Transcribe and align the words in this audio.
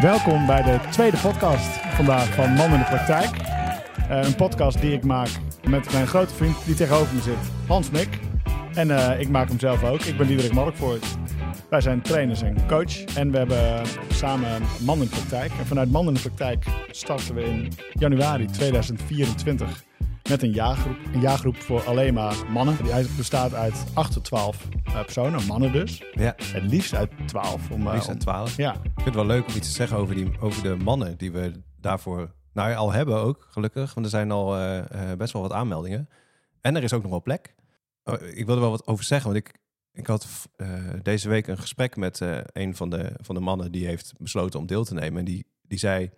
Welkom 0.00 0.46
bij 0.46 0.62
de 0.62 0.80
tweede 0.90 1.16
podcast 1.16 1.68
vandaag 1.68 2.34
van 2.34 2.52
Man 2.52 2.72
in 2.72 2.78
de 2.78 2.84
Praktijk. 2.84 3.36
Eh, 4.08 4.24
een 4.24 4.34
podcast 4.34 4.80
die 4.80 4.92
ik 4.92 5.04
maak 5.04 5.28
met 5.68 5.92
mijn 5.92 6.06
grote 6.06 6.34
vriend 6.34 6.64
die 6.64 6.74
tegenover 6.74 7.14
me 7.14 7.20
zit, 7.20 7.36
Hans 7.66 7.90
Mik. 7.90 8.18
En 8.74 8.90
eh, 8.90 9.20
ik 9.20 9.28
maak 9.28 9.48
hem 9.48 9.58
zelf 9.58 9.84
ook. 9.84 10.00
Ik 10.00 10.16
ben 10.16 10.26
Diederik 10.26 10.52
Markvoort. 10.52 11.06
Wij 11.70 11.80
zijn 11.80 12.02
trainers 12.02 12.42
en 12.42 12.66
coach 12.66 13.04
en 13.04 13.30
we 13.30 13.38
hebben 13.38 13.86
samen 14.08 14.62
Man 14.84 14.98
in 14.98 15.04
de 15.04 15.10
Praktijk. 15.10 15.52
En 15.58 15.66
vanuit 15.66 15.90
Man 15.90 16.08
in 16.08 16.14
de 16.14 16.20
Praktijk 16.20 16.64
starten 16.90 17.34
we 17.34 17.44
in 17.44 17.72
januari 17.92 18.46
2024 18.46 19.84
met 20.30 20.42
een 20.42 20.52
jaargroep. 20.52 20.96
Een 21.12 21.20
jaargroep 21.20 21.56
voor 21.56 21.82
alleen 21.82 22.14
maar 22.14 22.34
mannen. 22.48 22.76
Die 22.82 22.92
bestaat 23.16 23.54
uit 23.54 23.84
8 23.94 24.12
tot 24.12 24.24
12 24.24 24.68
uh, 24.88 24.92
personen, 24.92 25.46
mannen 25.46 25.72
dus. 25.72 26.02
Ja. 26.12 26.34
Het 26.52 26.62
liefst 26.62 26.94
uit 26.94 27.10
12. 27.26 27.70
Om, 27.70 27.86
uh, 27.86 27.92
liefst 27.92 28.08
uit 28.08 28.20
12. 28.20 28.56
Ja. 28.56 28.76
Ik 29.00 29.06
vind 29.06 29.18
het 29.18 29.26
wel 29.26 29.36
leuk 29.36 29.48
om 29.48 29.56
iets 29.56 29.68
te 29.68 29.74
zeggen 29.74 29.96
over, 29.96 30.14
die, 30.14 30.40
over 30.40 30.62
de 30.62 30.76
mannen 30.76 31.18
die 31.18 31.32
we 31.32 31.52
daarvoor 31.76 32.34
nou, 32.52 32.74
al 32.74 32.92
hebben 32.92 33.16
ook, 33.16 33.46
gelukkig. 33.50 33.94
Want 33.94 34.06
er 34.06 34.12
zijn 34.12 34.30
al 34.30 34.58
uh, 34.58 34.82
best 35.18 35.32
wel 35.32 35.42
wat 35.42 35.52
aanmeldingen. 35.52 36.08
En 36.60 36.76
er 36.76 36.82
is 36.82 36.92
ook 36.92 37.02
nog 37.02 37.10
wel 37.10 37.22
plek. 37.22 37.54
Oh, 38.04 38.22
ik 38.22 38.46
wilde 38.46 38.60
wel 38.60 38.70
wat 38.70 38.86
over 38.86 39.04
zeggen, 39.04 39.32
want 39.32 39.46
ik, 39.46 39.58
ik 39.92 40.06
had 40.06 40.48
deze 41.02 41.28
week 41.28 41.46
een 41.46 41.58
gesprek 41.58 41.96
met 41.96 42.20
een 42.52 42.76
van 42.76 42.90
de, 42.90 43.12
van 43.16 43.34
de 43.34 43.40
mannen 43.40 43.72
die 43.72 43.86
heeft 43.86 44.12
besloten 44.18 44.60
om 44.60 44.66
deel 44.66 44.84
te 44.84 44.94
nemen. 44.94 45.18
En 45.18 45.24
die, 45.24 45.46
die 45.62 45.78
zei, 45.78 46.10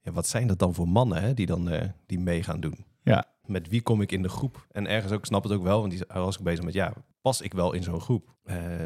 ja, 0.00 0.12
wat 0.12 0.26
zijn 0.26 0.46
dat 0.46 0.58
dan 0.58 0.74
voor 0.74 0.88
mannen 0.88 1.22
hè, 1.22 1.34
die 1.34 1.46
dan 1.46 1.92
die 2.06 2.18
mee 2.18 2.42
gaan 2.42 2.60
doen? 2.60 2.84
Ja. 3.02 3.24
Met 3.44 3.68
wie 3.68 3.82
kom 3.82 4.00
ik 4.00 4.12
in 4.12 4.22
de 4.22 4.28
groep? 4.28 4.66
En 4.70 4.86
ergens 4.86 5.12
ook, 5.12 5.26
snap 5.26 5.42
het 5.42 5.52
ook 5.52 5.62
wel, 5.62 5.80
want 5.80 5.92
die 5.92 6.04
was 6.08 6.38
ook 6.38 6.44
bezig 6.44 6.64
met, 6.64 6.74
ja, 6.74 6.92
pas 7.20 7.40
ik 7.40 7.52
wel 7.52 7.72
in 7.72 7.82
zo'n 7.82 8.00
groep? 8.00 8.34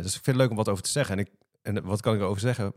Dus 0.03 0.15
ik 0.17 0.23
vind 0.23 0.27
het 0.27 0.37
leuk 0.37 0.51
om 0.51 0.57
wat 0.57 0.69
over 0.69 0.83
te 0.83 0.91
zeggen. 0.91 1.15
En, 1.15 1.21
ik, 1.21 1.31
en 1.63 1.83
wat 1.85 2.01
kan 2.01 2.15
ik 2.15 2.21
erover 2.21 2.41
zeggen? 2.41 2.73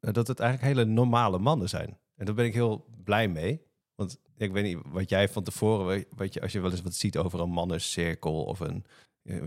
Uh, 0.00 0.12
dat 0.12 0.26
het 0.26 0.40
eigenlijk 0.40 0.74
hele 0.74 0.90
normale 0.90 1.38
mannen 1.38 1.68
zijn. 1.68 1.98
En 2.16 2.26
daar 2.26 2.34
ben 2.34 2.44
ik 2.44 2.54
heel 2.54 2.86
blij 3.04 3.28
mee. 3.28 3.64
Want 3.94 4.20
ik 4.36 4.52
weet 4.52 4.64
niet 4.64 4.78
wat 4.86 5.08
jij 5.08 5.28
van 5.28 5.42
tevoren, 5.42 6.04
wat 6.16 6.34
je, 6.34 6.40
als 6.40 6.52
je 6.52 6.60
wel 6.60 6.70
eens 6.70 6.82
wat 6.82 6.94
ziet 6.94 7.18
over 7.18 7.40
een 7.40 7.50
mannencirkel 7.50 8.44
of 8.44 8.60
een. 8.60 8.84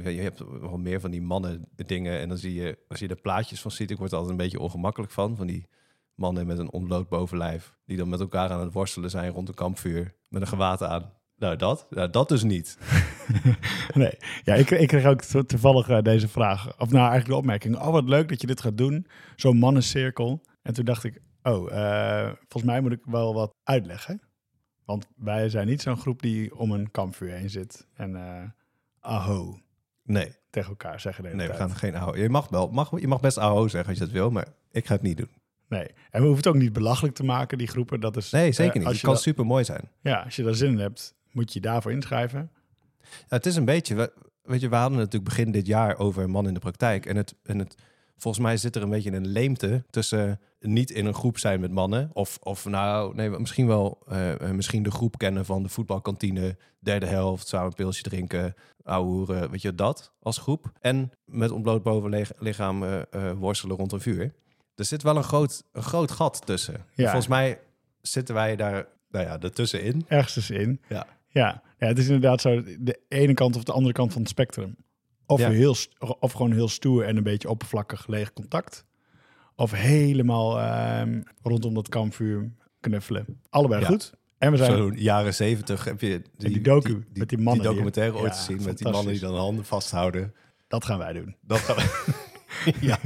Je 0.03 0.21
hebt 0.21 0.39
wel 0.59 0.77
meer 0.77 0.99
van 0.99 1.11
die 1.11 1.21
mannen 1.21 1.65
dingen. 1.75 2.19
En 2.19 2.29
dan 2.29 2.37
zie 2.37 2.53
je, 2.53 2.77
als 2.87 2.99
je 2.99 3.07
er 3.07 3.21
plaatjes 3.21 3.61
van 3.61 3.71
ziet, 3.71 3.91
ik 3.91 3.97
word 3.97 4.11
er 4.11 4.17
altijd 4.17 4.37
een 4.37 4.43
beetje 4.43 4.59
ongemakkelijk 4.59 5.11
van. 5.11 5.35
Van 5.35 5.47
die 5.47 5.67
mannen 6.15 6.47
met 6.47 6.57
een 6.57 6.71
ontbloot 6.71 7.09
bovenlijf. 7.09 7.75
Die 7.85 7.97
dan 7.97 8.09
met 8.09 8.19
elkaar 8.19 8.49
aan 8.49 8.59
het 8.59 8.73
worstelen 8.73 9.09
zijn 9.09 9.31
rond 9.31 9.47
een 9.47 9.53
kampvuur. 9.53 10.15
Met 10.27 10.41
een 10.41 10.47
gewaad 10.47 10.83
aan. 10.83 11.13
Nou, 11.39 11.55
dat, 11.55 11.87
nou, 11.89 12.09
dat 12.09 12.29
dus 12.29 12.43
niet. 12.43 12.77
nee, 13.93 14.17
ja, 14.43 14.53
ik, 14.53 14.69
ik 14.71 14.87
kreeg 14.87 15.05
ook 15.05 15.21
toevallig 15.21 15.89
uh, 15.89 16.01
deze 16.01 16.27
vraag. 16.27 16.67
Of 16.67 16.89
nou, 16.89 17.09
eigenlijk 17.09 17.25
de 17.25 17.35
opmerking. 17.35 17.75
Oh, 17.75 17.91
wat 17.91 18.09
leuk 18.09 18.29
dat 18.29 18.41
je 18.41 18.47
dit 18.47 18.61
gaat 18.61 18.77
doen. 18.77 19.07
Zo'n 19.35 19.57
mannencirkel. 19.57 20.41
En 20.61 20.73
toen 20.73 20.85
dacht 20.85 21.03
ik, 21.03 21.21
oh, 21.43 21.71
uh, 21.71 22.25
volgens 22.25 22.63
mij 22.63 22.81
moet 22.81 22.91
ik 22.91 23.01
wel 23.05 23.33
wat 23.33 23.55
uitleggen. 23.63 24.21
Want 24.85 25.07
wij 25.15 25.49
zijn 25.49 25.67
niet 25.67 25.81
zo'n 25.81 25.97
groep 25.97 26.21
die 26.21 26.57
om 26.57 26.71
een 26.71 26.91
kampvuur 26.91 27.31
heen 27.31 27.49
zit. 27.49 27.87
En 27.93 28.11
uh, 28.11 28.43
aho. 28.99 29.59
Nee. 30.03 30.31
Tegen 30.49 30.69
elkaar 30.69 30.99
zeggen 30.99 31.23
de 31.23 31.29
Nee, 31.29 31.47
tijd. 31.47 31.51
we 31.51 31.55
gaan 31.55 31.75
geen 31.75 31.95
aho. 31.95 32.15
Je 32.15 32.29
mag, 32.29 32.49
wel, 32.49 32.67
mag, 32.67 32.99
je 32.99 33.07
mag 33.07 33.19
best 33.19 33.37
aho 33.37 33.67
zeggen 33.67 33.89
als 33.89 33.97
je 33.97 34.03
dat 34.03 34.13
wil, 34.13 34.31
maar 34.31 34.47
ik 34.71 34.85
ga 34.85 34.93
het 34.93 35.01
niet 35.01 35.17
doen. 35.17 35.29
Nee, 35.67 35.87
en 35.87 36.21
we 36.21 36.27
hoeven 36.27 36.37
het 36.37 36.47
ook 36.47 36.61
niet 36.61 36.73
belachelijk 36.73 37.15
te 37.15 37.23
maken, 37.23 37.57
die 37.57 37.67
groepen. 37.67 37.99
Dat 37.99 38.17
is, 38.17 38.31
nee, 38.31 38.51
zeker 38.51 38.77
niet. 38.77 38.83
Als 38.83 38.91
het 38.91 39.01
je 39.01 39.07
kan 39.07 39.17
super 39.17 39.45
mooi 39.45 39.63
zijn. 39.63 39.91
Ja, 40.01 40.21
als 40.21 40.35
je 40.35 40.43
daar 40.43 40.55
zin 40.55 40.71
in 40.71 40.79
hebt, 40.79 41.15
moet 41.31 41.53
je 41.53 41.59
daarvoor 41.59 41.91
inschrijven. 41.91 42.51
Ja, 43.01 43.09
het 43.27 43.45
is 43.45 43.55
een 43.55 43.65
beetje, 43.65 43.95
we, 43.95 44.13
weet 44.41 44.61
je, 44.61 44.69
we 44.69 44.75
hadden 44.75 44.99
het 44.99 45.11
natuurlijk 45.11 45.35
begin 45.35 45.51
dit 45.51 45.67
jaar 45.67 45.97
over 45.97 46.29
man 46.29 46.47
in 46.47 46.53
de 46.53 46.59
praktijk. 46.59 47.05
En, 47.05 47.15
het, 47.15 47.35
en 47.43 47.59
het, 47.59 47.75
volgens 48.17 48.43
mij 48.43 48.57
zit 48.57 48.75
er 48.75 48.81
een 48.81 48.89
beetje 48.89 49.11
een 49.11 49.27
leemte 49.27 49.83
tussen 49.89 50.39
niet 50.59 50.91
in 50.91 51.05
een 51.05 51.13
groep 51.13 51.37
zijn 51.37 51.59
met 51.59 51.71
mannen. 51.71 52.09
Of, 52.13 52.37
of 52.41 52.65
nou, 52.65 53.15
nee, 53.15 53.29
misschien 53.29 53.67
wel 53.67 54.03
uh, 54.11 54.51
misschien 54.51 54.83
de 54.83 54.91
groep 54.91 55.17
kennen 55.17 55.45
van 55.45 55.63
de 55.63 55.69
voetbalkantine, 55.69 56.57
derde 56.79 57.05
helft, 57.05 57.47
samen 57.47 57.67
een 57.67 57.73
pilsje 57.73 58.01
drinken, 58.01 58.55
ouwe 58.83 59.07
hoeren, 59.07 59.51
weet 59.51 59.61
je, 59.61 59.75
dat 59.75 60.11
als 60.19 60.37
groep. 60.37 60.71
En 60.79 61.11
met 61.25 61.51
ontbloot 61.51 61.83
bovenlichaam 61.83 62.83
uh, 62.83 63.01
uh, 63.11 63.31
worstelen 63.31 63.77
rond 63.77 63.91
een 63.91 64.01
vuur. 64.01 64.33
Er 64.75 64.85
zit 64.85 65.03
wel 65.03 65.17
een 65.17 65.23
groot, 65.23 65.63
een 65.71 65.83
groot 65.83 66.11
gat 66.11 66.45
tussen. 66.45 66.85
Ja. 66.93 67.03
Volgens 67.03 67.27
mij 67.27 67.59
zitten 68.01 68.35
wij 68.35 68.55
daar, 68.55 68.87
nou 69.09 69.25
ja, 69.25 69.39
ertussenin. 69.39 70.05
Ergens 70.07 70.33
tussenin. 70.33 70.81
Ja. 70.89 71.07
Ja. 71.29 71.61
ja, 71.77 71.87
het 71.87 71.97
is 71.97 72.05
inderdaad 72.05 72.41
zo 72.41 72.63
de 72.79 72.99
ene 73.07 73.33
kant 73.33 73.55
of 73.55 73.63
de 73.63 73.71
andere 73.71 73.93
kant 73.93 74.11
van 74.13 74.21
het 74.21 74.29
spectrum. 74.29 74.75
Of, 75.25 75.39
Ja. 75.39 75.49
heel, 75.49 75.75
of 76.19 76.31
gewoon 76.31 76.51
heel 76.51 76.67
stoer 76.67 77.03
en 77.05 77.17
een 77.17 77.23
beetje 77.23 77.49
oppervlakkig 77.49 78.07
leeg 78.07 78.33
contact. 78.33 78.85
Of 79.55 79.71
helemaal 79.71 80.59
ehm, 80.59 81.21
rondom 81.41 81.73
dat 81.73 81.89
kampvuur 81.89 82.51
knuffelen. 82.79 83.41
Allebei 83.49 83.81
Ja. 83.81 83.87
goed. 83.87 84.13
En 84.37 84.51
we 84.51 84.57
zijn 84.57 84.77
Zo'n 84.77 84.93
jaren 84.97 85.33
zeventig 85.33 85.83
heb 85.83 86.01
je 86.01 86.21
die, 86.37 86.49
die 86.49 86.61
docu 86.61 87.05
met 87.13 87.29
die 87.29 87.37
mannen 87.37 87.61
die- 87.63 87.71
documentaire 87.71 88.17
ooit 88.17 88.35
gezien 88.35 88.63
met 88.63 88.77
die 88.77 88.87
mannen 88.89 89.11
die 89.13 89.21
dan 89.21 89.35
handen 89.35 89.65
vasthouden. 89.65 90.33
dat 90.67 90.85
gaan 90.85 90.97
wij 90.97 91.13
doen. 91.13 91.35
Dat 91.41 91.59
gaan 91.59 91.75
we. 91.75 92.17
ja. 92.87 92.99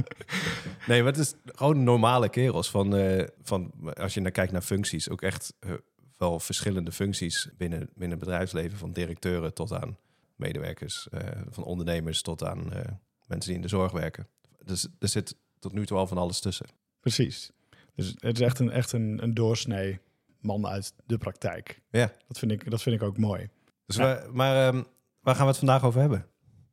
Nee, 0.86 1.02
maar 1.02 1.12
het 1.12 1.20
is 1.20 1.34
gewoon 1.44 1.82
normale 1.84 2.28
kerels. 2.28 2.70
Van, 2.70 2.96
eh, 2.96 3.26
van, 3.42 3.72
als 3.94 4.14
je 4.14 4.20
naar 4.20 4.30
kijkt 4.30 4.52
naar 4.52 4.62
functies, 4.62 5.10
ook 5.10 5.22
echt 5.22 5.54
eh, 5.60 5.70
wel 6.16 6.40
verschillende 6.40 6.92
functies 6.92 7.48
binnen, 7.56 7.80
binnen 7.94 8.18
het 8.18 8.26
bedrijfsleven. 8.26 8.78
Van 8.78 8.92
directeuren 8.92 9.54
tot 9.54 9.72
aan 9.72 9.96
medewerkers, 10.36 11.08
eh, 11.08 11.20
van 11.50 11.64
ondernemers 11.64 12.22
tot 12.22 12.44
aan 12.44 12.72
eh, 12.72 12.84
mensen 13.26 13.48
die 13.48 13.54
in 13.56 13.62
de 13.62 13.68
zorg 13.68 13.92
werken. 13.92 14.28
Dus 14.64 14.88
er 14.98 15.08
zit 15.08 15.36
tot 15.58 15.72
nu 15.72 15.86
toe 15.86 15.98
al 15.98 16.06
van 16.06 16.18
alles 16.18 16.40
tussen. 16.40 16.66
Precies. 17.00 17.50
Dus 17.94 18.14
het 18.18 18.36
is 18.40 18.46
echt 18.46 18.58
een, 18.58 18.70
echt 18.70 18.92
een, 18.92 19.22
een 19.22 19.34
doorsnee 19.34 20.00
man 20.40 20.66
uit 20.66 20.92
de 21.06 21.18
praktijk. 21.18 21.80
Ja. 21.90 22.12
Dat 22.28 22.38
vind 22.38 22.52
ik, 22.52 22.70
dat 22.70 22.82
vind 22.82 22.96
ik 22.96 23.02
ook 23.02 23.18
mooi. 23.18 23.48
Dus 23.86 23.96
we, 23.96 24.28
maar 24.32 24.66
ehm, 24.68 24.82
waar 25.20 25.34
gaan 25.34 25.44
we 25.44 25.50
het 25.50 25.58
vandaag 25.58 25.84
over 25.84 26.00
hebben? 26.00 26.26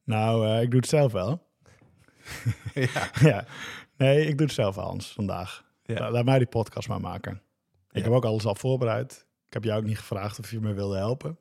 Nou, 0.04 0.48
eh, 0.48 0.62
ik 0.62 0.72
doe 0.72 0.80
het 0.80 0.90
zelf 0.90 1.12
wel. 1.12 1.48
ja. 2.74 3.10
ja. 3.30 3.46
Nee, 3.98 4.26
ik 4.28 4.38
doe 4.38 4.46
het 4.46 4.56
zelf 4.56 4.76
wel, 4.76 4.86
Hans, 4.86 5.14
vandaag. 5.14 5.66
Ja. 5.84 6.00
La- 6.00 6.12
Laat 6.12 6.26
mij 6.26 6.38
die 6.38 6.48
podcast 6.48 6.88
maar 6.88 7.02
maken. 7.02 7.42
Ik 7.92 7.98
Ja. 7.98 8.02
heb 8.04 8.12
ook 8.12 8.26
alles 8.26 8.46
al 8.46 8.56
voorbereid. 8.56 9.26
Ik 9.52 9.58
heb 9.58 9.64
jou 9.66 9.80
ook 9.82 9.88
niet 9.88 9.98
gevraagd 9.98 10.40
of 10.40 10.52
je 10.52 10.60
me 10.60 10.74
wilde 10.74 10.98
helpen. 10.98 11.38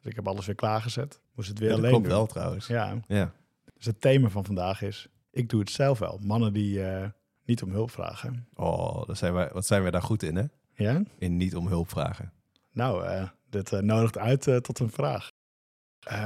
Dus 0.00 0.10
ik 0.10 0.14
heb 0.16 0.28
alles 0.28 0.46
weer 0.46 0.54
klaargezet. 0.54 1.20
Moest 1.34 1.48
het 1.48 1.58
weer 1.58 1.68
Ja, 1.68 1.74
alleen 1.74 1.90
klopt 1.90 2.04
doen. 2.04 2.12
wel 2.12 2.26
trouwens. 2.26 2.66
Ja, 2.66 3.00
Ja. 3.06 3.32
dus 3.74 3.84
het 3.86 4.00
thema 4.00 4.28
van 4.28 4.44
vandaag 4.44 4.82
is... 4.82 5.08
Ik 5.30 5.48
doe 5.48 5.60
het 5.60 5.70
zelf 5.70 5.98
wel. 5.98 6.18
Mannen 6.22 6.52
die 6.52 6.84
eh, 6.86 7.08
niet 7.44 7.62
om 7.62 7.70
hulp 7.70 7.90
vragen. 7.90 8.46
Oh, 8.54 9.06
dat 9.06 9.18
zijn 9.18 9.32
wij, 9.32 9.50
wat 9.52 9.66
zijn 9.66 9.82
wij 9.82 9.90
daar 9.90 10.02
goed 10.02 10.22
in, 10.22 10.36
hè? 10.36 10.44
Ja? 10.74 11.02
In 11.18 11.36
niet 11.36 11.56
om 11.56 11.66
hulp 11.66 11.88
vragen. 11.88 12.32
Nou, 12.72 13.04
eh, 13.04 13.28
dit 13.50 13.72
eh, 13.72 13.80
nodigt 13.80 14.18
uit 14.18 14.42
tot 14.64 14.78
een 14.78 14.90
vraag. 14.90 15.28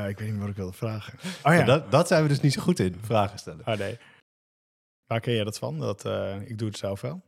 Ik 0.09 0.19
weet 0.19 0.31
niet 0.31 0.39
wat 0.39 0.49
ik 0.49 0.57
wilde 0.57 0.73
vragen. 0.77 1.19
Oh 1.43 1.55
ja. 1.55 1.65
Dat, 1.65 1.91
dat 1.91 2.07
zijn 2.09 2.23
we 2.23 2.29
dus 2.29 2.41
niet 2.41 2.53
zo 2.53 2.63
goed 2.63 2.79
in, 2.79 2.97
vragen 3.03 3.39
stellen. 3.39 3.67
Oh 3.67 3.75
nee. 3.77 3.99
Waar 5.07 5.21
ken 5.21 5.35
jij 5.35 5.45
dat 5.45 5.59
van? 5.59 5.79
Dat, 5.79 6.05
ik 6.45 6.59
doe 6.59 6.69
het 6.69 6.77
zelf 6.79 7.01
wel. 7.01 7.23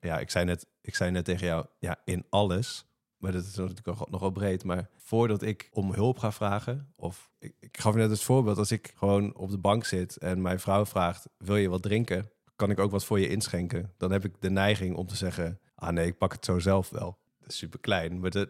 Ja, 0.00 0.18
ik 0.18 0.30
zei, 0.30 0.44
net, 0.44 0.66
ik 0.80 0.94
zei 0.94 1.10
net 1.10 1.24
tegen 1.24 1.46
jou, 1.46 1.66
ja, 1.78 1.96
in 2.04 2.24
alles. 2.30 2.86
Maar 3.18 3.32
dat 3.32 3.44
is 3.44 3.54
natuurlijk 3.54 3.86
nog, 3.86 4.10
nog 4.10 4.20
wel 4.20 4.30
breed. 4.30 4.64
Maar 4.64 4.88
voordat 4.96 5.42
ik 5.42 5.68
om 5.72 5.92
hulp 5.92 6.18
ga 6.18 6.32
vragen, 6.32 6.92
of 6.96 7.30
ik, 7.38 7.54
ik 7.60 7.80
gaf 7.80 7.94
net 7.94 8.10
het 8.10 8.22
voorbeeld, 8.22 8.58
als 8.58 8.70
ik 8.70 8.92
gewoon 8.96 9.34
op 9.34 9.50
de 9.50 9.58
bank 9.58 9.84
zit 9.84 10.16
en 10.16 10.42
mijn 10.42 10.60
vrouw 10.60 10.86
vraagt, 10.86 11.28
wil 11.38 11.56
je 11.56 11.68
wat 11.68 11.82
drinken? 11.82 12.30
Kan 12.56 12.70
ik 12.70 12.78
ook 12.78 12.90
wat 12.90 13.04
voor 13.04 13.20
je 13.20 13.28
inschenken? 13.28 13.92
Dan 13.96 14.10
heb 14.10 14.24
ik 14.24 14.34
de 14.40 14.50
neiging 14.50 14.96
om 14.96 15.06
te 15.06 15.16
zeggen, 15.16 15.60
ah 15.74 15.90
nee, 15.90 16.06
ik 16.06 16.18
pak 16.18 16.32
het 16.32 16.44
zo 16.44 16.58
zelf 16.58 16.90
wel. 16.90 17.18
Dat 17.40 17.48
is 17.48 17.56
super 17.56 17.80
klein, 17.80 18.20
maar 18.20 18.30
dat, 18.30 18.48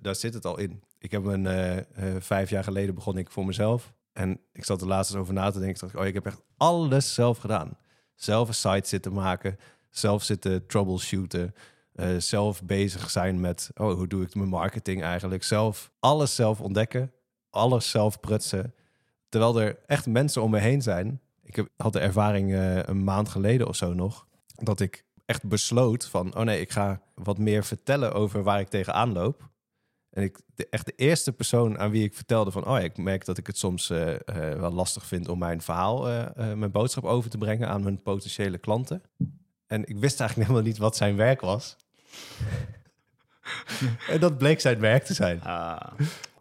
daar 0.00 0.14
zit 0.14 0.34
het 0.34 0.44
al 0.44 0.58
in. 0.58 0.82
Ik 0.98 1.10
heb 1.10 1.24
een 1.24 1.46
eh, 1.46 1.78
eh, 1.78 1.84
vijf 2.18 2.50
jaar 2.50 2.64
geleden 2.64 2.94
begon 2.94 3.18
ik 3.18 3.30
voor 3.30 3.46
mezelf. 3.46 3.92
En 4.12 4.40
ik 4.52 4.64
zat 4.64 4.80
er 4.80 4.86
laatst 4.86 5.10
eens 5.12 5.20
over 5.20 5.34
na 5.34 5.50
te 5.50 5.58
denken. 5.58 5.74
Ik 5.74 5.80
dacht, 5.80 5.94
oh, 5.94 6.06
ik 6.06 6.14
heb 6.14 6.26
echt 6.26 6.42
alles 6.56 7.14
zelf 7.14 7.38
gedaan. 7.38 7.76
Zelf 8.14 8.48
een 8.48 8.54
site 8.54 8.88
zitten 8.88 9.12
maken, 9.12 9.58
zelf 9.90 10.22
zitten 10.22 10.66
troubleshooten, 10.66 11.54
eh, 11.92 12.16
zelf 12.16 12.62
bezig 12.62 13.10
zijn 13.10 13.40
met, 13.40 13.70
oh, 13.74 13.94
hoe 13.94 14.06
doe 14.06 14.22
ik 14.22 14.34
mijn 14.34 14.48
marketing 14.48 15.02
eigenlijk? 15.02 15.42
Zelf 15.42 15.92
alles 16.00 16.34
zelf 16.34 16.60
ontdekken, 16.60 17.12
alles 17.50 17.90
zelf 17.90 18.20
prutsen. 18.20 18.74
Terwijl 19.28 19.60
er 19.60 19.78
echt 19.86 20.06
mensen 20.06 20.42
om 20.42 20.50
me 20.50 20.58
heen 20.58 20.82
zijn. 20.82 21.20
Ik 21.42 21.56
heb, 21.56 21.68
had 21.76 21.92
de 21.92 21.98
ervaring 21.98 22.52
eh, 22.52 22.82
een 22.82 23.04
maand 23.04 23.28
geleden 23.28 23.68
of 23.68 23.76
zo 23.76 23.94
nog, 23.94 24.26
dat 24.54 24.80
ik 24.80 25.04
echt 25.26 25.48
besloot 25.48 26.04
van, 26.04 26.36
oh 26.36 26.42
nee, 26.42 26.60
ik 26.60 26.70
ga 26.70 27.02
wat 27.14 27.38
meer 27.38 27.64
vertellen 27.64 28.12
over 28.12 28.42
waar 28.42 28.60
ik 28.60 28.68
tegenaan 28.68 29.12
loop. 29.12 29.50
En 30.10 30.22
ik, 30.22 30.40
de, 30.54 30.66
echt 30.70 30.86
de 30.86 30.94
eerste 30.96 31.32
persoon 31.32 31.78
aan 31.78 31.90
wie 31.90 32.04
ik 32.04 32.14
vertelde 32.14 32.50
van, 32.50 32.66
oh 32.66 32.78
ja, 32.78 32.84
ik 32.84 32.96
merk 32.96 33.24
dat 33.24 33.38
ik 33.38 33.46
het 33.46 33.58
soms 33.58 33.90
eh, 33.90 34.16
wel 34.34 34.72
lastig 34.72 35.06
vind 35.06 35.28
om 35.28 35.38
mijn 35.38 35.62
verhaal, 35.62 36.02
mijn 36.36 36.70
boodschap 36.70 37.04
over 37.04 37.30
te 37.30 37.38
brengen 37.38 37.68
aan 37.68 37.82
mijn 37.82 38.02
potentiële 38.02 38.58
klanten. 38.58 39.02
En 39.66 39.88
ik 39.88 39.98
wist 39.98 40.20
eigenlijk 40.20 40.36
helemaal 40.48 40.70
niet 40.70 40.78
wat 40.78 40.96
zijn 40.96 41.16
werk 41.16 41.40
was. 41.40 41.76
en 44.12 44.20
dat 44.20 44.38
bleek 44.38 44.60
zijn 44.60 44.78
werk 44.78 45.04
te 45.04 45.14
zijn. 45.14 45.42
Ah, 45.42 45.98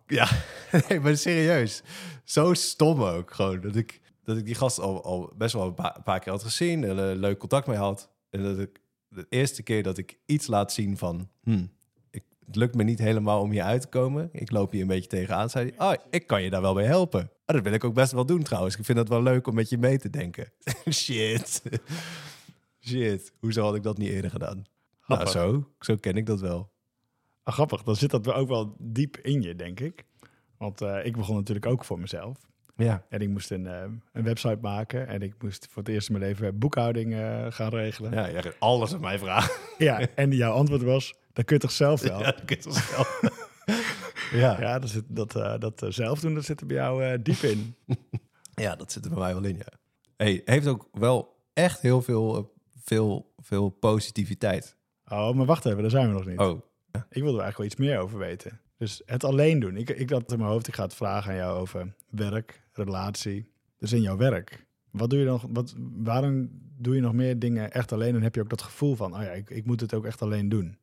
Ja, 0.07 0.29
nee, 0.87 0.99
maar 0.99 1.17
serieus. 1.17 1.81
Zo 2.23 2.53
stom 2.53 3.03
ook 3.03 3.33
gewoon. 3.33 3.61
Dat 3.61 3.75
ik, 3.75 4.01
dat 4.23 4.37
ik 4.37 4.45
die 4.45 4.55
gast 4.55 4.79
al, 4.79 5.03
al 5.03 5.33
best 5.37 5.53
wel 5.53 5.65
een 5.65 6.01
paar, 6.03 6.19
keer 6.19 6.31
had 6.31 6.43
gezien. 6.43 6.83
En 6.83 6.97
een 6.97 7.17
leuk 7.17 7.37
contact 7.37 7.67
mee 7.67 7.77
had. 7.77 8.09
En 8.29 8.43
dat 8.43 8.59
ik 8.59 8.81
de 9.07 9.25
eerste 9.29 9.63
keer 9.63 9.83
dat 9.83 9.97
ik 9.97 10.17
iets 10.25 10.47
laat 10.47 10.73
zien 10.73 10.97
van... 10.97 11.29
Hmm, 11.43 11.71
ik, 12.11 12.23
het 12.45 12.55
lukt 12.55 12.75
me 12.75 12.83
niet 12.83 12.99
helemaal 12.99 13.41
om 13.41 13.51
hier 13.51 13.63
uit 13.63 13.81
te 13.81 13.87
komen. 13.87 14.29
Ik 14.31 14.51
loop 14.51 14.71
hier 14.71 14.81
een 14.81 14.87
beetje 14.87 15.09
tegenaan. 15.09 15.49
Zei 15.49 15.71
hij, 15.75 15.87
oh, 15.87 16.03
ik 16.09 16.27
kan 16.27 16.43
je 16.43 16.49
daar 16.49 16.61
wel 16.61 16.73
bij 16.73 16.85
helpen. 16.85 17.21
Oh, 17.21 17.55
dat 17.55 17.63
wil 17.63 17.73
ik 17.73 17.83
ook 17.83 17.93
best 17.93 18.11
wel 18.11 18.25
doen 18.25 18.43
trouwens. 18.43 18.75
Ik 18.75 18.85
vind 18.85 18.97
het 18.97 19.09
wel 19.09 19.23
leuk 19.23 19.47
om 19.47 19.55
met 19.55 19.69
je 19.69 19.77
mee 19.77 19.97
te 19.97 20.09
denken. 20.09 20.51
Shit. 20.89 21.61
Shit. 22.79 23.33
Hoezo 23.39 23.63
had 23.63 23.75
ik 23.75 23.83
dat 23.83 23.97
niet 23.97 24.09
eerder 24.09 24.31
gedaan? 24.31 24.65
Nou, 25.17 25.29
zo. 25.29 25.67
Zo 25.79 25.95
ken 25.95 26.15
ik 26.15 26.25
dat 26.25 26.39
wel. 26.39 26.71
Ah, 27.43 27.53
grappig, 27.53 27.83
dan 27.83 27.95
zit 27.95 28.11
dat 28.11 28.33
ook 28.33 28.47
wel 28.47 28.75
diep 28.79 29.17
in 29.17 29.41
je, 29.41 29.55
denk 29.55 29.79
ik. 29.79 30.05
Want 30.57 30.81
eh, 30.81 31.05
ik 31.05 31.15
begon 31.15 31.35
natuurlijk 31.35 31.65
ook 31.65 31.85
voor 31.85 31.99
mezelf. 31.99 32.37
Ja. 32.75 33.05
En 33.09 33.19
ik 33.19 33.29
moest 33.29 33.51
een, 33.51 33.67
eh, 33.67 33.83
een 34.13 34.23
website 34.23 34.57
maken. 34.61 35.07
En 35.07 35.21
ik 35.21 35.33
moest 35.41 35.67
voor 35.69 35.83
het 35.83 35.91
eerst 35.91 36.09
in 36.09 36.17
mijn 36.17 36.25
leven 36.25 36.59
boekhouding 36.59 37.13
eh, 37.13 37.45
gaan 37.49 37.69
regelen. 37.69 38.11
Ja. 38.11 38.27
Ja, 38.27 38.35
je 38.35 38.41
gaat 38.41 38.55
alles 38.59 38.93
aan 38.93 39.01
mij 39.01 39.19
vragen. 39.19 39.51
en 40.15 40.31
jouw 40.31 40.53
antwoord 40.53 40.81
was, 40.81 41.15
dat 41.33 41.45
kun 41.45 41.55
je 41.55 41.61
toch 41.61 41.71
zelf 41.71 42.01
wel? 42.01 42.19
Ja, 42.19 42.25
Ja, 42.25 42.31
dat 42.31 42.45
kun 42.45 42.55
je 42.55 42.63
toch 42.63 42.73
zelf. 42.73 43.21
ja. 44.59 44.79
dat, 44.79 44.89
zit, 44.89 45.03
dat, 45.07 45.31
dat 45.61 45.85
zelf 45.87 46.19
doen, 46.19 46.33
dat 46.33 46.45
zit 46.45 46.61
er 46.61 46.67
bij 46.67 46.75
jou 46.75 47.21
diep 47.21 47.41
in. 47.41 47.75
Ja, 48.53 48.75
dat 48.75 48.91
zit 48.91 49.05
er 49.05 49.09
bij 49.09 49.19
mij 49.19 49.33
wel 49.33 49.43
in, 49.43 49.57
ja. 49.57 49.79
Hey, 50.17 50.41
heeft 50.45 50.67
ook 50.67 50.87
wel 50.91 51.45
echt 51.53 51.81
heel 51.81 52.01
veel, 52.01 52.53
veel, 52.83 53.33
veel 53.37 53.69
positiviteit. 53.69 54.75
Oh, 55.11 55.33
maar 55.35 55.45
wacht 55.45 55.65
even, 55.65 55.81
daar 55.81 55.89
zijn 55.89 56.07
we 56.07 56.13
nog 56.13 56.25
niet. 56.25 56.39
Oh, 56.39 56.61
Ik 56.91 57.21
wil 57.21 57.35
er 57.35 57.41
eigenlijk 57.41 57.57
wel 57.57 57.65
iets 57.65 57.75
meer 57.75 57.99
over 57.99 58.17
weten. 58.17 58.59
Dus 58.77 59.01
het 59.05 59.23
alleen 59.23 59.59
doen. 59.59 59.77
Ik, 59.77 59.89
ik 59.89 60.09
had 60.09 60.31
in 60.31 60.37
mijn 60.37 60.49
hoofd, 60.49 60.67
ik 60.67 60.75
ga 60.75 60.83
het 60.83 60.93
vragen 60.93 61.31
aan 61.31 61.37
jou 61.37 61.59
over 61.59 61.93
werk, 62.09 62.61
relatie. 62.73 63.49
Dus 63.77 63.91
in 63.91 64.01
jouw 64.01 64.17
werk. 64.17 64.65
Wat 64.91 65.09
doe 65.09 65.19
je 65.19 65.25
nog? 65.25 65.45
Wat, 65.49 65.75
waarom 65.95 66.49
doe 66.77 66.95
je 66.95 67.01
nog 67.01 67.13
meer 67.13 67.39
dingen 67.39 67.71
echt 67.71 67.91
alleen? 67.91 68.15
En 68.15 68.21
heb 68.21 68.35
je 68.35 68.41
ook 68.41 68.49
dat 68.49 68.61
gevoel 68.61 68.95
van, 68.95 69.15
oh 69.15 69.21
ja, 69.21 69.29
ik, 69.31 69.49
ik 69.49 69.65
moet 69.65 69.79
het 69.81 69.93
ook 69.93 70.05
echt 70.05 70.21
alleen 70.21 70.49
doen. 70.49 70.77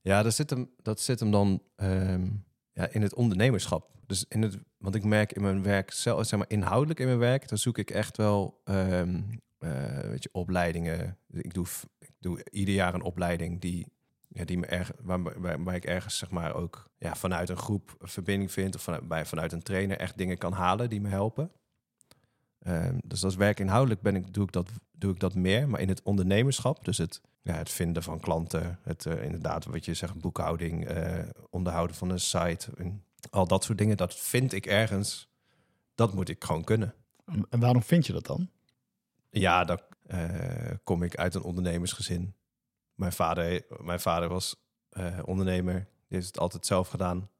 ja, 0.00 0.22
dat 0.22 0.34
zit 0.34 0.50
hem, 0.50 0.70
dat 0.82 1.00
zit 1.00 1.20
hem 1.20 1.30
dan 1.30 1.62
ehm, 1.76 2.26
ja, 2.72 2.88
in 2.88 3.02
het 3.02 3.14
ondernemerschap. 3.14 3.90
Dus 4.06 4.24
in 4.28 4.42
het, 4.42 4.58
want 4.78 4.94
ik 4.94 5.04
merk 5.04 5.32
in 5.32 5.42
mijn 5.42 5.62
werk, 5.62 5.90
zelf, 5.90 6.26
zeg 6.26 6.38
maar 6.38 6.50
inhoudelijk 6.50 7.00
in 7.00 7.06
mijn 7.06 7.18
werk, 7.18 7.48
dan 7.48 7.58
zoek 7.58 7.78
ik 7.78 7.90
echt 7.90 8.16
wel, 8.16 8.60
ehm, 8.64 9.20
eh, 9.58 9.98
weet 9.98 10.22
je, 10.22 10.28
opleidingen. 10.32 11.16
Ik 11.30 11.54
doe, 11.54 11.66
doe 12.22 12.44
ieder 12.50 12.74
jaar 12.74 12.94
een 12.94 13.02
opleiding 13.02 13.60
die, 13.60 13.92
ja, 14.28 14.44
die 14.44 14.58
me 14.58 14.66
erg, 14.66 14.92
waar, 15.00 15.40
waar, 15.40 15.62
waar 15.62 15.74
ik 15.74 15.84
ergens 15.84 16.18
zeg 16.18 16.30
maar 16.30 16.54
ook 16.54 16.90
ja, 16.98 17.14
vanuit 17.14 17.48
een 17.48 17.56
groep 17.56 17.96
een 17.98 18.08
verbinding 18.08 18.52
vind 18.52 18.74
of 18.74 18.82
vanuit, 18.82 19.08
bij, 19.08 19.26
vanuit 19.26 19.52
een 19.52 19.62
trainer 19.62 19.98
echt 19.98 20.18
dingen 20.18 20.38
kan 20.38 20.52
halen 20.52 20.90
die 20.90 21.00
me 21.00 21.08
helpen. 21.08 21.50
Ehm, 22.58 22.98
dus 23.04 23.24
als 23.24 23.34
werkinhoudelijk 23.34 24.00
ben 24.00 24.16
ik, 24.16 24.34
doe, 24.34 24.44
ik 24.44 24.52
dat, 24.52 24.70
doe 24.92 25.12
ik 25.12 25.20
dat 25.20 25.34
meer. 25.34 25.68
Maar 25.68 25.80
in 25.80 25.88
het 25.88 26.02
ondernemerschap, 26.02 26.84
dus 26.84 26.98
het, 26.98 27.20
ja, 27.42 27.54
het 27.54 27.70
vinden 27.70 28.02
van 28.02 28.20
klanten, 28.20 28.78
het 28.82 29.06
eh, 29.06 29.24
inderdaad, 29.24 29.64
wat 29.64 29.84
je 29.84 29.94
zegt, 29.94 30.20
boekhouding, 30.20 30.86
eh, 30.86 31.18
onderhouden 31.50 31.96
van 31.96 32.10
een 32.10 32.20
site, 32.20 32.70
en 32.76 33.04
al 33.30 33.46
dat 33.46 33.64
soort 33.64 33.78
dingen, 33.78 33.96
dat 33.96 34.14
vind 34.14 34.52
ik 34.52 34.66
ergens, 34.66 35.28
dat 35.94 36.14
moet 36.14 36.28
ik 36.28 36.44
gewoon 36.44 36.64
kunnen. 36.64 36.94
En 37.50 37.60
waarom 37.60 37.82
vind 37.82 38.06
je 38.06 38.12
dat 38.12 38.26
dan? 38.26 38.50
Ja, 39.30 39.68
eh, 39.68 39.76
kom 40.84 41.02
ik 41.02 41.16
uit 41.16 41.34
een 41.34 41.42
ondernemersgezin. 41.42 42.34
Mijn 42.94 43.12
vader, 43.12 43.64
mijn 43.80 44.00
vader 44.00 44.28
was 44.28 44.56
eh, 44.88 45.18
ondernemer, 45.24 45.74
die 45.74 46.18
heeft 46.18 46.26
het 46.26 46.38
altijd 46.38 46.66
zelf 46.66 46.88
gedaan. 46.88 47.30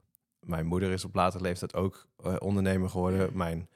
Mijn 0.41 0.67
moeder 0.67 0.91
is 0.91 1.05
op 1.05 1.15
latere 1.15 1.43
leeftijd 1.43 1.75
ook 1.75 2.07
eh, 2.17 2.37
ondernemer 2.39 2.89
geworden. 2.89 3.37
Mijn 3.37 3.69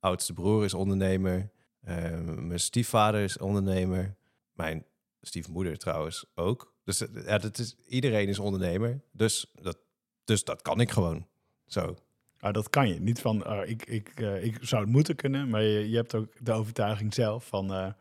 oudste 0.00 0.32
broer 0.32 0.64
is 0.64 0.74
ondernemer. 0.74 1.50
Eh, 1.80 2.20
mijn 2.20 2.60
stiefvader 2.60 3.20
is 3.22 3.38
ondernemer. 3.38 4.16
Mijn 4.52 4.84
stiefmoeder 5.20 5.78
trouwens 5.78 6.24
ook. 6.34 6.74
Dus 6.84 7.00
eh, 7.00 7.26
ja, 7.26 7.38
dat 7.38 7.58
is, 7.58 7.76
iedereen 7.88 8.28
is 8.28 8.38
ondernemer. 8.38 9.00
Dus 9.12 9.52
dat, 9.62 9.78
dus 10.24 10.44
dat 10.44 10.62
kan 10.62 10.80
ik 10.80 10.90
gewoon. 10.90 11.26
Zo. 11.66 11.96
Nou, 12.40 12.52
dat 12.52 12.70
kan 12.70 12.88
je. 12.88 13.00
Niet 13.00 13.20
van, 13.20 13.46
oh, 13.46 13.68
ik, 13.68 13.86
ik, 13.86 14.08
eh, 14.08 14.44
ik 14.44 14.58
zou 14.60 14.82
het 14.82 14.90
moeten 14.90 15.16
kunnen. 15.16 15.48
Maar 15.48 15.62
je, 15.62 15.90
je 15.90 15.96
hebt 15.96 16.14
ook 16.14 16.44
de 16.44 16.52
overtuiging 16.52 17.14
zelf 17.14 17.46
van, 17.46 17.72
eh, 17.72 17.92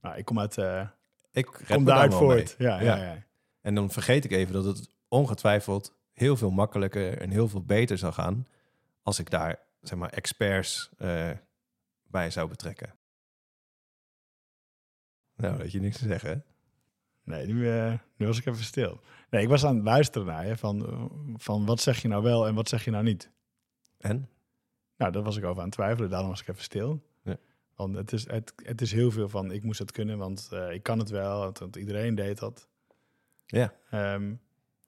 nou, 0.00 0.16
ik 0.16 0.24
kom 0.24 0.38
uit, 0.38 0.58
eh 0.58 0.88
Ik 1.32 1.46
kom 1.66 1.84
daaruit 1.84 2.14
voort. 2.14 2.54
Ja, 2.58 2.80
ja. 2.80 2.96
Ja. 2.96 3.26
En 3.60 3.74
dan 3.74 3.90
vergeet 3.90 4.24
ik 4.24 4.30
even 4.30 4.52
dat 4.52 4.64
het 4.64 4.90
ongetwijfeld 5.08 5.96
heel 6.12 6.36
veel 6.36 6.50
makkelijker 6.50 7.18
en 7.18 7.30
heel 7.30 7.48
veel 7.48 7.62
beter 7.62 7.98
zou 7.98 8.12
gaan 8.12 8.46
als 9.02 9.18
ik 9.18 9.30
daar 9.30 9.58
zeg 9.80 9.98
maar 9.98 10.10
experts 10.10 10.90
eh, 10.98 11.30
bij 12.02 12.30
zou 12.30 12.48
betrekken. 12.48 12.94
Nou, 15.36 15.58
dat 15.58 15.72
je 15.72 15.80
niks 15.80 15.98
te 15.98 16.06
zeggen. 16.06 16.30
hè? 16.30 16.36
Nee, 17.22 17.46
nu, 17.46 17.70
eh, 17.70 17.92
nu 18.16 18.26
was 18.26 18.38
ik 18.38 18.46
even 18.46 18.64
stil. 18.64 19.00
Nee, 19.30 19.42
ik 19.42 19.48
was 19.48 19.64
aan 19.64 19.74
het 19.74 19.84
luisteren 19.84 20.26
naar 20.26 20.46
je 20.46 20.56
van, 20.56 21.08
van 21.36 21.66
wat 21.66 21.80
zeg 21.80 22.02
je 22.02 22.08
nou 22.08 22.22
wel 22.22 22.46
en 22.46 22.54
wat 22.54 22.68
zeg 22.68 22.84
je 22.84 22.90
nou 22.90 23.04
niet. 23.04 23.30
En? 23.98 24.28
Nou, 24.96 25.12
daar 25.12 25.22
was 25.22 25.36
ik 25.36 25.44
over 25.44 25.58
aan 25.58 25.68
het 25.68 25.74
twijfelen, 25.74 26.10
daarom 26.10 26.28
was 26.28 26.40
ik 26.40 26.48
even 26.48 26.62
stil. 26.62 27.02
Want 27.78 27.94
het 27.96 28.12
is, 28.12 28.26
het, 28.26 28.52
het 28.64 28.80
is 28.80 28.92
heel 28.92 29.10
veel 29.10 29.28
van, 29.28 29.50
ik 29.50 29.62
moest 29.62 29.78
het 29.78 29.92
kunnen, 29.92 30.18
want 30.18 30.48
eh, 30.52 30.72
ik 30.72 30.82
kan 30.82 30.98
het 30.98 31.10
wel, 31.10 31.38
want, 31.38 31.58
want 31.58 31.76
iedereen 31.76 32.14
deed 32.14 32.38
dat. 32.38 32.68
Ja. 33.46 33.74
Ehm, 33.90 34.34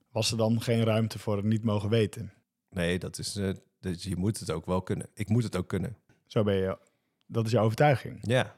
was 0.09 0.31
er 0.31 0.37
dan 0.37 0.61
geen 0.61 0.83
ruimte 0.83 1.19
voor 1.19 1.35
het 1.35 1.45
niet 1.45 1.63
mogen 1.63 1.89
weten? 1.89 2.33
Nee, 2.69 2.99
dat 2.99 3.17
is. 3.17 3.39
dus 3.79 4.03
je 4.03 4.15
moet 4.15 4.39
het 4.39 4.51
ook 4.51 4.65
wel 4.65 4.81
kunnen. 4.81 5.07
Ik 5.13 5.29
moet 5.29 5.43
het 5.43 5.55
ook 5.55 5.67
kunnen. 5.67 5.97
Zo 6.25 6.43
ben 6.43 6.55
je, 6.55 6.77
dat 7.25 7.45
is 7.45 7.51
jouw 7.51 7.63
overtuiging. 7.63 8.19
Ja. 8.21 8.55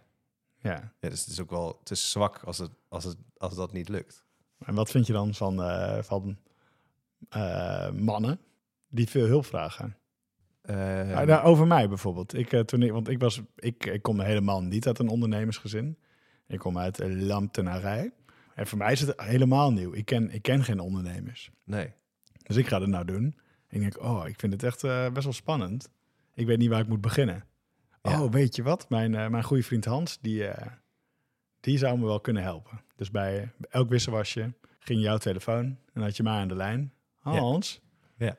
Ja. 0.62 0.94
ja 1.00 1.10
dus 1.10 1.20
het 1.20 1.30
is 1.30 1.40
ook 1.40 1.50
wel. 1.50 1.78
Het 1.80 1.92
is 1.92 2.12
zwak 2.12 2.44
als, 2.44 2.58
het, 2.58 2.72
als, 2.90 3.04
het, 3.04 3.18
als 3.38 3.56
dat 3.56 3.74
niet 3.74 3.90
lukt. 3.90 4.26
En 4.60 4.76
wat 4.76 4.92
vind 4.92 5.08
je 5.08 5.14
dan 5.14 5.34
van, 5.34 5.64
eh, 5.64 6.04
van 6.04 6.38
mannen 7.94 8.40
die 8.88 9.10
veel 9.10 9.26
hulp 9.26 9.46
vragen? 9.46 9.98
Eh, 10.64 11.10
Ja, 11.10 11.24
nou, 11.24 11.44
over 11.44 11.68
mij 11.68 11.88
bijvoorbeeld. 11.90 12.34
Ik, 12.38 12.52
eh, 12.54 12.60
toen 12.60 12.82
ik, 12.82 12.92
want 12.92 13.08
ik, 13.10 13.20
was, 13.20 13.42
ik, 13.56 13.86
ik 13.86 14.02
kom 14.02 14.20
helemaal 14.20 14.62
niet 14.62 14.88
uit 14.88 15.00
een 15.00 15.08
ondernemersgezin. 15.08 15.98
Ik 16.48 16.60
kom 16.60 16.78
uit 16.78 17.00
een 17.00 17.32
ambtenarij. 17.32 18.12
En 18.56 18.68
voor 18.68 18.78
mij 18.78 18.92
is 18.92 19.00
het 19.00 19.22
helemaal 19.22 19.72
nieuw. 19.74 19.94
Ik 19.94 20.06
ken, 20.06 20.32
ik 20.32 20.42
ken 20.42 20.64
geen 20.64 20.80
ondernemers. 20.80 21.52
nee. 21.64 21.94
Dus 22.44 22.56
ik 22.56 22.68
ga 22.68 22.80
het 22.80 22.90
nou 22.90 23.06
doen. 23.06 23.24
En 23.68 23.76
ik 23.76 23.80
denk, 23.82 24.04
oh, 24.04 24.28
ik 24.28 24.40
vind 24.40 24.54
het 24.54 24.64
echt 24.64 24.84
eh, 24.84 25.10
best 25.10 25.24
wel 25.24 25.34
spannend. 25.34 25.90
Ik 26.34 26.46
weet 26.46 26.58
niet 26.58 26.70
waar 26.70 26.80
ik 26.80 26.88
moet 26.88 27.02
beginnen. 27.02 27.44
Ja. 28.02 28.24
Oh, 28.24 28.32
weet 28.32 28.56
je 28.56 28.64
wat? 28.64 28.90
Mijn, 28.90 29.12
mijn 29.12 29.44
goede 29.44 29.64
vriend 29.64 29.86
Hans, 29.86 30.18
die, 30.22 30.46
die 31.60 31.78
zou 31.78 32.00
me 32.00 32.06
wel 32.06 32.20
kunnen 32.20 32.44
helpen. 32.44 32.82
Dus 32.96 33.12
bij 33.12 33.52
elk 33.70 33.90
wisselwasje 33.90 34.54
ging 34.80 35.02
jouw 35.02 35.18
telefoon 35.18 35.78
en 35.94 36.02
had 36.02 36.18
je 36.18 36.24
mij 36.24 36.34
aan 36.34 36.48
de 36.48 36.56
lijn. 36.56 36.94
Ja. 37.24 37.32
Hans, 37.32 37.82
Ja. 38.18 38.38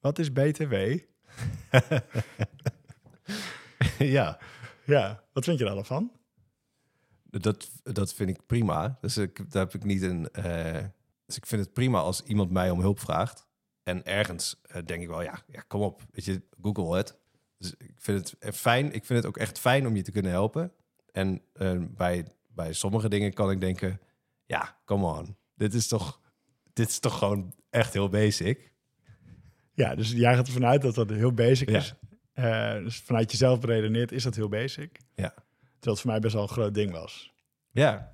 wat 0.00 0.18
is 0.18 0.32
BTW? 0.32 0.74
ja. 3.98 4.38
Ja, 4.84 5.24
wat 5.32 5.44
vind 5.44 5.58
je 5.58 5.64
daar 5.64 5.74
dan 5.74 5.84
van? 5.84 6.12
Dat, 7.22 7.70
dat 7.82 8.14
vind 8.14 8.30
ik 8.30 8.46
prima. 8.46 8.98
Dus 9.00 9.16
ik, 9.16 9.50
daar 9.52 9.62
heb 9.62 9.74
ik 9.74 9.84
niet 9.84 10.02
een. 10.02 10.30
eh, 10.30 10.84
dus 11.26 11.36
ik 11.36 11.46
vind 11.46 11.62
het 11.62 11.72
prima 11.72 11.98
als 11.98 12.22
iemand 12.22 12.50
mij 12.50 12.70
om 12.70 12.80
hulp 12.80 13.00
vraagt. 13.00 13.46
En 13.82 14.04
ergens 14.04 14.60
eh, 14.62 14.82
denk 14.84 15.02
ik 15.02 15.08
wel, 15.08 15.22
ja, 15.22 15.42
ja, 15.46 15.60
kom 15.60 15.80
op, 15.80 16.02
weet 16.10 16.24
je, 16.24 16.42
Google 16.62 16.96
het. 16.96 17.18
Dus 17.58 17.74
ik 17.78 17.92
vind 17.96 18.18
het 18.18 18.38
eh, 18.38 18.52
fijn. 18.52 18.86
Ik 18.92 19.04
vind 19.04 19.18
het 19.18 19.26
ook 19.26 19.36
echt 19.36 19.58
fijn 19.58 19.86
om 19.86 19.96
je 19.96 20.02
te 20.02 20.12
kunnen 20.12 20.30
helpen. 20.30 20.72
En 21.12 21.42
bij, 21.96 22.26
bij 22.48 22.72
sommige 22.72 23.08
dingen 23.08 23.32
kan 23.32 23.50
ik 23.50 23.60
denken, 23.60 24.00
ja, 24.46 24.76
come 24.84 25.06
on, 25.18 25.36
dit 25.54 25.74
is 25.74 25.88
toch, 25.88 26.20
dit 26.72 26.88
is 26.88 26.98
toch 26.98 27.18
gewoon 27.18 27.54
echt 27.70 27.92
heel 27.92 28.08
basic. 28.08 28.72
Ja, 29.74 29.94
dus 29.94 30.12
jij 30.12 30.34
gaat 30.34 30.46
ervan 30.46 30.64
uit 30.66 30.82
dat 30.82 30.94
dat 30.94 31.10
heel 31.10 31.32
basic 31.32 31.70
is. 31.70 31.94
Eh, 32.32 32.72
dus 32.72 32.96
vanuit 32.96 33.30
jezelf 33.30 33.60
beredeneerd 33.60 34.12
is 34.12 34.22
dat 34.22 34.34
heel 34.34 34.48
basic. 34.48 34.98
Ja. 35.14 35.28
Terwijl 35.30 35.94
het 35.94 36.00
voor 36.00 36.10
mij 36.10 36.20
best 36.20 36.34
wel 36.34 36.42
een 36.42 36.48
groot 36.48 36.74
ding 36.74 36.92
was. 36.92 37.32
Ja, 37.70 38.12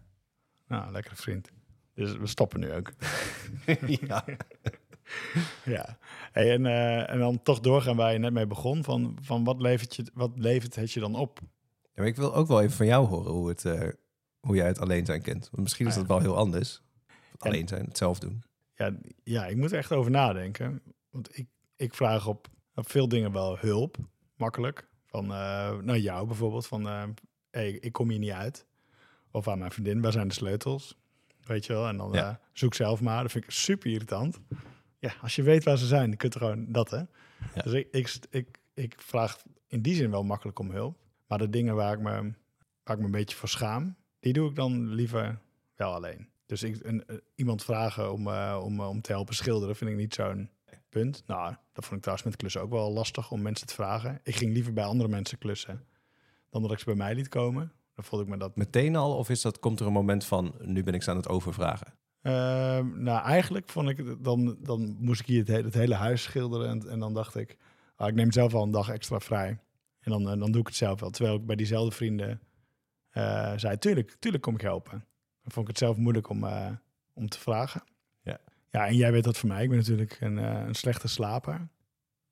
Nou, 0.68 0.92
lekkere 0.92 1.16
vriend. 1.16 1.50
Dus 1.94 2.16
we 2.16 2.26
stoppen 2.26 2.60
nu 2.60 2.72
ook. 2.72 2.92
ja. 4.06 4.24
ja. 5.76 5.98
Hey, 6.32 6.52
en, 6.52 6.66
eh, 6.66 7.10
en 7.10 7.18
dan 7.18 7.42
toch 7.42 7.60
doorgaan 7.60 7.96
waar 7.96 8.12
je 8.12 8.18
net 8.18 8.32
mee 8.32 8.46
begon. 8.46 8.84
Van, 8.84 9.18
van 9.20 9.44
wat, 9.44 9.60
levert 9.60 9.96
je, 9.96 10.04
wat 10.14 10.30
levert 10.34 10.74
het 10.74 10.92
je 10.92 11.00
dan 11.00 11.14
op? 11.14 11.40
Ja, 11.82 11.88
maar 11.94 12.06
ik 12.06 12.16
wil 12.16 12.34
ook 12.34 12.48
wel 12.48 12.60
even 12.60 12.76
van 12.76 12.86
jou 12.86 13.06
horen 13.06 13.32
hoe, 13.32 13.48
het, 13.48 13.64
eh, 13.64 13.88
hoe 14.40 14.56
jij 14.56 14.66
het 14.66 14.80
alleen 14.80 15.06
zijn 15.06 15.22
kent. 15.22 15.48
Want 15.50 15.62
misschien 15.62 15.86
is 15.86 15.92
Ah, 15.92 15.98
dat 15.98 16.08
wel 16.08 16.20
heel 16.20 16.36
anders. 16.36 16.82
Alleen 17.38 17.68
zijn, 17.68 17.84
het 17.84 17.98
zelf 17.98 18.18
doen. 18.18 18.42
Ja, 18.74 18.92
ja, 19.22 19.46
ik 19.46 19.56
moet 19.56 19.72
er 19.72 19.78
echt 19.78 19.92
over 19.92 20.10
nadenken. 20.10 20.82
Want 21.10 21.38
ik, 21.38 21.46
ik 21.76 21.94
vraag 21.94 22.26
op, 22.26 22.48
op 22.74 22.90
veel 22.90 23.08
dingen 23.08 23.32
wel 23.32 23.58
hulp. 23.58 23.96
Makkelijk. 24.36 24.88
Van 25.06 25.26
naar 25.84 25.98
jou 25.98 26.26
bijvoorbeeld. 26.26 26.66
Van 26.66 26.88
eh, 26.88 27.02
hey, 27.50 27.70
ik 27.72 27.92
kom 27.92 28.10
hier 28.10 28.18
niet 28.18 28.30
uit. 28.30 28.66
Of 29.30 29.48
aan 29.48 29.58
mijn 29.58 29.70
vriendin, 29.70 30.00
waar 30.00 30.12
zijn 30.12 30.28
de 30.28 30.34
sleutels? 30.34 30.98
Weet 31.40 31.66
je 31.66 31.72
wel? 31.72 31.88
En 31.88 31.96
dan 31.96 32.12
Ja. 32.12 32.28
eh, 32.30 32.34
zoek 32.52 32.74
zelf 32.74 33.00
maar. 33.00 33.22
Dat 33.22 33.32
vind 33.32 33.44
ik 33.44 33.50
super 33.50 33.90
irritant. 33.90 34.40
Ja, 34.98 35.12
als 35.22 35.36
je 35.36 35.42
weet 35.42 35.64
waar 35.64 35.78
ze 35.78 35.86
zijn, 35.86 36.08
dan 36.08 36.16
kun 36.16 36.30
je 36.32 36.38
gewoon 36.38 36.72
dat, 36.72 36.90
hè? 36.90 36.96
Ja. 36.96 37.62
Dus 37.62 37.72
ik, 37.72 37.88
ik, 37.90 38.16
ik, 38.30 38.58
ik 38.74 38.94
vraag 39.00 39.42
in 39.66 39.82
die 39.82 39.94
zin 39.94 40.10
wel 40.10 40.24
makkelijk 40.24 40.58
om 40.58 40.70
hulp. 40.70 40.98
Maar 41.26 41.38
de 41.38 41.48
dingen 41.48 41.74
waar 41.74 41.92
ik, 41.92 42.00
me, 42.00 42.10
waar 42.82 42.94
ik 42.96 42.98
me 42.98 43.04
een 43.04 43.10
beetje 43.10 43.36
voor 43.36 43.48
schaam, 43.48 43.96
die 44.20 44.32
doe 44.32 44.48
ik 44.50 44.56
dan 44.56 44.88
liever 44.88 45.38
wel 45.74 45.94
alleen. 45.94 46.28
Dus 46.46 46.62
ik, 46.62 46.78
een, 46.84 47.04
iemand 47.34 47.64
vragen 47.64 48.12
om, 48.12 48.28
om, 48.58 48.80
om 48.80 49.00
te 49.00 49.12
helpen 49.12 49.34
schilderen 49.34 49.76
vind 49.76 49.90
ik 49.90 49.96
niet 49.96 50.14
zo'n 50.14 50.50
punt. 50.90 51.22
Nou, 51.26 51.54
dat 51.72 51.84
vond 51.84 51.96
ik 51.96 52.00
trouwens 52.00 52.28
met 52.28 52.36
klussen 52.36 52.60
ook 52.60 52.70
wel 52.70 52.92
lastig 52.92 53.30
om 53.30 53.42
mensen 53.42 53.66
te 53.66 53.74
vragen. 53.74 54.20
Ik 54.22 54.36
ging 54.36 54.52
liever 54.52 54.72
bij 54.72 54.84
andere 54.84 55.08
mensen 55.08 55.38
klussen 55.38 55.84
dan 56.50 56.62
dat 56.62 56.72
ik 56.72 56.78
ze 56.78 56.84
bij 56.84 56.94
mij 56.94 57.14
liet 57.14 57.28
komen. 57.28 57.72
Dan 57.94 58.04
vond 58.04 58.22
ik 58.22 58.28
me 58.28 58.36
dat... 58.36 58.56
Meteen 58.56 58.96
al? 58.96 59.16
Of 59.16 59.28
is 59.28 59.40
dat, 59.40 59.58
komt 59.58 59.80
er 59.80 59.86
een 59.86 59.92
moment 59.92 60.24
van, 60.24 60.54
nu 60.60 60.82
ben 60.82 60.94
ik 60.94 61.02
ze 61.02 61.10
aan 61.10 61.16
het 61.16 61.28
overvragen? 61.28 61.94
Ehm, 62.22 63.02
nou, 63.02 63.24
eigenlijk 63.24 63.68
vond 63.68 63.88
ik, 63.88 64.24
dan, 64.24 64.56
dan 64.60 64.96
moest 64.98 65.20
ik 65.20 65.26
hier 65.26 65.38
het, 65.38 65.48
hele, 65.48 65.64
het 65.64 65.74
hele 65.74 65.94
huis 65.94 66.22
schilderen. 66.22 66.68
En, 66.68 66.90
en 66.90 66.98
dan 66.98 67.14
dacht 67.14 67.36
ik, 67.36 67.56
ah, 67.96 68.08
ik 68.08 68.14
neem 68.14 68.32
zelf 68.32 68.54
al 68.54 68.62
een 68.62 68.70
dag 68.70 68.88
extra 68.88 69.20
vrij. 69.20 69.58
En 70.00 70.10
dan, 70.10 70.30
eh, 70.30 70.38
dan 70.38 70.52
doe 70.52 70.60
ik 70.60 70.66
het 70.66 70.76
zelf 70.76 71.00
wel. 71.00 71.10
Terwijl 71.10 71.36
ik 71.36 71.46
bij 71.46 71.56
diezelfde 71.56 71.96
vrienden 71.96 72.40
eh, 73.10 73.52
zei, 73.56 73.78
tuurlijk, 73.78 74.16
tuurlijk 74.18 74.42
kom 74.42 74.54
ik 74.54 74.60
helpen. 74.60 75.04
Dan 75.42 75.52
vond 75.52 75.68
ik 75.68 75.68
het 75.68 75.78
zelf 75.78 75.96
moeilijk 75.96 76.28
om, 76.28 76.44
eh, 76.44 76.70
om 77.12 77.28
te 77.28 77.38
vragen. 77.38 77.82
Ja. 78.70 78.86
En 78.86 78.96
jij 78.96 79.12
weet 79.12 79.24
dat 79.24 79.38
van 79.38 79.48
mij. 79.48 79.62
Ik 79.62 79.68
ben 79.68 79.78
natuurlijk 79.78 80.20
een, 80.20 80.38
eh, 80.38 80.66
een 80.66 80.74
slechte 80.74 81.08
slaper. 81.08 81.54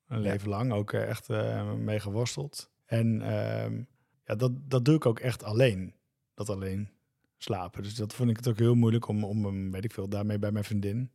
Een 0.07 0.17
Ja. 0.17 0.23
leven 0.23 0.49
lang 0.49 0.71
ook 0.71 0.93
eh, 0.93 1.09
echt 1.09 1.29
eh, 1.29 1.73
mee 1.73 1.99
geworsteld. 1.99 2.71
En 2.85 3.21
ehm, 3.21 3.83
ja, 4.23 4.35
dat, 4.35 4.51
dat 4.69 4.85
doe 4.85 4.95
ik 4.95 5.05
ook 5.05 5.19
echt 5.19 5.43
alleen. 5.43 5.93
Dat 6.33 6.49
alleen 6.49 6.89
slapen. 7.37 7.83
Dus 7.83 7.95
dat 7.95 8.13
vond 8.13 8.29
ik 8.29 8.35
het 8.35 8.47
ook 8.47 8.57
heel 8.57 8.75
moeilijk 8.75 9.07
om, 9.07 9.23
om 9.23 9.71
weet 9.71 9.83
ik 9.83 9.91
veel, 9.91 10.09
daarmee 10.09 10.39
bij 10.39 10.51
mijn 10.51 10.63
vriendin 10.65 11.11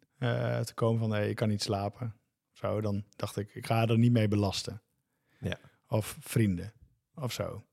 te 0.65 0.73
komen 0.75 1.01
van, 1.01 1.11
hey, 1.11 1.29
ik 1.29 1.37
kan 1.37 1.49
niet 1.49 1.63
slapen. 1.63 2.15
Zo, 2.53 2.81
dan 2.81 3.05
dacht 3.17 3.37
ik, 3.37 3.55
ik 3.55 3.67
ga 3.67 3.75
haar 3.75 3.91
er 3.91 3.99
niet 3.99 4.13
mee 4.13 4.29
belasten. 4.29 4.83
Ja. 5.41 5.59
Of 5.89 6.17
vrienden, 6.21 6.73
of 7.15 7.33
zo. 7.33 7.65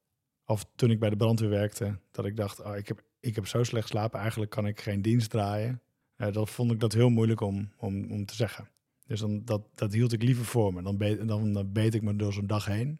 Of 0.46 0.66
toen 0.76 0.92
ik 0.92 1.00
bij 1.00 1.10
de 1.10 1.16
brandweer 1.16 1.50
werkte, 1.50 2.00
dat 2.12 2.26
ik 2.26 2.36
dacht, 2.36 2.60
oh, 2.60 2.76
ik, 2.76 2.88
heb, 2.88 3.04
ik 3.20 3.36
heb 3.36 3.48
zo 3.48 3.64
slecht 3.64 3.88
slapen, 3.88 4.20
eigenlijk 4.20 4.52
kan 4.52 4.68
ik 4.68 4.82
geen 4.82 5.02
dienst 5.02 5.30
draaien. 5.30 5.82
Eh, 6.22 6.34
dat 6.34 6.50
vond 6.50 6.72
ik 6.72 6.80
dat 6.80 6.94
heel 6.94 7.10
moeilijk 7.10 7.42
om, 7.42 7.72
om, 7.78 8.12
om 8.12 8.26
te 8.26 8.36
zeggen. 8.36 8.70
Dus 9.06 9.20
dan, 9.20 9.46
dat, 9.46 9.62
dat 9.76 9.94
hield 9.94 10.12
ik 10.14 10.24
liever 10.24 10.46
voor 10.46 10.74
me. 10.74 10.82
Dan 10.82 10.98
beet, 10.98 11.28
dan, 11.28 11.54
dan 11.54 11.72
beet 11.72 11.94
ik 11.94 12.02
me 12.02 12.16
door 12.16 12.34
zo'n 12.34 12.48
dag 12.48 12.66
heen. 12.66 13.00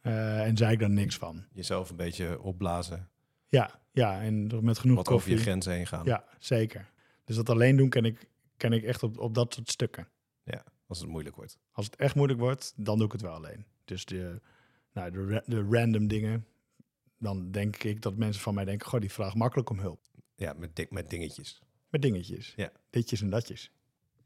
Eh, 0.00 0.46
en 0.46 0.56
zei 0.56 0.72
ik 0.72 0.78
daar 0.78 0.90
niks 0.90 1.16
van. 1.16 1.44
Jezelf 1.52 1.90
een 1.90 1.96
beetje 1.96 2.40
opblazen, 2.42 3.08
Ja, 3.48 3.80
ja 3.92 4.20
en 4.22 4.64
met 4.64 4.78
genoeg 4.78 4.96
wat 4.96 5.08
over 5.08 5.30
je 5.30 5.36
grenzen 5.36 5.72
heen 5.72 5.86
gaan. 5.86 6.04
Ja, 6.04 6.24
zeker. 6.38 6.90
Dus 7.24 7.36
dat 7.36 7.48
alleen 7.50 7.76
doen 7.76 7.88
ken 7.88 8.04
ik, 8.04 8.28
ken 8.56 8.72
ik 8.72 8.82
echt 8.84 9.02
op, 9.02 9.18
op 9.18 9.34
dat 9.34 9.54
soort 9.54 9.70
stukken. 9.70 10.08
Als 10.86 10.98
het 11.00 11.08
moeilijk 11.08 11.36
wordt. 11.36 11.58
Als 11.72 11.86
het 11.86 11.96
echt 11.96 12.14
moeilijk 12.14 12.40
wordt, 12.40 12.72
dan 12.76 12.96
doe 12.96 13.06
ik 13.06 13.12
het 13.12 13.20
wel 13.20 13.34
alleen. 13.34 13.64
Dus 13.84 14.04
de, 14.04 14.40
nou, 14.92 15.10
de, 15.10 15.26
ra- 15.26 15.42
de 15.46 15.66
random 15.70 16.06
dingen, 16.08 16.46
dan 17.18 17.50
denk 17.50 17.82
ik 17.82 18.02
dat 18.02 18.16
mensen 18.16 18.42
van 18.42 18.54
mij 18.54 18.64
denken, 18.64 18.88
goh, 18.88 19.00
die 19.00 19.12
vraagt 19.12 19.34
makkelijk 19.34 19.70
om 19.70 19.78
hulp. 19.78 20.00
Ja, 20.34 20.52
met, 20.52 20.86
met 20.90 21.10
dingetjes. 21.10 21.62
Met 21.90 22.02
dingetjes. 22.02 22.52
Ja. 22.56 22.72
Ditjes 22.90 23.20
en 23.20 23.30
datjes. 23.30 23.70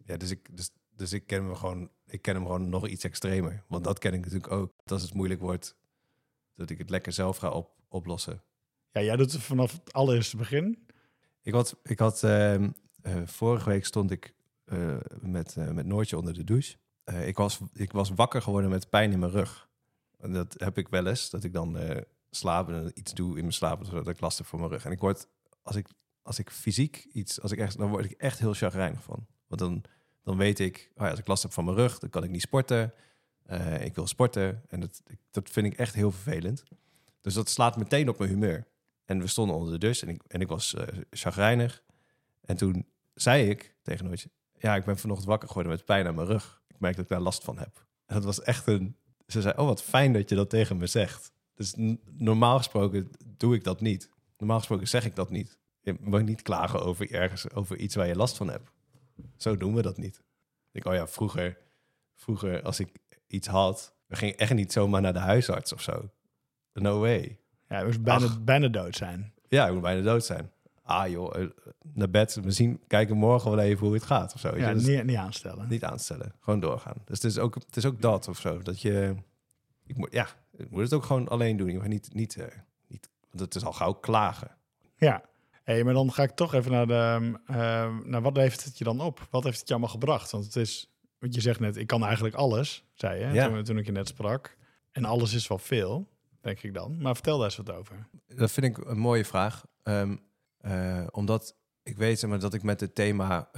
Ja, 0.04 0.16
dus 0.16 0.30
ik, 0.30 0.56
dus, 0.56 0.70
dus 0.96 1.12
ik 1.12 1.26
ken 1.26 1.44
hem 1.44 1.54
gewoon, 1.54 1.90
ik 2.06 2.22
ken 2.22 2.34
hem 2.34 2.44
gewoon 2.44 2.68
nog 2.68 2.88
iets 2.88 3.04
extremer. 3.04 3.64
Want 3.68 3.84
dat 3.84 3.98
ken 3.98 4.12
ik 4.14 4.20
natuurlijk 4.20 4.52
ook. 4.52 4.72
Dat 4.76 4.92
als 4.92 5.02
het 5.02 5.14
moeilijk 5.14 5.40
wordt, 5.40 5.76
dat 6.54 6.70
ik 6.70 6.78
het 6.78 6.90
lekker 6.90 7.12
zelf 7.12 7.36
ga 7.36 7.50
op, 7.50 7.70
oplossen. 7.88 8.42
Ja, 8.90 9.02
jij 9.02 9.16
doet 9.16 9.32
het 9.32 9.42
vanaf 9.42 9.72
het 9.72 9.92
allereerste 9.92 10.36
begin. 10.36 10.86
Ik 11.42 11.52
had, 11.52 11.76
ik 11.82 11.98
had 11.98 12.22
ehm, 12.22 12.70
eh, 13.02 13.22
vorige 13.24 13.68
week 13.68 13.84
stond 13.84 14.10
ik 14.10 14.34
eh, 14.64 14.96
met, 15.20 15.56
eh, 15.56 15.70
met 15.70 15.86
Noortje 15.86 16.16
onder 16.18 16.34
de 16.34 16.44
douche. 16.44 16.76
Ik, 17.04 17.36
was, 17.36 17.60
ik 17.72 17.92
was 17.92 18.10
wakker 18.10 18.42
geworden 18.42 18.70
met 18.70 18.90
pijn 18.90 19.12
in 19.12 19.18
mijn 19.18 19.32
rug. 19.32 19.68
En 20.18 20.32
dat 20.32 20.54
heb 20.58 20.78
ik 20.78 20.88
wel 20.88 21.06
eens, 21.06 21.30
dat 21.30 21.44
ik 21.44 21.52
dan 21.52 21.78
slaap 22.30 22.68
en 22.68 22.90
iets 22.94 23.14
doe 23.14 23.34
in 23.34 23.40
mijn 23.40 23.52
slaap, 23.52 23.84
zodat 23.84 24.08
ik 24.08 24.20
last 24.20 24.38
heb 24.38 24.46
voor 24.46 24.58
mijn 24.58 24.70
rug. 24.70 24.84
En 24.84 24.92
ik 24.92 25.00
word, 25.00 25.28
als 25.62 25.76
ik, 25.76 25.88
als 26.24 26.38
ik 26.38 26.50
fysiek 26.50 27.06
iets, 27.12 27.40
als 27.40 27.52
ik 27.52 27.58
echt, 27.58 27.78
dan 27.78 27.90
word 27.90 28.04
ik 28.04 28.10
echt 28.10 28.38
heel 28.38 28.54
chagrijnig 28.54 29.02
van. 29.02 29.26
Want 29.46 29.60
dan, 29.60 29.82
dan 30.22 30.36
weet 30.36 30.58
ik, 30.58 30.90
oh 30.94 31.04
ja, 31.04 31.10
als 31.10 31.18
ik 31.18 31.26
last 31.26 31.42
heb 31.42 31.52
van 31.52 31.64
mijn 31.64 31.76
rug, 31.76 31.98
dan 31.98 32.10
kan 32.10 32.24
ik 32.24 32.30
niet 32.30 32.40
sporten. 32.40 32.92
Eh, 33.42 33.84
ik 33.84 33.94
wil 33.94 34.06
sporten 34.06 34.62
en 34.68 34.80
dat, 34.80 35.02
dat 35.30 35.50
vind 35.50 35.66
ik 35.66 35.74
echt 35.74 35.94
heel 35.94 36.10
vervelend. 36.10 36.62
Dus 37.20 37.34
dat 37.34 37.48
slaat 37.48 37.76
meteen 37.76 38.08
op 38.08 38.18
mijn 38.18 38.30
humeur. 38.30 38.66
En 39.04 39.20
we 39.20 39.26
stonden 39.26 39.56
onder 39.56 39.72
de 39.72 39.78
douche 39.78 40.06
en 40.06 40.12
ik, 40.12 40.22
en 40.26 40.40
ik 40.40 40.48
was 40.48 40.74
eh 40.74 40.86
chagrijnig. 41.10 41.82
En 42.40 42.56
toen 42.56 42.86
zei 43.14 43.50
ik 43.50 43.76
tegen 43.82 44.04
Noortje, 44.04 44.30
ja, 44.58 44.74
ik 44.74 44.84
ben 44.84 44.98
vanochtend 44.98 45.28
wakker 45.28 45.48
geworden 45.48 45.72
met 45.72 45.84
pijn 45.84 46.06
aan 46.06 46.14
mijn 46.14 46.26
rug. 46.26 46.62
Ik 46.68 46.80
merk 46.80 46.94
dat 46.94 47.04
ik 47.04 47.10
daar 47.10 47.20
last 47.20 47.44
van 47.44 47.58
heb. 47.58 47.86
En 48.06 48.14
dat 48.14 48.24
was 48.24 48.42
echt 48.42 48.66
een... 48.66 48.96
Ze 49.26 49.40
zei, 49.40 49.54
oh, 49.56 49.66
wat 49.66 49.82
fijn 49.82 50.12
dat 50.12 50.28
je 50.28 50.34
dat 50.34 50.50
tegen 50.50 50.76
me 50.76 50.86
zegt. 50.86 51.32
Dus 51.54 51.74
normaal 52.10 52.56
gesproken 52.56 53.10
doe 53.36 53.54
ik 53.54 53.64
dat 53.64 53.80
niet. 53.80 54.10
Normaal 54.38 54.58
gesproken 54.58 54.88
zeg 54.88 55.04
ik 55.04 55.14
dat 55.14 55.30
niet. 55.30 55.58
Je 55.84 55.96
mag 56.00 56.22
niet 56.22 56.42
klagen 56.42 56.82
over 56.82 57.12
ergens, 57.12 57.50
over 57.50 57.76
iets 57.76 57.94
waar 57.94 58.06
je 58.06 58.16
last 58.16 58.36
van 58.36 58.48
hebt. 58.48 58.70
Zo 59.36 59.56
doen 59.56 59.74
we 59.74 59.82
dat 59.82 59.96
niet. 59.96 60.22
Ik 60.72 60.86
oh 60.86 60.94
ja, 60.94 61.06
vroeger, 61.06 61.58
vroeger 62.14 62.62
als 62.62 62.80
ik 62.80 62.88
iets 63.26 63.46
had, 63.46 63.94
we 64.06 64.16
gingen 64.16 64.36
echt 64.36 64.54
niet 64.54 64.72
zomaar 64.72 65.00
naar 65.00 65.12
de 65.12 65.18
huisarts 65.18 65.72
of 65.72 65.82
zo. 65.82 66.10
No 66.72 67.00
way. 67.00 67.38
Ja, 67.68 67.78
we 67.80 67.84
moest 67.86 68.02
bijna, 68.02 68.24
Ach. 68.24 68.44
bijna 68.44 68.68
dood 68.68 68.96
zijn. 68.96 69.32
Ja, 69.48 69.66
ik 69.66 69.72
moet 69.72 69.82
bijna 69.82 70.02
dood 70.02 70.24
zijn. 70.24 70.52
Ah 70.82 71.08
joh, 71.08 71.40
eh, 71.40 71.48
naar 71.92 72.10
bed. 72.10 72.34
We 72.34 72.50
zien, 72.50 72.80
kijken 72.86 73.16
morgen 73.16 73.50
wel 73.50 73.60
even 73.60 73.86
hoe 73.86 73.94
het 73.94 74.04
gaat 74.04 74.34
of 74.34 74.40
zo. 74.40 74.56
Ja, 74.56 74.72
Dus 74.72 74.86
niet, 74.86 75.04
niet 75.04 75.16
aanstellen. 75.16 75.68
niet 75.68 75.84
aanstellen. 75.84 76.34
Gewoon 76.40 76.60
doorgaan. 76.60 76.96
Dus 77.04 77.22
het 77.22 77.30
is 77.30 77.38
ook, 77.38 77.54
het 77.54 77.76
is 77.76 77.84
ook 77.86 78.00
dat 78.00 78.28
of 78.28 78.38
zo. 78.38 78.58
Dat 78.58 78.80
je... 78.80 79.14
Ik 79.86 79.96
moet, 79.96 80.12
ja, 80.12 80.26
ik 80.56 80.70
moet 80.70 80.82
het 80.82 80.92
ook 80.92 81.04
gewoon 81.04 81.28
alleen 81.28 81.56
doen. 81.56 81.70
Je 81.70 81.78
mag 81.78 81.86
niet, 81.86 82.14
niet, 82.14 82.36
eh, 82.36 82.46
niet... 82.86 83.08
Want 83.30 83.40
het 83.40 83.54
is 83.54 83.64
al 83.64 83.72
gauw 83.72 83.92
klagen. 83.92 84.50
Ja. 84.96 85.24
Hey, 85.64 85.84
maar 85.84 85.94
dan 85.94 86.12
ga 86.12 86.22
ik 86.22 86.30
toch 86.30 86.54
even 86.54 86.70
naar 86.70 86.86
de... 86.86 87.38
ehm, 87.46 88.10
naar 88.10 88.22
wat 88.22 88.36
heeft 88.36 88.64
het 88.64 88.78
je 88.78 88.84
dan 88.84 89.00
op? 89.00 89.26
Wat 89.30 89.44
heeft 89.44 89.58
het 89.58 89.68
je 89.68 89.74
allemaal 89.74 89.92
gebracht? 89.92 90.30
Want 90.30 90.44
het 90.44 90.56
is... 90.56 90.88
Want 91.18 91.34
je 91.34 91.40
zegt 91.40 91.60
net, 91.60 91.76
ik 91.76 91.86
kan 91.86 92.04
eigenlijk 92.04 92.34
alles, 92.34 92.84
zei 92.94 93.20
je, 93.26 93.32
Ja. 93.32 93.48
toen, 93.48 93.62
toen 93.62 93.78
ik 93.78 93.86
je 93.86 93.92
net 93.92 94.08
sprak. 94.08 94.56
En 94.92 95.04
alles 95.04 95.32
is 95.34 95.46
wel 95.48 95.58
veel, 95.58 96.08
denk 96.40 96.62
ik 96.62 96.74
dan. 96.74 96.98
Maar 97.02 97.14
vertel 97.14 97.36
daar 97.36 97.46
eens 97.46 97.56
wat 97.56 97.70
over. 97.72 98.08
Dat 98.26 98.50
vind 98.52 98.66
ik 98.66 98.84
een 98.86 98.98
mooie 98.98 99.24
vraag. 99.24 99.64
Ehm, 99.82 100.16
eh, 100.58 101.06
omdat 101.10 101.56
ik 101.82 101.96
weet 101.96 102.18
zeg 102.18 102.30
maar, 102.30 102.38
dat 102.38 102.54
ik 102.54 102.62
met 102.62 102.80
het 102.80 102.94
thema 102.94 103.48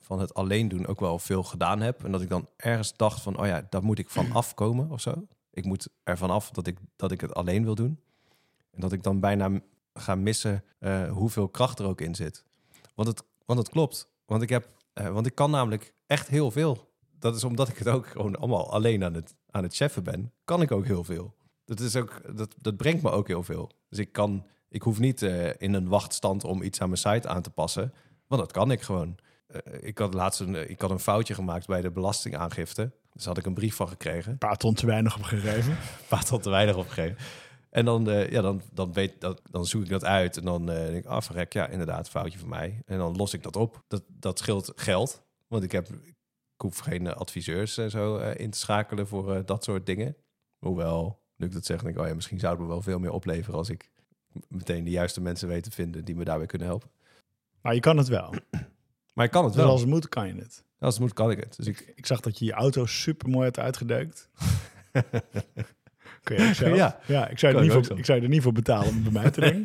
van 0.00 0.20
het 0.20 0.34
alleen 0.34 0.68
doen 0.68 0.86
ook 0.86 1.00
wel 1.00 1.18
veel 1.18 1.42
gedaan 1.42 1.80
heb. 1.80 2.04
En 2.04 2.12
dat 2.12 2.22
ik 2.22 2.28
dan 2.28 2.48
ergens 2.56 2.96
dacht 2.96 3.20
van, 3.20 3.38
oh 3.40 3.46
ja, 3.46 3.66
daar 3.70 3.82
moet 3.82 3.98
ik 3.98 4.10
van 4.10 4.32
afkomen 4.42 4.90
of 4.90 5.00
zo. 5.00 5.26
Ik 5.50 5.64
moet 5.64 5.88
ervan 6.02 6.30
af 6.30 6.50
dat 6.50 6.66
ik, 6.66 6.78
dat 6.96 7.10
ik 7.12 7.20
het 7.20 7.34
alleen 7.34 7.64
wil 7.64 7.74
doen. 7.74 8.00
En 8.70 8.80
dat 8.80 8.92
ik 8.92 9.02
dan 9.02 9.20
bijna 9.20 9.60
m- 9.98 10.00
ga 10.00 10.14
missen 10.14 10.64
eh, 10.78 11.10
hoeveel 11.10 11.48
kracht 11.48 11.78
er 11.78 11.86
ook 11.86 12.00
in 12.00 12.14
zit. 12.14 12.44
Want 12.94 13.08
het, 13.08 13.22
want 13.46 13.58
het 13.58 13.68
klopt. 13.68 14.10
Want 14.26 14.42
ik, 14.42 14.48
heb, 14.48 14.68
eh, 14.92 15.08
want 15.08 15.26
ik 15.26 15.34
kan 15.34 15.50
namelijk 15.50 15.94
echt 16.06 16.28
heel 16.28 16.50
veel. 16.50 16.90
Dat 17.18 17.36
is 17.36 17.44
omdat 17.44 17.68
ik 17.68 17.78
het 17.78 17.88
ook 17.88 18.06
gewoon 18.06 18.36
allemaal 18.36 18.72
alleen 18.72 19.04
aan 19.04 19.14
het, 19.14 19.34
aan 19.50 19.62
het 19.62 19.74
cheffen 19.76 20.04
ben. 20.04 20.32
Kan 20.44 20.62
ik 20.62 20.72
ook 20.72 20.84
heel 20.86 21.04
veel. 21.04 21.34
Dat, 21.64 21.80
is 21.80 21.96
ook, 21.96 22.36
dat, 22.36 22.54
dat 22.58 22.76
brengt 22.76 23.02
me 23.02 23.10
ook 23.10 23.26
heel 23.26 23.42
veel. 23.42 23.70
Dus 23.88 23.98
ik 23.98 24.12
kan, 24.12 24.46
ik 24.68 24.82
hoef 24.82 24.98
niet 24.98 25.22
eh, 25.22 25.50
in 25.58 25.74
een 25.74 25.88
wachtstand 25.88 26.44
om 26.44 26.62
iets 26.62 26.80
aan 26.80 26.88
mijn 26.88 27.00
site 27.00 27.28
aan 27.28 27.42
te 27.42 27.50
passen. 27.50 27.92
Want 28.26 28.40
dat 28.40 28.52
kan 28.52 28.70
ik 28.70 28.82
gewoon. 28.82 29.16
Ik 29.80 29.98
had 29.98 30.14
laatst 30.14 30.40
een, 30.40 30.70
ik 30.70 30.80
had 30.80 30.90
een 30.90 30.98
foutje 30.98 31.34
gemaakt 31.34 31.66
bij 31.66 31.80
de 31.80 31.90
belastingaangifte. 31.90 32.92
Dus 33.12 33.24
had 33.24 33.38
ik 33.38 33.46
een 33.46 33.54
brief 33.54 33.74
van 33.74 33.88
gekregen. 33.88 34.32
Een 34.32 34.38
paar 34.38 34.56
ton 34.56 34.74
te 34.74 34.86
weinig 34.86 35.16
opgegeven. 35.16 35.72
Een 36.00 36.08
paar 36.08 36.24
te 36.24 36.50
weinig 36.50 36.76
opgegeven. 36.76 37.16
En 37.70 37.84
dan, 37.84 38.10
eh, 38.10 38.30
ja, 38.30 38.40
dan, 38.40 38.60
dan, 38.72 38.92
weet, 38.92 39.20
dat, 39.20 39.42
dan 39.50 39.66
zoek 39.66 39.82
ik 39.82 39.88
dat 39.88 40.04
uit. 40.04 40.36
En 40.36 40.44
dan 40.44 40.70
eh, 40.70 40.76
denk 40.86 41.04
ik, 41.04 41.06
ah, 41.06 41.20
verrek, 41.22 41.52
ja, 41.52 41.68
inderdaad, 41.68 42.08
foutje 42.08 42.38
van 42.38 42.48
mij. 42.48 42.82
En 42.86 42.98
dan 42.98 43.16
los 43.16 43.34
ik 43.34 43.42
dat 43.42 43.56
op. 43.56 43.84
Dat, 43.88 44.02
dat 44.06 44.38
scheelt 44.38 44.72
geld. 44.76 45.22
Want 45.46 45.62
ik, 45.62 45.72
heb, 45.72 45.88
ik 45.88 46.14
hoef 46.56 46.78
geen 46.78 47.06
eh, 47.06 47.14
adviseurs 47.16 47.78
en 47.78 47.90
zo 47.90 48.16
in 48.16 48.50
te 48.50 48.58
schakelen 48.58 49.06
voor 49.08 49.42
dat 49.44 49.64
soort 49.64 49.86
dingen. 49.86 50.16
Hoewel, 50.58 51.22
nu 51.36 51.46
ik 51.46 51.52
dat 51.52 51.66
zeg, 51.66 51.82
denk 51.82 51.94
ik, 51.94 52.00
oh 52.00 52.08
ja, 52.08 52.14
misschien 52.14 52.38
zou 52.38 52.52
het 52.52 52.62
me 52.62 52.68
wel 52.68 52.82
veel 52.82 52.98
meer 52.98 53.12
opleveren 53.12 53.58
als 53.58 53.68
ik 53.68 53.90
meteen 54.48 54.84
de 54.84 54.90
juiste 54.90 55.20
mensen 55.20 55.48
weet 55.48 55.62
te 55.62 55.70
vinden 55.70 56.04
die 56.04 56.16
me 56.16 56.24
daarbij 56.24 56.46
kunnen 56.46 56.68
helpen. 56.68 56.90
Maar 57.60 57.74
je 57.74 57.80
kan 57.80 57.96
het 57.96 58.08
wel. 58.08 58.34
Maar 59.14 59.26
ik 59.26 59.32
kan 59.32 59.44
het 59.44 59.52
Dus 59.52 59.62
wel. 59.62 59.70
als 59.70 59.80
het 59.80 59.90
moet, 59.90 60.08
kan 60.08 60.26
je 60.26 60.34
het. 60.34 60.64
Als 60.78 60.94
het 60.94 61.02
moet, 61.02 61.12
kan 61.12 61.30
ik 61.30 61.38
het. 61.40 61.56
Dus 61.56 61.66
ik, 61.66 61.92
Ik 61.94 62.06
zag 62.06 62.20
dat 62.20 62.38
je 62.38 62.44
je 62.44 62.52
auto 62.52 62.86
super 62.86 63.28
mooi 63.28 63.44
had 63.44 63.58
uitgedeukt. 63.58 64.28
Kun 66.28 66.42
je 66.42 66.48
ook 66.48 66.54
zelf? 66.54 66.76
Ja. 66.76 67.00
ja 67.06 67.28
ik, 67.28 67.38
zou 67.38 67.54
er 67.54 67.62
niet 67.62 67.72
voor, 67.72 67.84
zo. 67.84 67.94
ik 67.94 68.04
zou 68.04 68.22
er 68.22 68.28
niet 68.28 68.42
voor 68.42 68.52
betalen 68.52 68.88
om 68.88 69.02
bij 69.02 69.12
mij 69.12 69.30
te 69.30 69.40
doen. 69.40 69.62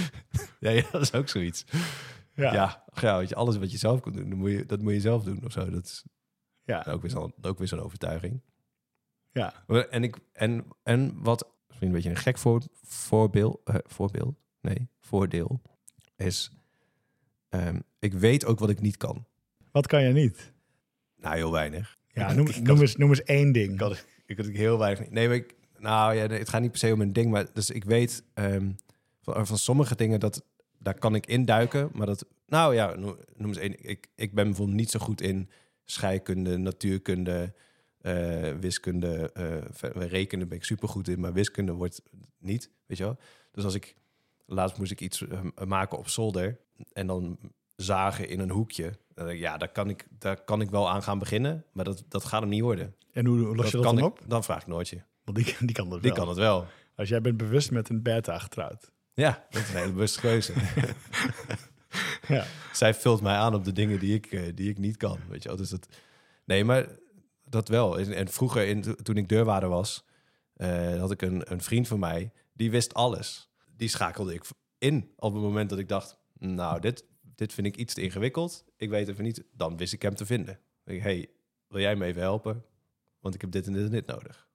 ja, 0.60 0.70
ja, 0.70 0.82
dat 0.92 1.02
is 1.02 1.12
ook 1.12 1.28
zoiets. 1.28 1.64
Ja. 2.34 2.52
Ja, 2.52 2.84
ja 3.00 3.18
weet 3.18 3.28
je, 3.28 3.34
alles 3.34 3.56
wat 3.56 3.70
je 3.70 3.78
zelf 3.78 4.00
kunt 4.00 4.16
doen, 4.16 4.28
dan 4.28 4.38
moet 4.38 4.50
je, 4.50 4.66
dat 4.66 4.80
moet 4.82 4.92
je 4.92 5.00
zelf 5.00 5.24
doen 5.24 5.44
of 5.44 5.52
zo. 5.52 5.70
Dat 5.70 5.84
is 5.84 6.04
Ja. 6.64 6.84
ook 6.88 7.00
weer 7.02 7.10
zo'n 7.10 7.34
ook 7.42 7.58
weer 7.58 7.68
zo'n 7.68 7.80
overtuiging. 7.80 8.40
Ja. 9.32 9.64
En, 9.90 10.02
ik, 10.02 10.16
en, 10.32 10.64
en 10.82 11.22
wat 11.22 11.48
misschien 11.66 11.88
een 11.88 11.94
beetje 11.94 12.10
een 12.10 12.16
gek 12.16 12.38
voor, 12.38 12.62
voorbeeld, 12.82 13.60
eh, 13.64 13.74
voorbeeld, 13.84 14.34
nee, 14.60 14.88
voordeel, 15.00 15.62
is 16.16 16.50
ehm, 17.48 17.78
ik 17.98 18.12
weet 18.12 18.44
ook 18.44 18.58
wat 18.58 18.70
ik 18.70 18.80
niet 18.80 18.96
kan. 18.96 19.26
Wat 19.72 19.86
kan 19.86 20.02
je 20.02 20.12
niet? 20.12 20.52
Nou, 21.16 21.36
heel 21.36 21.52
weinig. 21.52 21.96
Ja, 22.08 22.28
Ik- 22.28 22.34
noem, 22.36 22.46
ik 22.48 22.62
noem, 22.62 22.80
eens, 22.80 22.96
noem 22.96 23.08
eens 23.08 23.22
één 23.22 23.52
ding. 23.52 23.72
Ik 23.72 23.80
had, 23.80 24.04
ik 24.26 24.36
had 24.36 24.46
heel 24.46 24.78
weinig. 24.78 25.10
Nee, 25.10 25.26
maar 25.26 25.36
ik, 25.36 25.54
nou 25.78 26.14
ja, 26.14 26.26
het 26.26 26.48
gaat 26.48 26.60
niet 26.60 26.70
per 26.70 26.80
se 26.80 26.92
om 26.92 27.00
een 27.00 27.12
ding, 27.12 27.30
maar 27.30 27.46
dus 27.52 27.70
ik 27.70 27.84
weet 27.84 28.22
ehm, 28.34 28.70
van, 29.20 29.46
van 29.46 29.58
sommige 29.58 29.96
dingen 29.96 30.20
dat 30.20 30.42
daar 30.78 30.98
kan 30.98 31.14
ik 31.14 31.26
induiken, 31.26 31.90
maar 31.92 32.06
dat 32.06 32.26
Nou 32.46 32.74
ja, 32.74 32.94
noem, 32.96 33.16
eens 33.36 33.56
één. 33.56 33.88
Ik, 33.88 34.08
ik 34.14 34.34
ben 34.34 34.44
bijvoorbeeld 34.44 34.76
niet 34.76 34.90
zo 34.90 34.98
goed 34.98 35.20
in 35.20 35.50
scheikunde, 35.84 36.56
natuurkunde, 36.56 37.54
eh, 38.00 38.52
wiskunde. 38.52 39.32
eh, 39.32 40.08
rekenen 40.08 40.48
ben 40.48 40.58
ik 40.58 40.64
super 40.64 40.88
goed 40.88 41.08
in, 41.08 41.20
maar 41.20 41.32
wiskunde 41.32 41.72
wordt 41.72 42.02
niet, 42.38 42.70
weet 42.86 42.98
je 42.98 43.04
wel. 43.04 43.16
Dus 43.52 43.64
als 43.64 43.74
ik, 43.74 43.96
laatst 44.46 44.78
moest 44.78 44.90
ik 44.90 45.00
iets 45.00 45.26
eh, 45.26 45.40
maken 45.66 45.98
op 45.98 46.08
zolder 46.08 46.60
en 46.92 47.06
dan 47.06 47.38
zagen 47.76 48.28
in 48.28 48.40
een 48.40 48.50
hoekje. 48.50 48.98
Ja, 49.28 49.56
daar 49.56 49.72
kan 49.72 49.88
ik, 49.88 50.06
daar 50.18 50.44
kan 50.44 50.60
ik 50.60 50.70
wel 50.70 50.90
aan 50.90 51.02
gaan 51.02 51.18
beginnen, 51.18 51.64
maar 51.72 51.84
dat, 51.84 52.04
dat 52.08 52.24
gaat 52.24 52.40
hem 52.40 52.50
niet 52.50 52.62
worden. 52.62 52.94
En 53.12 53.26
hoe, 53.26 53.38
los 53.38 53.70
je 53.70 53.72
dat 53.72 53.84
kan 53.84 53.94
dan 53.94 54.04
ik, 54.04 54.10
op? 54.10 54.20
Dan 54.26 54.44
vraag 54.44 54.60
ik 54.60 54.66
Noortje. 54.66 55.04
Want 55.32 55.46
die, 55.46 55.56
die 55.66 55.74
kan 55.74 55.90
dat 55.90 56.02
Die 56.02 56.10
wel. 56.10 56.18
kan 56.20 56.28
het 56.28 56.38
wel. 56.38 56.66
Als 56.96 57.08
jij 57.08 57.20
bent 57.20 57.36
bewust 57.36 57.70
met 57.70 57.88
een 57.88 58.02
beta 58.02 58.38
getrouwd. 58.38 58.90
Ja, 59.14 59.46
dat 59.50 59.62
is 59.62 59.68
een 59.68 59.76
hele 59.76 59.92
bewuste 59.92 60.20
keuze. 60.20 60.52
Ja. 62.28 62.44
Zij 62.72 62.94
vult 62.94 63.20
mij 63.20 63.34
aan 63.36 63.54
op 63.54 63.64
de 63.64 63.72
dingen 63.72 63.98
die 63.98 64.14
ik, 64.14 64.26
eh, 64.26 64.42
die 64.54 64.70
ik 64.70 64.78
niet 64.78 64.96
kan. 64.96 65.18
Weet 65.28 65.42
je 65.42 65.48
wel? 65.48 65.56
Dus 65.58 65.68
dat, 65.68 65.88
nee, 66.44 66.64
maar 66.64 66.86
dat 67.44 67.68
wel. 67.68 67.98
En, 67.98 68.12
en 68.12 68.28
vroeger, 68.28 68.66
in, 68.66 68.80
to- 68.82 68.94
toen 68.94 69.16
ik 69.16 69.28
deurwaarder 69.28 69.68
was, 69.68 70.04
eh, 70.54 70.98
had 71.00 71.10
ik 71.10 71.22
een, 71.22 71.52
een 71.52 71.60
vriend 71.60 71.88
van 71.88 71.98
mij, 71.98 72.32
die 72.52 72.70
wist 72.70 72.94
alles. 72.94 73.50
Die 73.76 73.88
schakelde 73.88 74.34
ik 74.34 74.44
in 74.78 75.12
op 75.16 75.32
het 75.32 75.42
moment 75.42 75.70
dat 75.70 75.78
ik 75.78 75.88
dacht, 75.88 76.18
nou, 76.38 76.80
dit, 76.80 77.04
dit 77.34 77.52
vind 77.52 77.66
ik 77.66 77.76
iets 77.76 77.94
te 77.94 78.00
ingewikkeld. 78.02 78.64
Ik 78.76 78.88
weet 78.90 79.08
even 79.08 79.24
niet. 79.24 79.44
Dan 79.52 79.76
wist 79.76 79.92
ik 79.92 80.02
hem 80.02 80.14
te 80.14 80.26
vinden. 80.26 80.58
Ik, 80.84 81.02
hey, 81.02 81.30
wil 81.68 81.80
jij 81.80 81.96
me 81.96 82.04
even 82.04 82.22
helpen? 82.22 82.64
Want 83.20 83.34
ik 83.34 83.40
heb 83.40 83.50
dit 83.50 83.66
en 83.66 83.72
dit 83.72 83.84
en 83.84 83.90
dit 83.90 84.06
nodig. 84.06 84.47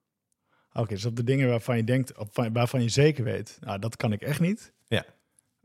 Oké, 0.76 0.88
dus 0.94 1.04
op 1.04 1.16
de 1.16 1.24
dingen 1.24 1.48
waarvan 1.48 1.76
je 1.76 1.84
denkt, 1.84 2.18
op, 2.18 2.48
waarvan 2.52 2.82
je 2.82 2.88
zeker 2.88 3.24
weet, 3.24 3.58
nou, 3.60 3.78
dat 3.78 3.96
kan 3.96 4.12
ik 4.12 4.20
echt 4.22 4.40
niet. 4.40 4.72
Ja. 4.86 5.04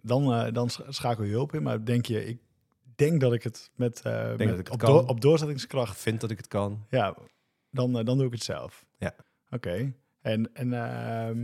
Dan, 0.02 0.34
eh, 0.34 0.54
dan 0.54 0.70
sch- 0.70 0.82
schakel 0.88 1.24
je 1.24 1.32
hulp 1.32 1.54
in. 1.54 1.64
Maar 1.64 1.86
denk 1.86 2.06
je, 2.06 2.26
ik 2.26 2.40
denk 2.96 3.22
dat 3.22 3.34
ik 3.34 3.44
het 3.44 3.72
met, 3.76 4.02
met- 4.04 4.38
dat 4.38 4.50
ik 4.50 4.58
het 4.58 4.70
op, 4.70 4.78
kan. 4.80 4.92
door- 4.94 5.08
op 5.08 5.22
doorzettingskracht, 5.22 5.98
vind 6.00 6.22
dat 6.22 6.32
ik 6.32 6.38
het 6.38 6.48
kan. 6.48 6.86
ja, 6.90 7.16
dan, 7.72 7.98
eh, 8.00 8.06
dan 8.06 8.18
doe 8.18 8.28
ik 8.28 8.34
het 8.34 8.44
zelf. 8.44 8.86
Ja. 8.98 9.16
Oké. 9.50 9.94
En, 10.22 10.54
en 10.54 10.74
ehm, 10.74 11.44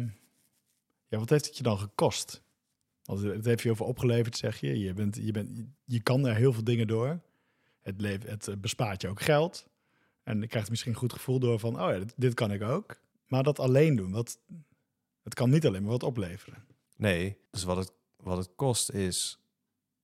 ja, 1.07 1.17
wat 1.17 1.29
heeft 1.29 1.45
het 1.45 1.57
je 1.57 1.63
dan 1.63 1.77
gekost? 1.79 2.43
Want 3.03 3.21
het 3.21 3.45
heeft 3.45 3.61
je 3.63 3.71
over 3.71 3.85
opgeleverd, 3.85 4.37
zeg 4.37 4.59
je. 4.59 4.79
Je, 4.79 4.93
bent, 4.93 5.15
je, 5.15 5.31
bent, 5.31 5.63
je 5.85 6.01
kan 6.01 6.27
er 6.27 6.35
heel 6.35 6.53
veel 6.53 6.63
dingen 6.63 6.87
door. 6.87 7.19
Het, 7.81 8.01
het 8.25 8.61
bespaart 8.61 9.01
je 9.01 9.07
ook 9.07 9.21
geld. 9.21 9.67
En 10.23 10.41
je 10.41 10.47
krijgt 10.47 10.69
misschien 10.69 10.91
een 10.91 10.97
goed 10.97 11.13
gevoel 11.13 11.39
door 11.39 11.59
van, 11.59 11.81
oh 11.81 11.91
ja, 11.91 11.97
dit, 11.99 12.13
dit 12.17 12.33
kan 12.33 12.51
ik 12.51 12.61
ook. 12.63 13.03
Maar 13.25 13.43
dat 13.43 13.59
alleen 13.59 13.95
doen, 13.95 14.11
wat, 14.11 14.39
het 15.23 15.33
kan 15.33 15.49
niet 15.49 15.65
alleen 15.65 15.81
maar 15.81 15.91
wat 15.91 16.03
opleveren. 16.03 16.65
Nee, 16.95 17.37
dus 17.51 17.63
wat 17.63 17.77
het, 17.77 17.91
wat 18.15 18.37
het 18.37 18.55
kost 18.55 18.91
is 18.91 19.39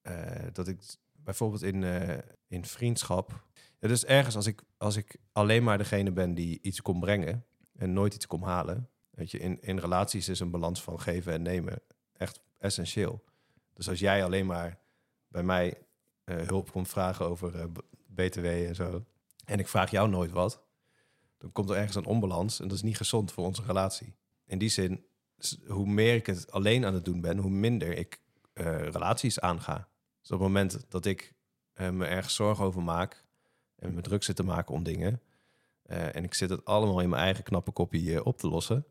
eh, 0.01 0.45
dat 0.51 0.67
ik 0.67 0.79
bijvoorbeeld 1.11 1.61
in, 1.61 1.83
eh, 1.83 2.17
in 2.47 2.65
vriendschap. 2.65 3.45
Ja, 3.79 3.87
dus 3.87 4.05
ergens 4.05 4.35
als 4.35 4.45
ik, 4.45 4.63
als 4.77 4.95
ik 4.95 5.15
alleen 5.31 5.63
maar 5.63 5.77
degene 5.77 6.11
ben 6.11 6.33
die 6.33 6.59
iets 6.61 6.81
kon 6.81 6.99
brengen 6.99 7.45
en 7.77 7.93
nooit 7.93 8.13
iets 8.13 8.27
kon 8.27 8.43
halen. 8.43 8.89
Weet 9.09 9.31
je, 9.31 9.39
in, 9.39 9.61
in 9.61 9.77
relaties 9.77 10.29
is 10.29 10.39
een 10.39 10.51
balans 10.51 10.81
van 10.83 10.99
geven 10.99 11.33
en 11.33 11.41
nemen 11.41 11.81
echt 12.13 12.41
essentieel. 12.57 13.23
Dus 13.73 13.89
als 13.89 13.99
jij 13.99 14.23
alleen 14.23 14.45
maar 14.45 14.79
bij 15.27 15.43
mij 15.43 15.77
eh, 16.23 16.35
hulp 16.47 16.71
komt 16.71 16.89
vragen 16.89 17.25
over 17.25 17.69
BTW 18.07 18.45
en 18.45 18.75
zo. 18.75 19.05
En 19.45 19.59
ik 19.59 19.67
vraag 19.67 19.91
jou 19.91 20.09
nooit 20.09 20.31
wat. 20.31 20.63
Dan 21.41 21.51
komt 21.51 21.69
er 21.69 21.75
ergens 21.75 21.95
een 21.95 22.05
onbalans 22.05 22.59
en 22.59 22.67
dat 22.67 22.77
is 22.77 22.83
niet 22.83 22.97
gezond 22.97 23.31
voor 23.31 23.45
onze 23.45 23.63
relatie. 23.65 24.15
In 24.45 24.57
die 24.57 24.69
zin 24.69 25.05
hoe 25.67 25.87
meer 25.87 26.15
ik 26.15 26.25
het 26.25 26.51
alleen 26.51 26.85
aan 26.85 26.93
het 26.93 27.05
doen 27.05 27.21
ben, 27.21 27.37
hoe 27.37 27.51
minder 27.51 27.97
ik 27.97 28.21
eh, 28.53 28.79
relaties 28.79 29.39
aanga. 29.39 29.87
Dus 30.21 30.31
op 30.31 30.39
het 30.39 30.47
moment 30.47 30.85
dat 30.89 31.05
ik 31.05 31.33
eh, 31.73 31.89
me 31.89 32.05
ergens 32.05 32.35
zorgen 32.35 32.65
over 32.65 32.83
maak 32.83 33.25
en 33.75 33.93
me 33.93 34.01
druk 34.01 34.23
zit 34.23 34.35
te 34.35 34.43
maken 34.43 34.73
om 34.73 34.83
dingen, 34.83 35.21
eh, 35.83 36.15
en 36.15 36.23
ik 36.23 36.33
zit 36.33 36.49
het 36.49 36.65
allemaal 36.65 37.01
in 37.01 37.09
mijn 37.09 37.23
eigen 37.23 37.43
knappe 37.43 37.71
kopie 37.71 38.23
op 38.23 38.37
te 38.37 38.47
lossen, 38.47 38.85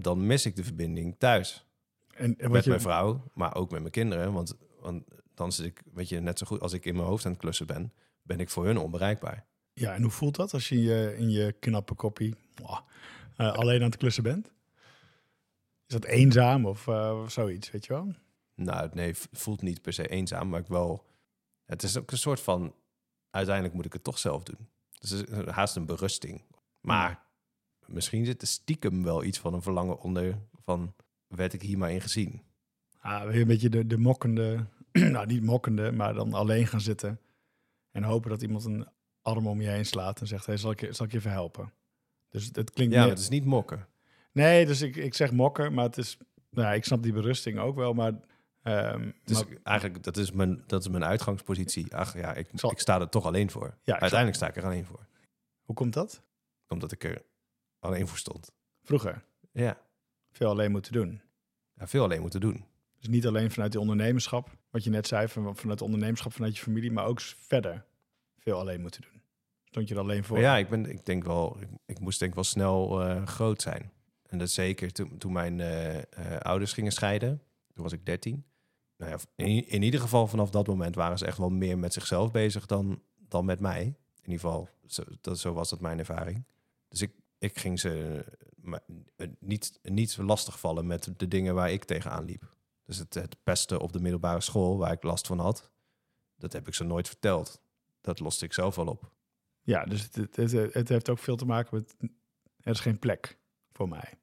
dan 0.00 0.26
mis 0.26 0.46
ik 0.46 0.56
de 0.56 0.64
verbinding 0.64 1.14
thuis. 1.18 1.66
En, 2.14 2.38
en 2.38 2.50
met 2.50 2.64
je, 2.64 2.70
mijn 2.70 2.82
vrouw, 2.82 3.30
maar 3.34 3.54
ook 3.54 3.70
met 3.70 3.80
mijn 3.80 3.92
kinderen. 3.92 4.32
Want, 4.32 4.56
want 4.80 5.04
dan 5.34 5.52
zit 5.52 5.66
ik, 5.66 5.82
weet 5.92 6.08
je, 6.08 6.20
net 6.20 6.38
zo 6.38 6.46
goed 6.46 6.60
als 6.60 6.72
ik 6.72 6.84
in 6.84 6.94
mijn 6.94 7.06
hoofd 7.06 7.24
aan 7.24 7.30
het 7.30 7.40
klussen 7.40 7.66
ben, 7.66 7.92
ben 8.22 8.40
ik 8.40 8.50
voor 8.50 8.64
hun 8.64 8.78
onbereikbaar. 8.78 9.46
Ja, 9.74 9.94
en 9.94 10.02
hoe 10.02 10.10
voelt 10.10 10.36
dat 10.36 10.52
als 10.52 10.68
je 10.68 10.74
in 10.74 10.82
je, 10.82 11.16
in 11.16 11.30
je 11.30 11.52
knappe 11.52 11.94
koppie 11.94 12.34
eh, 13.36 13.52
alleen 13.52 13.82
aan 13.82 13.90
het 13.90 13.96
klussen 13.96 14.22
bent? 14.22 14.52
Is 15.86 15.94
dat 16.00 16.04
eenzaam 16.04 16.66
of 16.66 16.88
eh, 16.88 17.26
zoiets, 17.28 17.70
weet 17.70 17.86
je 17.86 17.92
wel? 17.92 18.14
Nou, 18.54 18.90
nee, 18.92 19.14
voelt 19.32 19.62
niet 19.62 19.82
per 19.82 19.92
se 19.92 20.08
eenzaam, 20.08 20.48
maar 20.48 20.60
ik 20.60 20.66
wel. 20.66 21.04
Het 21.64 21.82
is 21.82 21.96
ook 21.96 22.10
een 22.10 22.18
soort 22.18 22.40
van. 22.40 22.74
Uiteindelijk 23.30 23.74
moet 23.74 23.84
ik 23.84 23.92
het 23.92 24.04
toch 24.04 24.18
zelf 24.18 24.42
doen. 24.42 24.68
Dus 24.98 25.10
het 25.10 25.28
is 25.28 25.46
haast 25.46 25.76
een 25.76 25.86
berusting. 25.86 26.42
Maar 26.80 27.22
misschien 27.86 28.24
zit 28.24 28.42
er 28.42 28.48
stiekem 28.48 29.02
wel 29.02 29.24
iets 29.24 29.38
van 29.38 29.54
een 29.54 29.62
verlangen 29.62 30.00
onder. 30.00 30.38
Van 30.64 30.94
werd 31.26 31.52
ik 31.52 31.62
hier 31.62 31.78
maar 31.78 31.90
in 31.90 32.00
gezien? 32.00 32.42
Ah, 32.98 33.24
weer 33.24 33.40
een 33.40 33.46
beetje 33.46 33.68
de, 33.68 33.86
de 33.86 33.98
mokkende, 33.98 34.66
nou 34.92 35.26
niet 35.26 35.42
mokkende, 35.42 35.92
maar 35.92 36.14
dan 36.14 36.32
alleen 36.32 36.66
gaan 36.66 36.80
zitten. 36.80 37.20
En 37.90 38.02
hopen 38.02 38.30
dat 38.30 38.42
iemand 38.42 38.64
een 38.64 38.88
arm 39.22 39.46
om 39.46 39.60
je 39.60 39.68
heen 39.68 39.86
slaat 39.86 40.20
en 40.20 40.26
zegt, 40.26 40.46
hey, 40.46 40.56
zal, 40.56 40.70
ik, 40.70 40.80
je- 40.80 40.92
zal 40.92 41.06
ik 41.06 41.12
je 41.12 41.18
even 41.18 41.30
helpen? 41.30 41.72
Dus 42.30 42.48
het, 42.52 42.70
klinkt... 42.70 42.94
Ja, 42.94 43.00
meer- 43.00 43.10
het 43.10 43.18
is 43.18 43.28
niet 43.28 43.44
mokken. 43.44 43.86
Nee, 44.32 44.66
dus 44.66 44.80
ik, 44.82 44.96
ik 44.96 45.14
zeg 45.14 45.32
mokken, 45.32 45.72
maar 45.74 45.84
het 45.84 45.96
is... 45.98 46.16
Nou, 46.50 46.66
ja, 46.68 46.72
ik 46.74 46.84
snap 46.84 47.02
die 47.02 47.12
berusting 47.12 47.58
ook 47.58 47.76
wel, 47.76 47.92
maar... 47.92 48.12
maar- 48.62 49.04
eigenlijk 49.62 50.02
dat 50.04 50.16
is, 50.16 50.32
mijn, 50.32 50.62
dat 50.66 50.80
is 50.80 50.88
mijn 50.88 51.04
uitgangspositie. 51.04 51.96
Ach 51.96 52.14
ja, 52.16 52.34
ik, 52.34 52.48
Zal- 52.54 52.70
ik 52.70 52.78
sta 52.78 53.00
er 53.00 53.08
toch 53.08 53.26
alleen 53.26 53.50
voor. 53.50 53.76
Ja, 53.82 53.92
Uiteindelijk 54.00 54.34
sta 54.36 54.48
ik 54.48 54.56
er 54.56 54.64
alleen 54.64 54.84
voor. 54.84 55.06
hoe 55.62 55.74
komt 55.74 55.92
dat? 55.92 56.22
Omdat 56.68 56.92
ik 56.92 57.04
er 57.04 57.22
alleen 57.78 58.08
voor 58.08 58.18
stond. 58.18 58.52
Vroeger 58.82 59.24
Ja, 59.52 59.78
veel 60.30 60.48
alleen 60.50 60.70
moeten 60.70 60.92
doen. 60.92 61.20
ja 61.74 61.86
veel 61.86 62.02
alleen 62.04 62.20
moeten 62.20 62.40
doen. 62.40 62.64
Dus 62.98 63.08
niet 63.08 63.26
alleen 63.26 63.50
vanuit 63.50 63.72
de 63.72 63.80
ondernemerschap, 63.80 64.50
wat 64.70 64.84
je 64.84 64.90
net 64.90 65.06
zei, 65.06 65.28
van, 65.28 65.42
vanuit 65.42 65.62
het 65.78 65.82
ondernemerschap, 65.82 66.32
vanuit 66.32 66.56
je 66.56 66.62
familie, 66.62 66.92
maar 66.92 67.04
ook 67.06 67.20
verder 67.20 67.84
veel 68.42 68.58
alleen 68.58 68.80
moeten 68.80 69.02
doen. 69.02 69.22
Stond 69.64 69.88
je 69.88 69.94
er 69.94 70.00
alleen 70.00 70.24
voor? 70.24 70.38
Ja, 70.38 70.56
ik, 70.56 70.68
ben, 70.68 70.90
ik 70.90 71.06
denk 71.06 71.24
wel, 71.24 71.56
ik, 71.86 72.00
moest 72.00 72.18
denk 72.18 72.34
wel 72.34 72.44
snel 72.44 73.02
eh, 73.02 73.26
groot 73.26 73.62
zijn. 73.62 73.92
En 74.28 74.38
dat 74.38 74.50
zeker 74.50 74.92
toen, 74.92 75.18
toen 75.18 75.32
mijn 75.32 75.60
eh, 75.60 75.98
eh, 75.98 76.40
ouders 76.40 76.72
gingen 76.72 76.92
scheiden. 76.92 77.42
Toen 77.72 77.82
was 77.82 77.92
ik 77.92 78.06
13. 78.06 78.44
Nou 78.96 79.10
ja, 79.10 79.18
in, 79.36 79.68
in 79.68 79.82
ieder 79.82 80.00
geval 80.00 80.26
vanaf 80.26 80.50
dat 80.50 80.66
moment 80.66 80.94
waren 80.94 81.18
ze 81.18 81.26
echt 81.26 81.38
wel 81.38 81.50
meer 81.50 81.78
met 81.78 81.92
zichzelf 81.92 82.30
bezig 82.30 82.66
dan, 82.66 83.02
dan 83.28 83.44
met 83.44 83.60
mij. 83.60 83.82
In 84.22 84.30
ieder 84.30 84.40
geval, 84.40 84.68
zo, 84.86 85.02
dat, 85.20 85.38
zo 85.38 85.52
was 85.52 85.70
dat 85.70 85.80
mijn 85.80 85.98
ervaring. 85.98 86.44
Dus 86.88 87.02
ik, 87.02 87.12
ik 87.38 87.58
ging 87.58 87.80
ze 87.80 88.24
niet, 89.38 89.78
niet 89.82 90.16
lastigvallen 90.16 90.86
met 90.86 91.12
de 91.16 91.28
dingen 91.28 91.54
waar 91.54 91.72
ik 91.72 91.84
tegenaan 91.84 92.24
liep. 92.24 92.54
Dus 92.84 92.98
het, 92.98 93.14
het 93.14 93.36
pesten 93.42 93.80
op 93.80 93.92
de 93.92 94.00
middelbare 94.00 94.40
school, 94.40 94.78
waar 94.78 94.92
ik 94.92 95.02
last 95.02 95.26
van 95.26 95.38
had, 95.38 95.70
dat 96.36 96.52
heb 96.52 96.68
ik 96.68 96.74
ze 96.74 96.84
nooit 96.84 97.08
verteld. 97.08 97.61
Dat 98.02 98.20
loste 98.20 98.44
ik 98.44 98.52
zelf 98.52 98.74
wel 98.76 98.86
op. 98.86 99.12
Ja, 99.62 99.84
dus 99.84 100.02
het, 100.02 100.14
het, 100.14 100.36
het, 100.36 100.74
het 100.74 100.88
heeft 100.88 101.08
ook 101.08 101.18
veel 101.18 101.36
te 101.36 101.46
maken 101.46 101.76
met, 101.76 101.96
er 102.60 102.70
is 102.72 102.80
geen 102.80 102.98
plek 102.98 103.38
voor 103.70 103.88
mij. 103.88 104.14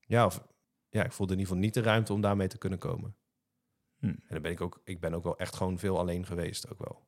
Ja, 0.00 0.26
of, 0.26 0.46
ja, 0.88 1.04
ik 1.04 1.12
voelde 1.12 1.32
in 1.32 1.38
ieder 1.38 1.54
geval 1.54 1.68
niet 1.68 1.74
de 1.74 1.90
ruimte 1.90 2.12
om 2.12 2.20
daarmee 2.20 2.48
te 2.48 2.58
kunnen 2.58 2.78
komen. 2.78 3.16
Hm. 3.98 4.06
En 4.06 4.26
dan 4.28 4.42
ben 4.42 4.50
ik 4.50 4.60
ook, 4.60 4.80
ik 4.84 5.00
ben 5.00 5.14
ook 5.14 5.24
wel 5.24 5.38
echt 5.38 5.56
gewoon 5.56 5.78
veel 5.78 5.98
alleen 5.98 6.26
geweest, 6.26 6.70
ook 6.70 6.78
wel. 6.78 7.06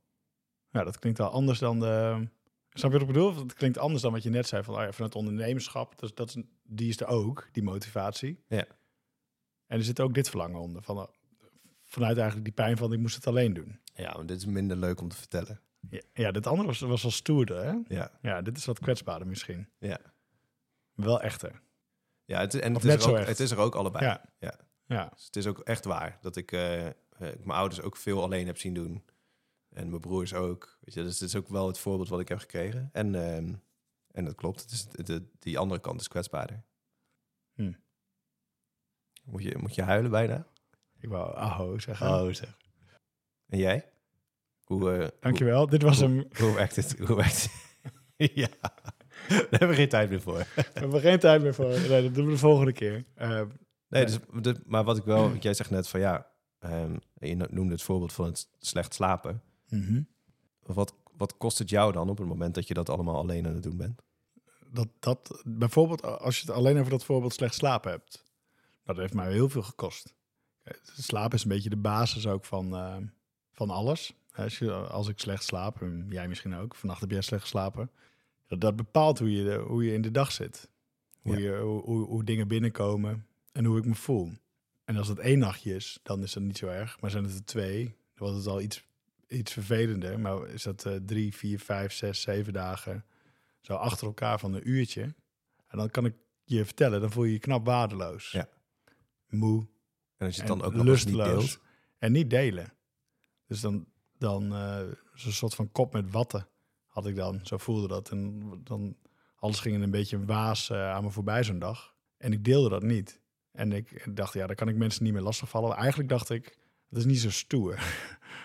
Ja, 0.68 0.85
dat 0.85 0.98
klinkt 0.98 1.18
wel 1.18 1.31
anders 1.31 1.59
dan 1.59 1.81
de... 1.81 2.29
Snap 2.72 2.92
je 2.92 2.98
wat 2.98 3.09
ik 3.09 3.14
bedoel? 3.14 3.37
Het 3.37 3.55
klinkt 3.55 3.79
anders 3.79 4.03
dan 4.03 4.12
wat 4.12 4.22
je 4.22 4.31
net 4.31 4.46
zei, 4.46 4.62
van 4.62 4.83
ja, 4.83 4.92
vanuit 4.92 5.14
ondernemerschap, 5.14 5.98
dus 5.98 6.14
dat 6.14 6.29
is, 6.29 6.42
die 6.62 6.88
is 6.88 7.00
er 7.00 7.07
ook, 7.07 7.48
die 7.53 7.62
motivatie. 7.62 8.44
Ja. 8.48 8.66
En 9.66 9.79
er 9.79 9.85
zit 9.85 10.00
ook 10.00 10.14
dit 10.14 10.29
verlangen 10.29 10.61
onder, 10.61 10.83
van, 10.83 11.11
vanuit 11.83 12.16
eigenlijk 12.16 12.44
die 12.44 12.55
pijn 12.55 12.76
van 12.76 12.92
ik 12.92 12.98
moest 12.98 13.14
het 13.14 13.26
alleen 13.26 13.53
doen. 13.53 13.81
Ja, 13.94 14.12
maar 14.14 14.26
dit 14.26 14.37
is 14.37 14.46
minder 14.46 14.76
leuk 14.76 15.00
om 15.00 15.09
te 15.09 15.16
vertellen. 15.16 15.61
Ja, 15.88 16.01
ja 16.12 16.31
dit 16.31 16.47
andere 16.47 16.69
was, 16.69 16.81
was 16.81 17.03
wel 17.03 17.11
stoerder, 17.11 17.64
hè? 17.64 17.79
Ja, 17.87 18.11
Ja, 18.23 18.43
dit 18.43 18.57
is 18.57 18.64
wat 18.64 18.79
kwetsbaarder 18.79 19.29
misschien. 19.29 19.69
ja. 19.79 19.99
Wel 20.93 21.23
echter. 21.23 21.61
ja 22.25 22.40
het, 22.40 22.55
en 22.55 22.75
het 22.75 22.85
is, 22.85 23.05
er 23.05 23.11
ook, 23.11 23.16
echt. 23.16 23.29
het 23.29 23.40
is 23.40 23.51
er 23.51 23.59
ook 23.59 23.75
allebei. 23.75 24.05
Ja. 24.05 24.25
Ja. 24.38 24.55
Ja. 24.87 25.09
Dus 25.14 25.25
het 25.25 25.37
is 25.37 25.47
ook 25.47 25.59
echt 25.59 25.85
waar 25.85 26.19
dat 26.21 26.37
ik 26.37 26.53
eh, 26.53 26.87
eh, 26.87 26.93
ik 27.19 27.45
mijn 27.45 27.59
ouders 27.59 27.81
ook 27.83 27.97
veel 27.97 28.23
alleen 28.23 28.47
heb 28.47 28.59
zien 28.59 28.75
doen. 28.75 29.05
En 29.69 29.88
mijn 29.88 30.01
broers 30.01 30.35
ook. 30.35 30.79
Weet 30.81 30.95
je, 30.95 31.03
dus 31.03 31.19
dit 31.19 31.29
is 31.29 31.37
ook 31.37 31.49
wel 31.49 31.66
het 31.66 31.79
voorbeeld 31.79 32.09
wat 32.09 32.21
ik 32.21 32.29
heb 32.29 32.38
gekregen. 32.38 32.88
En, 32.93 33.14
ehm, 33.14 33.55
en 34.11 34.25
dat 34.25 34.35
klopt. 34.35 34.61
Het 34.61 34.71
is, 34.71 34.87
de, 34.88 35.29
die 35.38 35.59
andere 35.59 35.81
kant 35.81 36.01
is 36.01 36.09
kwetsbaarder. 36.09 36.62
Hm. 37.55 37.73
Moet, 39.25 39.43
je, 39.43 39.59
moet 39.59 39.75
je 39.75 39.83
huilen 39.83 40.11
bijna? 40.11 40.47
Ik 40.99 41.09
wou 41.09 41.37
aho 41.37 41.79
zeggen. 41.79 42.09
Oh, 42.09 42.33
zeg. 42.33 42.59
En 43.47 43.59
jij? 43.59 43.93
Hoe, 44.70 44.92
eh, 44.92 45.09
Dankjewel. 45.20 45.66
Dit 45.68 45.83
was 45.83 45.98
hem. 45.98 46.14
Hoe, 46.14 46.26
hoe 46.46 46.54
werkt 46.54 46.76
het? 46.76 46.98
Hoe 47.06 47.16
werkt 47.16 47.42
het? 47.42 48.30
ja, 48.35 48.48
daar 49.28 49.46
hebben 49.50 49.68
we 49.68 49.74
geen 49.74 49.88
tijd 49.88 50.11
meer 50.11 50.20
voor. 50.20 50.37
We 50.54 50.64
hebben 50.72 51.00
geen 51.00 51.18
tijd 51.18 51.42
meer 51.42 51.54
voor. 51.54 51.68
Nee, 51.68 52.02
dat 52.02 52.14
doen 52.14 52.26
we 52.26 52.33
de 52.33 52.38
volgende 52.38 52.72
keer. 52.72 53.04
Eh, 53.14 53.42
Nee, 53.88 54.04
dus, 54.40 54.52
maar 54.66 54.85
wat 54.85 54.96
ik 54.96 55.04
wel, 55.04 55.28
want 55.30 55.42
jij 55.42 55.54
zegt 55.54 55.70
net 55.70 55.88
van 55.88 56.00
ja, 56.00 56.26
ehm, 56.59 56.96
je 57.14 57.35
no- 57.37 57.46
noemde 57.50 57.72
het 57.72 57.83
voorbeeld 57.83 58.12
van 58.12 58.24
het 58.24 58.48
slecht 58.59 58.94
slapen. 58.94 59.42
Mhm. 59.68 60.02
Wat, 60.62 60.94
wat 61.16 61.37
kost 61.37 61.59
het 61.59 61.70
jou 61.70 61.92
dan 61.92 62.09
op 62.09 62.18
het 62.18 62.26
moment 62.26 62.54
dat 62.54 62.68
je 62.68 62.74
dat 62.74 62.88
allemaal 62.88 63.16
alleen 63.16 63.46
aan 63.46 63.54
het 63.54 63.62
doen 63.62 63.76
bent? 63.76 64.02
dat, 64.72 64.88
dat, 64.98 65.42
bijvoorbeeld 65.44 66.02
als 66.02 66.40
je 66.40 66.46
het 66.46 66.56
alleen 66.56 66.78
over 66.78 66.90
dat 66.90 67.04
voorbeeld 67.04 67.33
slecht 67.35 67.54
slapen 67.54 67.90
hebt. 67.90 68.24
Dat 68.85 68.96
heeft 68.96 69.14
mij 69.14 69.33
heel 69.33 69.48
veel 69.48 69.62
gekost. 69.62 70.14
Slaap 70.83 71.35
is 71.35 71.42
een 71.42 71.48
beetje 71.48 71.70
de 71.70 71.76
basis 71.76 72.26
ook 72.26 72.44
van, 72.44 72.74
eh, 72.76 72.96
van 73.52 73.70
alles. 73.70 74.14
Als, 74.35 74.59
je, 74.59 74.73
als 74.73 75.09
ik 75.09 75.19
slecht 75.19 75.45
slaap, 75.45 75.81
en 75.83 76.07
jij 76.09 76.29
misschien 76.29 76.55
ook, 76.55 76.75
vannacht 76.75 77.01
heb 77.01 77.11
jij 77.11 77.21
slecht 77.21 77.43
geslapen. 77.43 77.90
Dat, 78.47 78.61
dat 78.61 78.77
bepaalt 78.77 79.19
hoe 79.19 79.33
je, 79.33 79.45
de- 79.45 79.64
hoe 79.66 79.85
je 79.85 79.93
in 79.93 80.03
de 80.03 80.11
dag 80.11 80.33
zit. 80.33 80.69
Hoe, 81.21 81.38
je, 81.40 81.57
hoe, 81.59 81.83
hoe, 81.83 82.05
hoe 82.07 82.25
dingen 82.25 82.49
binnenkomen 82.49 83.27
en 83.53 83.64
hoe 83.64 83.79
ik 83.79 83.85
me 83.85 83.95
voel. 83.95 84.33
En 84.85 84.97
als 84.97 85.09
het 85.09 85.19
één 85.19 85.38
nachtje 85.38 85.75
is, 85.75 86.01
dan 86.03 86.23
is 86.23 86.33
dat 86.33 86.43
niet 86.43 86.59
zo 86.59 86.66
erg. 86.66 87.01
Maar 87.01 87.11
zijn 87.11 87.25
het 87.25 87.35
er 87.35 87.45
twee, 87.45 87.85
dan 87.85 87.95
wordt 88.16 88.37
het 88.37 88.47
al 88.47 88.61
iets, 88.61 88.85
iets 89.29 89.53
vervelender. 89.53 90.21
Maar 90.21 90.49
is 90.49 90.62
dat 90.62 90.85
eh, 90.87 90.95
drie, 91.07 91.35
vier, 91.35 91.61
vijf, 91.61 91.93
zes, 91.93 92.21
zeven 92.21 92.53
dagen 92.53 93.05
zo 93.61 93.75
achter 93.75 94.07
elkaar 94.07 94.38
van 94.38 94.55
een 94.55 94.69
uurtje. 94.69 95.03
En 95.66 95.79
dan 95.79 95.90
kan 95.90 96.05
ik 96.05 96.14
je 96.45 96.64
vertellen, 96.64 97.01
dan 97.01 97.11
voel 97.11 97.25
je 97.25 97.33
je 97.33 97.38
knap 97.38 97.64
waardeloos. 97.66 98.31
Ja. 98.31 98.49
Moe 99.29 99.66
En 100.16 100.27
als 100.27 100.35
je 100.35 100.40
het 100.40 100.51
dan 100.51 100.62
ook 100.62 100.73
nog 100.75 100.83
niet 100.85 100.85
lusteloos. 100.93 101.29
deelt. 101.47 101.61
En 101.99 102.12
niet 102.12 102.31
delen. 102.31 102.73
Dus 103.47 103.61
dan, 103.61 103.87
dan 104.20 104.54
eh, 104.54 104.80
zo'n 105.14 105.33
soort 105.33 105.54
van 105.54 105.72
kop 105.72 105.92
met 105.92 106.11
watten 106.11 106.46
had 106.87 107.06
ik 107.06 107.16
dan. 107.16 107.40
Zo 107.42 107.56
voelde 107.56 107.88
dat. 107.88 108.11
En 108.11 108.42
dan 108.64 108.96
alles 109.37 109.61
ging 109.61 109.74
in 109.74 109.83
een 109.83 109.90
beetje 109.90 110.16
een 110.16 110.26
waas 110.26 110.70
eh, 110.70 110.90
aan 110.90 111.04
me 111.04 111.11
voorbij 111.11 111.42
zo'n 111.42 111.59
dag. 111.59 111.94
En 112.16 112.33
ik 112.33 112.44
deelde 112.44 112.68
dat 112.68 112.83
niet. 112.83 113.20
En 113.52 113.72
ik 113.72 114.16
dacht, 114.16 114.33
ja, 114.33 114.46
dan 114.46 114.56
kan 114.56 114.68
ik 114.68 114.76
mensen 114.76 115.04
niet 115.04 115.12
meer 115.12 115.22
lastigvallen. 115.22 115.76
Eigenlijk 115.76 116.09
dacht 116.09 116.30
ik, 116.30 116.59
dat 116.88 116.98
is 116.98 117.04
niet 117.04 117.20
zo 117.20 117.30
stoer. 117.30 117.74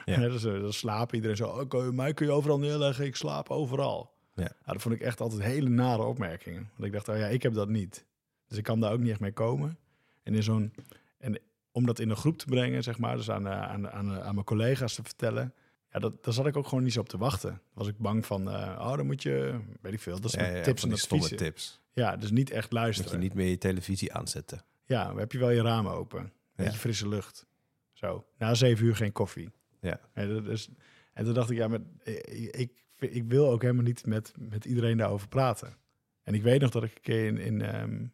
Ja. 0.06 0.18
Dus, 0.30 0.44
eh, 0.44 0.62
dan 0.62 0.74
slapen 0.74 1.16
iedereen 1.16 1.38
zo, 1.38 1.68
oh, 1.70 1.90
mij 1.90 2.14
kun 2.14 2.26
je 2.26 2.32
overal 2.32 2.60
neerleggen, 2.60 3.06
ik 3.06 3.16
slaap 3.16 3.50
overal. 3.50 4.14
Ja. 4.36 4.52
dat 4.66 4.82
vond 4.82 4.96
ik 4.96 5.02
echt 5.02 5.22
altijd 5.22 5.42
hele 5.42 5.70
nare 5.70 6.04
opmerkingen. 6.04 6.70
Want 6.76 6.84
ik 6.84 6.92
dacht, 6.92 7.10
oh 7.10 7.18
ja, 7.18 7.28
ik 7.28 7.44
heb 7.44 7.54
dat 7.54 7.70
niet. 7.70 8.06
Dus 8.48 8.58
ik 8.58 8.64
kan 8.64 8.80
daar 8.80 8.92
ook 8.92 9.00
niet 9.00 9.12
echt 9.12 9.20
mee 9.20 9.34
komen. 9.34 9.78
En 10.24 10.34
in 10.34 10.44
zo'n 10.44 10.74
en 11.18 11.40
om 11.72 11.86
dat 11.86 12.00
in 12.00 12.10
een 12.10 12.16
groep 12.16 12.38
te 12.38 12.46
brengen, 12.46 12.84
zeg 12.84 12.98
maar, 12.98 13.16
dus 13.16 13.30
aan, 13.30 13.48
aan, 13.48 13.90
aan, 13.90 14.22
aan 14.22 14.34
mijn 14.34 14.46
collega's 14.46 14.96
te 14.96 15.04
vertellen, 15.04 15.54
ja, 15.96 16.02
dat, 16.02 16.24
daar 16.24 16.34
zat 16.34 16.46
ik 16.48 16.58
ook 16.58 16.68
gewoon 16.68 16.84
niet 16.84 16.94
zo 16.94 17.00
op 17.00 17.10
te 17.10 17.18
wachten. 17.18 17.62
Was 17.74 17.88
ik 17.88 17.98
bang 17.98 18.26
van, 18.26 18.50
eh, 18.50 18.78
oh, 18.80 18.96
dan 18.96 19.06
moet 19.06 19.24
je, 19.24 19.60
weet 19.82 19.94
ik 19.94 20.00
veel, 20.00 20.16
dat 20.20 20.26
is 20.34 20.40
Ja, 20.40 20.46
ja, 20.48 20.62
tips 20.64 20.84
en 20.84 20.92
adviezen. 20.92 21.38
tips. 21.38 21.82
Ja, 21.94 22.16
dus 22.18 22.32
niet 22.32 22.50
echt 22.50 22.64
Moet 22.72 22.80
luisteren. 22.80 23.12
je 23.12 23.18
niet 23.18 23.34
meer 23.34 23.48
je 23.50 23.58
televisie 23.58 24.14
aanzetten. 24.14 24.62
Ja, 24.86 25.08
dan 25.08 25.18
heb 25.18 25.32
je 25.32 25.38
wel 25.38 25.50
je 25.50 25.62
ramen 25.62 25.92
open. 25.92 26.34
Beetje 26.56 26.72
Ja. 26.72 26.78
frisse 26.78 27.08
lucht. 27.08 27.46
Zo. 27.94 28.26
Na 28.38 28.54
zeven 28.54 28.86
uur 28.86 28.96
geen 28.96 29.12
koffie. 29.12 29.52
Ja. 29.82 30.00
En, 30.14 30.34
dat 30.34 30.46
is, 30.48 30.70
en 31.14 31.26
toen 31.26 31.34
dacht 31.34 31.50
ik, 31.50 31.58
ja, 31.58 31.68
met, 31.68 31.82
ik, 32.04 32.52
ik, 32.52 33.12
ik 33.12 33.24
wil 33.28 33.50
ook 33.50 33.62
helemaal 33.62 33.84
niet 33.84 34.06
met, 34.06 34.34
met 34.38 34.66
iedereen 34.66 34.98
daarover 34.98 35.28
praten. 35.28 35.76
En 36.24 36.34
ik 36.34 36.42
weet 36.42 36.62
nog 36.62 36.70
dat 36.72 36.84
ik 36.84 36.96
een 36.96 37.02
keer 37.02 37.26
in... 37.26 37.38
in 37.38 37.62
ehm, 37.62 38.06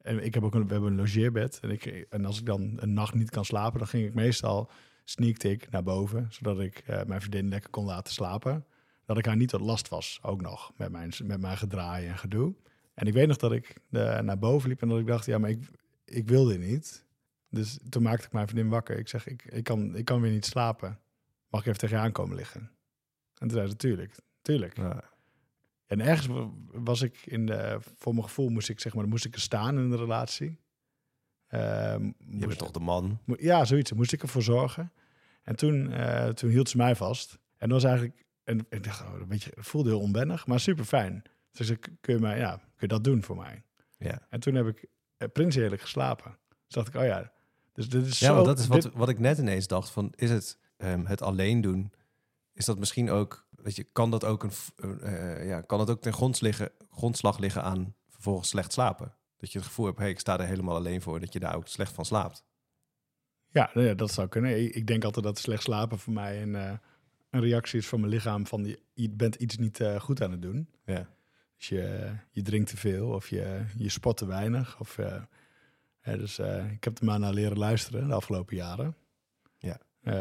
en 0.00 0.24
ik 0.24 0.34
heb 0.34 0.42
ook 0.42 0.54
een, 0.54 0.66
we 0.66 0.72
hebben 0.72 0.90
een 0.90 0.96
logeerbed. 0.98 1.58
En, 1.62 1.70
ik, 1.70 1.84
en 2.10 2.24
als 2.24 2.38
ik 2.38 2.46
dan 2.46 2.72
een 2.76 2.92
nacht 2.92 3.14
niet 3.14 3.30
kan 3.30 3.44
slapen, 3.44 3.78
dan 3.78 3.88
ging 3.88 4.06
ik 4.06 4.14
meestal 4.14 4.70
sneaked 5.08 5.44
ik 5.44 5.70
naar 5.70 5.82
boven. 5.82 6.26
Zodat 6.30 6.60
ik 6.60 6.78
eh, 6.78 7.04
mijn 7.04 7.20
vriendin 7.20 7.48
lekker 7.48 7.70
kon 7.70 7.84
laten 7.84 8.12
slapen. 8.12 8.64
Dat 9.04 9.18
ik 9.18 9.26
haar 9.26 9.36
niet 9.36 9.48
tot 9.48 9.60
last 9.60 9.88
was, 9.88 10.18
ook 10.22 10.40
nog, 10.40 10.72
met 10.76 10.90
mijn, 10.90 11.12
met 11.24 11.40
mijn 11.40 11.56
gedraai 11.56 12.06
en 12.06 12.18
gedoe. 12.18 12.54
En 12.94 13.06
ik 13.06 13.12
weet 13.12 13.28
nog 13.28 13.36
dat 13.36 13.52
ik 13.52 13.76
eh, 13.90 14.20
naar 14.20 14.38
boven 14.38 14.68
liep 14.68 14.82
en 14.82 14.88
dat 14.88 14.98
ik 14.98 15.06
dacht, 15.06 15.26
ja, 15.26 15.38
maar 15.38 15.50
ik, 15.50 15.68
ik 16.04 16.28
wil 16.28 16.44
dit 16.44 16.60
niet. 16.60 17.04
Dus 17.50 17.78
toen 17.88 18.02
maakte 18.02 18.26
ik 18.26 18.32
mijn 18.32 18.48
vriendin 18.48 18.68
wakker. 18.70 18.98
Ik 18.98 19.08
zeg, 19.08 19.26
ik, 19.26 19.44
ik, 19.44 19.64
kan, 19.64 19.96
ik 19.96 20.04
kan 20.04 20.20
weer 20.20 20.30
niet 20.32 20.44
slapen. 20.46 20.98
Mag 21.48 21.60
ik 21.60 21.66
even 21.66 21.78
tegen 21.78 21.96
je 21.96 22.02
aankomen 22.02 22.36
liggen? 22.36 22.60
En 22.60 23.48
toen 23.48 23.50
zei 23.50 23.68
ze, 23.68 23.76
tuurlijk, 23.76 24.18
tuurlijk. 24.42 24.76
Ja. 24.76 25.04
En 25.86 26.00
ergens 26.00 26.26
wa- 26.26 26.50
was 26.72 27.02
ik 27.02 27.26
in 27.26 27.46
de, 27.46 27.78
voor 27.96 28.12
mijn 28.12 28.24
gevoel 28.26 28.48
moest 28.48 28.68
ik 28.68 28.80
zeg 28.80 28.94
maar, 28.94 29.08
moest 29.08 29.24
ik 29.24 29.34
er 29.34 29.40
staan 29.40 29.78
in 29.78 29.90
de 29.90 29.96
relatie. 29.96 30.58
Ehm, 31.48 32.04
Je 32.30 32.46
bent 32.46 32.58
toch 32.58 32.70
de 32.70 32.80
man? 32.80 33.18
Ja, 33.38 33.64
zoiets. 33.64 33.92
Moest 33.92 34.12
ik 34.12 34.22
ervoor 34.22 34.42
zorgen. 34.42 34.92
En 35.42 35.56
toen, 35.56 35.92
eh, 35.92 36.28
toen 36.28 36.50
hield 36.50 36.68
ze 36.68 36.76
mij 36.76 36.96
vast. 36.96 37.38
En 37.56 37.68
dat 37.68 37.82
was 37.82 37.90
eigenlijk... 37.90 38.24
En 38.44 38.66
ik 38.68 38.84
dacht, 38.84 39.00
oh, 39.00 39.20
een 39.20 39.28
beetje, 39.28 39.50
het 39.54 39.66
voelde 39.66 39.88
heel 39.88 40.00
onwennig, 40.00 40.46
maar 40.46 40.60
super 40.60 40.84
fijn. 40.84 41.22
Dus 41.52 41.70
ik 41.70 41.88
kun 42.00 42.14
je, 42.14 42.20
mij, 42.20 42.38
ja, 42.38 42.56
kun 42.56 42.62
je 42.76 42.86
dat 42.86 43.04
doen 43.04 43.22
voor 43.22 43.36
mij? 43.36 43.62
Ja. 43.98 44.26
En 44.30 44.40
toen 44.40 44.54
heb 44.54 44.66
ik 44.66 44.84
uh, 45.18 45.28
prinsheerlijk 45.32 45.82
geslapen. 45.82 46.36
Dus 46.48 46.74
dacht 46.74 46.88
ik, 46.88 46.94
oh 46.94 47.04
ja, 47.04 47.32
dus 47.72 47.88
dit 47.88 48.06
is 48.06 48.18
Ja, 48.18 48.26
zo... 48.26 48.44
dat 48.44 48.58
is 48.58 48.66
wat, 48.66 48.82
dit- 48.82 48.92
wat 48.94 49.08
ik 49.08 49.18
net 49.18 49.38
ineens 49.38 49.66
dacht. 49.66 49.90
Van, 49.90 50.12
is 50.16 50.30
het 50.30 50.58
ehm, 50.76 51.04
het 51.04 51.22
alleen 51.22 51.60
doen? 51.60 51.92
Is 52.52 52.64
dat 52.64 52.78
misschien 52.78 53.10
ook... 53.10 53.46
Weet 53.50 53.76
je, 53.76 53.84
kan 53.84 54.10
dat 54.10 54.24
ook, 54.24 54.42
een, 54.42 55.00
eh, 55.00 55.46
ja, 55.46 55.60
kan 55.60 55.78
dat 55.78 55.90
ook 55.90 56.00
ten 56.00 56.12
gronds 56.12 56.40
liggen, 56.40 56.70
grondslag 56.90 57.38
liggen 57.38 57.62
aan 57.62 57.94
vervolgens 58.08 58.48
slecht 58.48 58.72
slapen? 58.72 59.14
Dat 59.36 59.52
je 59.52 59.58
het 59.58 59.66
gevoel 59.66 59.86
hebt, 59.86 59.98
hey, 59.98 60.10
ik 60.10 60.18
sta 60.18 60.38
er 60.38 60.46
helemaal 60.46 60.76
alleen 60.76 61.02
voor. 61.02 61.20
Dat 61.20 61.32
je 61.32 61.38
daar 61.38 61.56
ook 61.56 61.68
slecht 61.68 61.92
van 61.92 62.04
slaapt. 62.04 62.44
ja, 63.48 63.70
nou 63.74 63.94
dat 63.94 64.12
zou 64.12 64.28
kunnen. 64.28 64.76
Ik, 64.76 64.86
denk 64.86 65.04
altijd 65.04 65.24
dat 65.24 65.38
slecht 65.38 65.62
slapen 65.62 65.98
voor 65.98 66.12
mij 66.12 66.42
een, 66.42 66.54
eh, 66.54 66.72
een 67.30 67.40
reactie 67.40 67.78
is 67.78 67.86
van 67.86 68.00
mijn 68.00 68.12
lichaam 68.12 68.46
van 68.46 68.76
je, 68.92 69.10
bent 69.10 69.34
iets 69.34 69.56
niet 69.56 69.80
eh, 69.80 70.00
goed 70.00 70.22
aan 70.22 70.30
het 70.30 70.42
doen. 70.42 70.68
Ja. 70.84 71.14
Dus 71.56 71.68
je, 71.68 72.12
je 72.30 72.42
drinkt 72.42 72.70
te 72.70 72.76
veel 72.76 73.08
of 73.08 73.28
je, 73.28 73.64
je 73.76 73.88
sport 73.88 74.16
te 74.16 74.26
weinig. 74.26 74.80
Of, 74.80 74.98
eh, 74.98 75.22
hè, 76.00 76.18
dus 76.18 76.38
ik 76.70 76.84
heb 76.84 76.98
er 76.98 77.04
maar 77.04 77.18
naar 77.18 77.32
leren 77.32 77.58
luisteren 77.58 78.08
de 78.08 78.14
afgelopen 78.14 78.56
jaren. 78.56 78.96
Ja. 79.58 79.80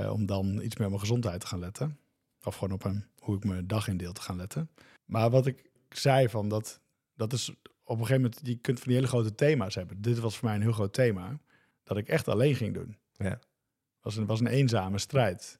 Om 0.09 0.25
dan 0.25 0.61
iets 0.61 0.75
meer 0.75 0.85
op 0.85 0.93
mijn 0.93 0.99
gezondheid 0.99 1.41
te 1.41 1.47
gaan 1.47 1.59
letten. 1.59 1.99
Of 2.43 2.55
gewoon 2.55 2.73
op 2.73 2.83
een, 2.83 3.05
hoe 3.19 3.35
ik 3.35 3.43
mijn 3.43 3.67
dag 3.67 3.87
indeel 3.87 4.13
te 4.13 4.21
gaan 4.21 4.35
letten. 4.35 4.69
Maar 5.05 5.29
wat 5.29 5.45
ik 5.45 5.69
zei 5.89 6.29
van 6.29 6.49
dat, 6.49 6.81
dat 7.15 7.33
is 7.33 7.53
op 7.87 7.99
een 7.99 8.05
gegeven 8.05 8.21
moment, 8.21 8.39
je 8.47 8.55
kunt 8.55 8.77
van 8.77 8.87
die 8.87 8.95
hele 8.95 9.07
grote 9.07 9.35
thema's 9.35 9.75
hebben. 9.75 10.01
Dit 10.01 10.19
was 10.19 10.37
voor 10.37 10.45
mij 10.47 10.55
een 10.55 10.61
heel 10.61 10.71
groot 10.71 10.93
thema. 10.93 11.39
Dat 11.83 11.97
ik 11.97 12.07
echt 12.07 12.27
alleen 12.27 12.55
ging 12.55 12.73
doen. 12.73 12.97
Ja. 13.11 13.39
was 14.01 14.15
een, 14.15 14.25
was 14.25 14.39
een 14.39 14.47
eenzame 14.47 14.97
strijd. 14.97 15.59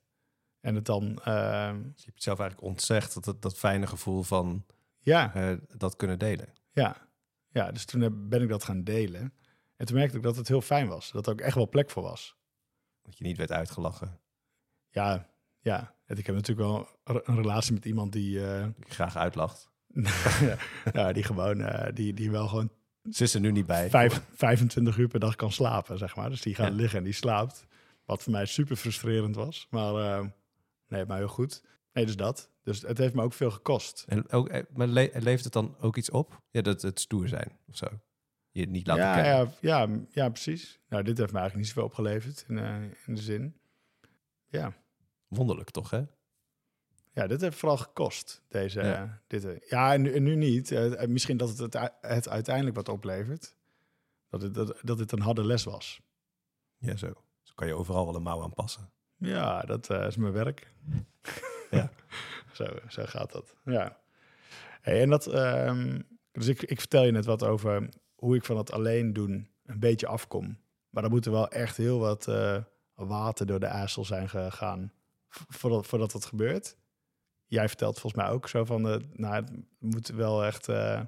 En 0.59 0.75
het 0.75 0.85
dan, 0.85 1.05
Dus 1.05 1.23
je 1.23 1.31
hebt 1.31 2.05
het 2.05 2.23
zelf 2.23 2.39
eigenlijk 2.39 2.69
ontzegd 2.69 3.13
dat, 3.13 3.23
dat, 3.23 3.41
dat 3.41 3.57
fijne 3.57 3.87
gevoel 3.87 4.23
van 4.23 4.65
ja, 4.99 5.33
eh, 5.35 5.57
dat 5.77 5.95
kunnen 5.95 6.19
delen. 6.19 6.53
Ja, 6.71 7.07
ja 7.47 7.71
dus 7.71 7.85
toen 7.85 8.01
heb- 8.01 8.13
ben 8.15 8.41
ik 8.41 8.49
dat 8.49 8.63
gaan 8.63 8.83
delen. 8.83 9.33
En 9.75 9.85
toen 9.85 9.95
merkte 9.95 10.17
ik 10.17 10.23
dat 10.23 10.35
het 10.35 10.47
heel 10.47 10.61
fijn 10.61 10.87
was. 10.87 11.11
Dat 11.11 11.25
er 11.25 11.31
ook 11.33 11.41
echt 11.41 11.55
wel 11.55 11.69
plek 11.69 11.89
voor 11.89 12.03
was. 12.03 12.35
Dat 13.01 13.17
je 13.17 13.23
niet 13.23 13.37
werd 13.37 13.51
uitgelachen. 13.51 14.19
Ja, 14.89 15.29
ja. 15.59 15.95
Ik 16.07 16.25
heb 16.25 16.35
natuurlijk 16.35 16.67
wel 16.67 16.87
een- 17.03 17.21
een 17.23 17.35
relatie 17.35 17.73
met 17.73 17.85
iemand 17.85 18.11
die, 18.11 18.47
eh, 18.47 18.67
Die 18.75 18.91
graag 18.93 19.15
uitlacht. 19.15 19.69
ja, 20.93 21.13
die 21.13 21.23
gewoon, 21.23 21.61
eh, 21.61 21.93
die, 21.93 22.13
die 22.13 22.31
wel 22.31 22.47
gewoon 22.47 22.69
Ze 23.11 23.23
is 23.23 23.33
er 23.33 23.39
nu 23.39 23.51
niet 23.51 23.65
bij. 23.65 23.89
vijf, 23.89 24.21
25 24.33 24.97
uur 24.97 25.07
per 25.07 25.19
dag 25.19 25.35
kan 25.35 25.51
slapen, 25.51 25.97
zeg 25.97 26.15
maar. 26.15 26.29
Dus 26.29 26.41
die 26.41 26.55
gaat 26.55 26.67
Ja. 26.67 26.73
liggen 26.75 26.97
en 26.97 27.03
die 27.03 27.13
slaapt. 27.13 27.65
Wat 28.05 28.23
voor 28.23 28.31
mij 28.31 28.45
super 28.45 28.75
frustrerend 28.75 29.35
was. 29.35 29.67
Maar 29.69 29.95
eh, 29.95 30.25
nee, 30.87 31.05
maar 31.05 31.17
heel 31.17 31.27
goed. 31.27 31.63
Nee, 31.93 32.05
dus 32.05 32.15
dat. 32.15 32.49
Dus 32.63 32.81
het 32.81 32.97
heeft 32.97 33.13
me 33.13 33.21
ook 33.21 33.33
veel 33.33 33.51
gekost. 33.51 34.05
En 34.07 34.29
ook, 34.31 34.49
eh, 34.49 34.63
maar 34.73 34.87
le- 34.87 35.09
levert 35.13 35.43
het 35.43 35.53
dan 35.53 35.75
ook 35.79 35.97
iets 35.97 36.09
op? 36.09 36.41
Ja, 36.51 36.61
dat 36.61 36.81
het 36.81 36.99
stoer 36.99 37.27
zijn 37.27 37.57
of 37.67 37.77
zo. 37.77 37.87
Je 38.51 38.65
niet 38.67 38.87
laten 38.87 39.03
Ja, 39.03 39.13
kennen. 39.21 39.53
ja, 39.59 39.81
ja, 39.81 39.99
ja, 40.09 40.29
precies. 40.29 40.79
Nou, 40.89 41.03
dit 41.03 41.17
heeft 41.17 41.31
me 41.31 41.39
eigenlijk 41.39 41.55
niet 41.55 41.67
zoveel 41.67 41.83
opgeleverd 41.89 42.45
in, 42.47 42.57
in 43.05 43.15
de 43.15 43.21
zin. 43.21 43.55
Ja. 44.47 44.73
Wonderlijk 45.27 45.69
toch, 45.69 45.89
hè? 45.89 46.03
Ja, 47.15 47.27
dit 47.27 47.41
heeft 47.41 47.57
vooral 47.57 47.77
gekost. 47.77 48.41
Deze, 48.47 48.81
Ja. 48.83 49.21
dit, 49.27 49.45
eh, 49.45 49.69
ja 49.69 49.93
en, 49.93 50.01
nu, 50.01 50.13
en 50.13 50.23
nu 50.23 50.35
niet. 50.35 50.71
Eh, 50.71 51.07
misschien 51.07 51.37
dat 51.37 51.57
het, 51.57 51.73
het, 52.01 52.29
uiteindelijk 52.29 52.75
wat 52.75 52.89
oplevert. 52.89 53.55
Dat 54.29 54.41
het, 54.41 54.53
dat, 54.53 54.79
dat 54.81 54.99
het 54.99 55.11
een 55.11 55.21
harde 55.21 55.45
les 55.45 55.63
was. 55.63 56.01
Ja, 56.77 56.95
zo. 56.95 57.13
Zo 57.41 57.53
kan 57.55 57.67
je 57.67 57.73
overal 57.73 58.05
wel 58.05 58.15
een 58.15 58.21
mouw 58.21 58.43
aan 58.43 58.53
passen. 58.53 58.91
Ja, 59.17 59.61
dat 59.61 59.89
eh, 59.89 60.05
is 60.05 60.15
mijn 60.15 60.33
werk. 60.33 60.73
Ja. 61.71 61.91
zo, 62.53 62.65
zo 62.87 63.03
gaat 63.05 63.31
dat. 63.31 63.55
Ja. 63.63 63.99
Hey, 64.81 65.01
en 65.01 65.09
dat, 65.09 65.27
ehm, 65.27 66.01
dus 66.31 66.47
ik, 66.47 66.61
ik 66.61 66.79
vertel 66.79 67.03
je 67.03 67.11
net 67.11 67.25
wat 67.25 67.43
over 67.43 67.89
hoe 68.15 68.35
ik 68.35 68.45
van 68.45 68.57
het 68.57 68.71
alleen 68.71 69.13
doen 69.13 69.49
een 69.65 69.79
beetje 69.79 70.07
afkom. 70.07 70.59
Maar 70.89 71.03
dan 71.03 71.11
moet 71.11 71.25
er 71.25 71.31
wel 71.31 71.49
echt 71.49 71.77
heel 71.77 71.99
wat 71.99 72.27
eh, 72.27 72.63
water 72.93 73.45
door 73.45 73.59
de 73.59 73.65
ijsel 73.65 74.05
zijn 74.05 74.29
gegaan 74.29 74.91
voordat, 75.29 75.87
voordat 75.87 76.11
dat 76.11 76.25
gebeurt. 76.25 76.77
Jij 77.45 77.67
vertelt 77.67 77.99
volgens 77.99 78.23
mij 78.23 78.31
ook 78.31 78.47
zo 78.47 78.65
van, 78.65 78.89
eh, 78.89 78.99
nou, 79.13 79.35
het 79.35 79.51
moet 79.79 80.07
wel 80.07 80.45
echt, 80.45 80.69
eh, 80.69 81.01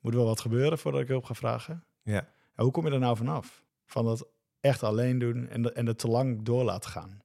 moet 0.00 0.14
wel 0.14 0.24
wat 0.24 0.40
gebeuren 0.40 0.78
voordat 0.78 1.00
ik 1.00 1.08
hulp 1.08 1.24
ga 1.24 1.34
vragen. 1.34 1.84
Ja. 2.02 2.28
En 2.54 2.64
hoe 2.64 2.72
kom 2.72 2.86
je 2.86 2.92
er 2.92 2.98
nou 2.98 3.16
vanaf? 3.16 3.64
Van 3.86 4.04
dat 4.04 4.28
echt 4.60 4.82
alleen 4.82 5.18
doen 5.18 5.48
en, 5.48 5.62
de, 5.62 5.72
en 5.72 5.86
het 5.86 5.98
te 5.98 6.08
lang 6.08 6.42
door 6.42 6.64
laten 6.64 6.90
gaan. 6.90 7.22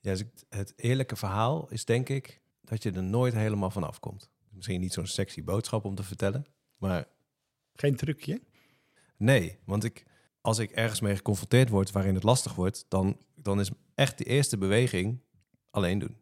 Ja, 0.00 0.10
dus 0.10 0.24
het 0.48 0.72
eerlijke 0.76 1.16
verhaal 1.16 1.70
is 1.70 1.84
denk 1.84 2.08
ik 2.08 2.40
dat 2.60 2.82
je 2.82 2.92
er 2.92 3.02
nooit 3.02 3.34
helemaal 3.34 3.70
vanaf 3.70 4.00
komt. 4.00 4.30
Misschien 4.50 4.80
niet 4.80 4.92
zo'n 4.92 5.06
sexy 5.06 5.44
boodschap 5.44 5.84
om 5.84 5.94
te 5.94 6.02
vertellen. 6.02 6.46
Maar 6.76 7.06
Geen 7.74 7.96
trucje? 7.96 8.40
nee, 9.16 9.58
want 9.64 9.84
ik, 9.84 10.04
als 10.40 10.58
ik 10.58 10.70
ergens 10.70 11.00
mee 11.00 11.16
geconfronteerd 11.16 11.68
word 11.68 11.90
waarin 11.90 12.14
het 12.14 12.22
lastig 12.22 12.54
wordt, 12.54 12.84
dan, 12.88 13.18
dan 13.34 13.60
is 13.60 13.70
echt 13.94 14.18
de 14.18 14.24
eerste 14.24 14.58
beweging 14.58 15.20
alleen 15.70 15.98
doen. 15.98 16.16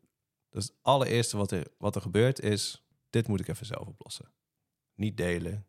Dus 0.53 0.65
het 0.65 0.75
allereerste 0.83 1.37
wat 1.37 1.51
er, 1.51 1.67
wat 1.79 1.95
er 1.95 2.03
gebeurt 2.03 2.41
is, 2.41 2.85
dit 3.11 3.29
moet 3.29 3.41
ik 3.41 3.49
even 3.49 3.67
zelf 3.67 3.87
oplossen. 3.87 4.33
Niet 4.95 5.17
delen. 5.17 5.67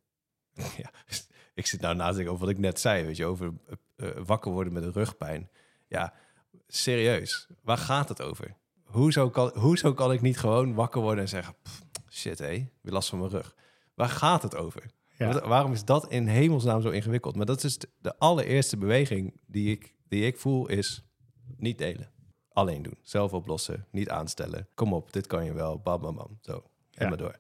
ja, 0.84 0.92
ik 1.54 1.66
zit 1.66 1.82
nou 1.82 1.96
na 1.96 2.10
te 2.10 2.16
denken 2.16 2.34
over 2.34 2.46
wat 2.46 2.56
ik 2.56 2.62
net 2.62 2.80
zei, 2.80 3.06
weet 3.06 3.18
je, 3.18 3.26
over 3.26 3.54
uh, 3.96 4.10
wakker 4.26 4.52
worden 4.52 4.74
met 4.74 4.84
een 4.84 4.92
rugpijn. 4.92 5.50
Ja, 5.88 6.14
serieus, 6.68 7.48
waar 7.62 7.78
gaat 7.78 8.10
het 8.10 8.22
over? 8.22 8.58
Hoezo 8.84 9.30
kan, 9.30 9.52
hoezo 9.56 9.94
kan 9.94 10.12
ik 10.12 10.22
niet 10.22 10.38
gewoon 10.38 10.74
wakker 10.74 11.02
worden 11.02 11.24
en 11.24 11.30
zeggen, 11.30 11.56
shit 12.10 12.40
hé, 12.40 12.70
weer 12.82 12.94
last 12.94 13.10
van 13.10 13.20
mijn 13.20 13.32
rug. 13.32 13.56
Waar 13.94 14.10
gaat 14.10 14.42
het 14.42 14.56
over? 14.56 14.92
Ja. 15.18 15.48
Waarom 15.48 15.72
is 15.72 15.86
dat 15.86 16.12
in 16.12 16.28
hemelsnaam 16.28 16.82
zo 16.82 16.90
ingewikkeld? 16.90 17.36
Maar 17.36 17.46
dat 17.46 17.64
is 17.64 17.78
de 18.00 18.18
allereerste 18.18 18.78
beweging 18.78 19.40
die 19.46 19.72
ik, 19.72 19.96
die 20.08 20.26
ik 20.26 20.38
voel, 20.38 20.68
is 20.68 21.04
niet 21.58 21.78
delen. 21.78 22.13
Alleen 22.54 22.82
doen. 22.82 22.98
Zelf 23.02 23.34
oplossen. 23.34 23.86
Niet 23.92 24.10
aanstellen. 24.10 24.68
Kom 24.74 24.94
op, 24.94 25.14
dit 25.14 25.28
kan 25.28 25.46
je 25.46 25.54
wel. 25.54 25.80
Bam, 25.80 26.02
bam, 26.02 26.16
bam. 26.16 26.38
Zo. 26.42 26.64
En 26.92 27.08
maar 27.08 27.18
door. 27.18 27.40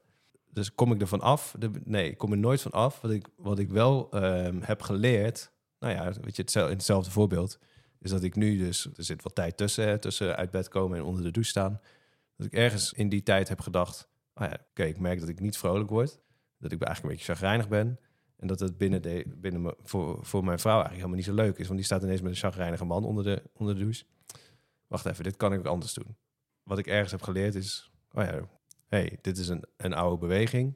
Dus 0.49 0.75
kom 0.75 0.91
ik 0.91 1.01
er 1.01 1.07
van 1.07 1.21
af? 1.21 1.55
De, 1.59 1.71
nee, 1.83 2.09
ik 2.09 2.17
kom 2.17 2.31
er 2.31 2.37
nooit 2.37 2.61
van 2.61 2.71
af. 2.71 3.01
Wat 3.01 3.11
ik, 3.11 3.27
wat 3.35 3.59
ik 3.59 3.69
wel 3.69 4.09
um, 4.23 4.61
heb 4.61 4.81
geleerd... 4.81 5.51
Nou 5.79 5.93
ja, 5.93 6.03
weet 6.21 6.35
je, 6.35 6.41
hetzelfde, 6.41 6.71
in 6.71 6.77
hetzelfde 6.77 7.11
voorbeeld... 7.11 7.59
is 7.99 8.09
dat 8.09 8.23
ik 8.23 8.35
nu 8.35 8.57
dus... 8.57 8.85
Er 8.95 9.03
zit 9.03 9.23
wat 9.23 9.35
tijd 9.35 9.57
tussen, 9.57 9.99
tussen 9.99 10.35
uit 10.35 10.51
bed 10.51 10.67
komen 10.67 10.97
en 10.97 11.03
onder 11.03 11.23
de 11.23 11.31
douche 11.31 11.49
staan. 11.49 11.79
Dat 12.37 12.47
ik 12.47 12.53
ergens 12.53 12.93
in 12.93 13.09
die 13.09 13.23
tijd 13.23 13.49
heb 13.49 13.59
gedacht... 13.59 14.07
Oh 14.35 14.47
ja, 14.47 14.57
oké, 14.69 14.83
ik 14.83 14.99
merk 14.99 15.19
dat 15.19 15.29
ik 15.29 15.39
niet 15.39 15.57
vrolijk 15.57 15.89
word 15.89 16.19
dat 16.63 16.71
ik 16.71 16.81
eigenlijk 16.81 17.03
een 17.03 17.09
beetje 17.09 17.33
chagrijnig 17.33 17.67
ben. 17.67 17.99
En 18.37 18.47
dat 18.47 18.59
het 18.59 18.77
binnen, 18.77 19.01
de, 19.01 19.25
binnen 19.37 19.61
me, 19.61 19.75
voor, 19.81 20.17
voor 20.21 20.43
mijn 20.43 20.59
vrouw 20.59 20.81
eigenlijk 20.81 20.95
helemaal 20.95 21.17
niet 21.17 21.25
zo 21.25 21.33
leuk 21.33 21.57
is. 21.57 21.65
Want 21.65 21.77
die 21.77 21.85
staat 21.85 22.03
ineens 22.03 22.21
met 22.21 22.31
een 22.31 22.37
chagrijnige 22.37 22.85
man 22.85 23.03
onder 23.03 23.23
de, 23.23 23.43
onder 23.53 23.75
de 23.75 23.81
douche. 23.81 24.03
Wacht 24.93 25.05
even, 25.05 25.23
dit 25.23 25.37
kan 25.37 25.53
ik 25.53 25.59
ook 25.59 25.65
anders 25.65 25.93
doen. 25.93 26.15
Wat 26.63 26.77
ik 26.77 26.87
ergens 26.87 27.11
heb 27.11 27.21
geleerd 27.21 27.55
is... 27.55 27.91
Oh 28.11 28.23
ja, 28.23 28.47
hey, 28.87 29.17
dit 29.21 29.37
is 29.37 29.47
een, 29.47 29.63
een 29.77 29.93
oude 29.93 30.17
beweging. 30.17 30.73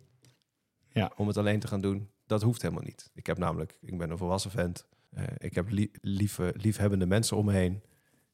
Ja. 0.89 1.11
Om 1.15 1.27
het 1.27 1.37
alleen 1.37 1.59
te 1.59 1.67
gaan 1.67 1.81
doen, 1.81 2.09
dat 2.25 2.41
hoeft 2.41 2.61
helemaal 2.61 2.83
niet. 2.83 3.11
Ik 3.13 3.25
heb 3.25 3.37
namelijk, 3.37 3.77
ik 3.81 3.97
ben 3.97 4.09
een 4.09 4.17
volwassen 4.17 4.51
vent. 4.51 4.87
Uh, 5.17 5.23
ik 5.37 5.55
heb 5.55 5.67
lieve, 6.01 6.53
liefhebbende 6.55 7.05
mensen 7.05 7.37
om 7.37 7.45
me 7.45 7.53
heen... 7.53 7.83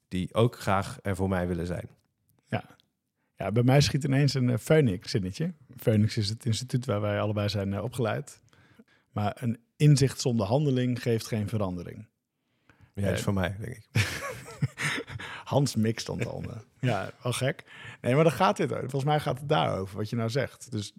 die 0.08 0.34
ook 0.34 0.60
graag 0.60 1.00
er 1.02 1.16
voor 1.16 1.30
mij 1.30 1.48
willen 1.48 1.66
zijn. 1.66 1.90
Ja, 2.46 2.78
ja, 3.36 3.52
bij 3.52 3.64
mij 3.64 3.82
schiet 3.82 4.04
ineens 4.04 4.34
een 4.34 4.50
uh, 4.50 4.58
Phoenix-zinnetje. 4.58 5.54
Phoenix 5.78 6.18
is 6.18 6.30
het 6.30 6.46
instituut 6.46 6.86
waar 6.86 7.02
wij 7.02 7.20
allebei 7.20 7.50
zijn 7.50 7.72
uh, 7.72 7.84
opgeleid. 7.84 8.42
Maar 9.12 9.38
een 9.40 9.60
inzicht 9.76 10.22
zonder 10.22 10.46
handeling 10.46 11.02
geeft 11.02 11.28
geen 11.28 11.48
verandering. 11.48 12.08
Ja, 12.94 13.10
is 13.10 13.18
uh, 13.18 13.24
voor 13.24 13.34
mij, 13.34 13.56
denk 13.60 13.76
ik. 13.76 13.88
Hans 15.54 15.76
Mik 15.76 16.00
stond 16.00 16.26
al. 16.26 16.44
ja, 16.80 17.12
wel 17.24 17.34
gek. 17.34 17.64
Nee, 18.02 18.16
maar 18.16 18.24
dan 18.24 18.34
gaat 18.34 18.58
dit. 18.58 18.70
Volgens 18.70 19.04
mij 19.04 19.20
gaat 19.20 19.40
het 19.40 19.50
daarover, 19.50 19.98
wat 19.98 20.10
je 20.10 20.16
nou 20.16 20.30
zegt. 20.30 20.72
Dus, 20.72 20.94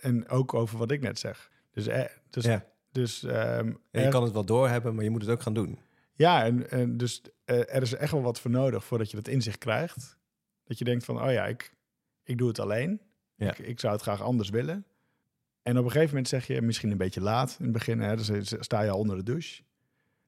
en 0.00 0.28
ook 0.28 0.54
over 0.54 0.78
wat 0.78 0.90
ik 0.90 1.00
net 1.00 1.18
zeg. 1.18 1.50
Dus, 1.72 1.86
eh, 1.86 2.04
dus, 2.30 2.44
ja. 2.44 2.64
dus 2.92 3.22
um, 3.22 3.78
ja, 3.90 4.00
je 4.00 4.08
kan 4.08 4.22
het 4.22 4.32
wel 4.32 4.44
doorhebben, 4.44 4.94
maar 4.94 5.04
je 5.04 5.10
moet 5.10 5.22
het 5.22 5.30
ook 5.30 5.42
gaan 5.42 5.54
doen. 5.54 5.78
Ja, 6.14 6.44
en, 6.44 6.70
en 6.70 6.96
dus 6.96 7.22
er 7.44 7.82
is 7.82 7.94
echt 7.94 8.12
wel 8.12 8.22
wat 8.22 8.40
voor 8.40 8.50
nodig 8.50 8.84
voordat 8.84 9.10
je 9.10 9.16
dat 9.16 9.28
inzicht 9.28 9.58
krijgt. 9.58 10.18
Dat 10.64 10.78
je 10.78 10.84
denkt 10.84 11.04
van, 11.04 11.22
oh 11.22 11.32
ja, 11.32 11.46
ik, 11.46 11.74
ik 12.22 12.38
doe 12.38 12.48
het 12.48 12.58
alleen. 12.58 13.00
Ja. 13.36 13.50
Ik, 13.50 13.58
ik, 13.58 13.80
zou 13.80 13.92
het 13.92 14.02
graag 14.02 14.22
anders 14.22 14.50
willen. 14.50 14.84
En 15.62 15.78
op 15.78 15.84
een 15.84 15.90
gegeven 15.90 16.08
moment 16.08 16.28
zeg 16.28 16.46
je, 16.46 16.62
misschien 16.62 16.90
een 16.90 16.96
beetje 16.96 17.20
laat 17.20 17.56
in 17.58 17.64
het 17.64 17.72
begin, 17.72 18.00
hè, 18.00 18.16
dus 18.16 18.54
sta 18.58 18.82
je 18.82 18.90
al 18.90 18.98
onder 18.98 19.16
de 19.16 19.22
douche. 19.22 19.62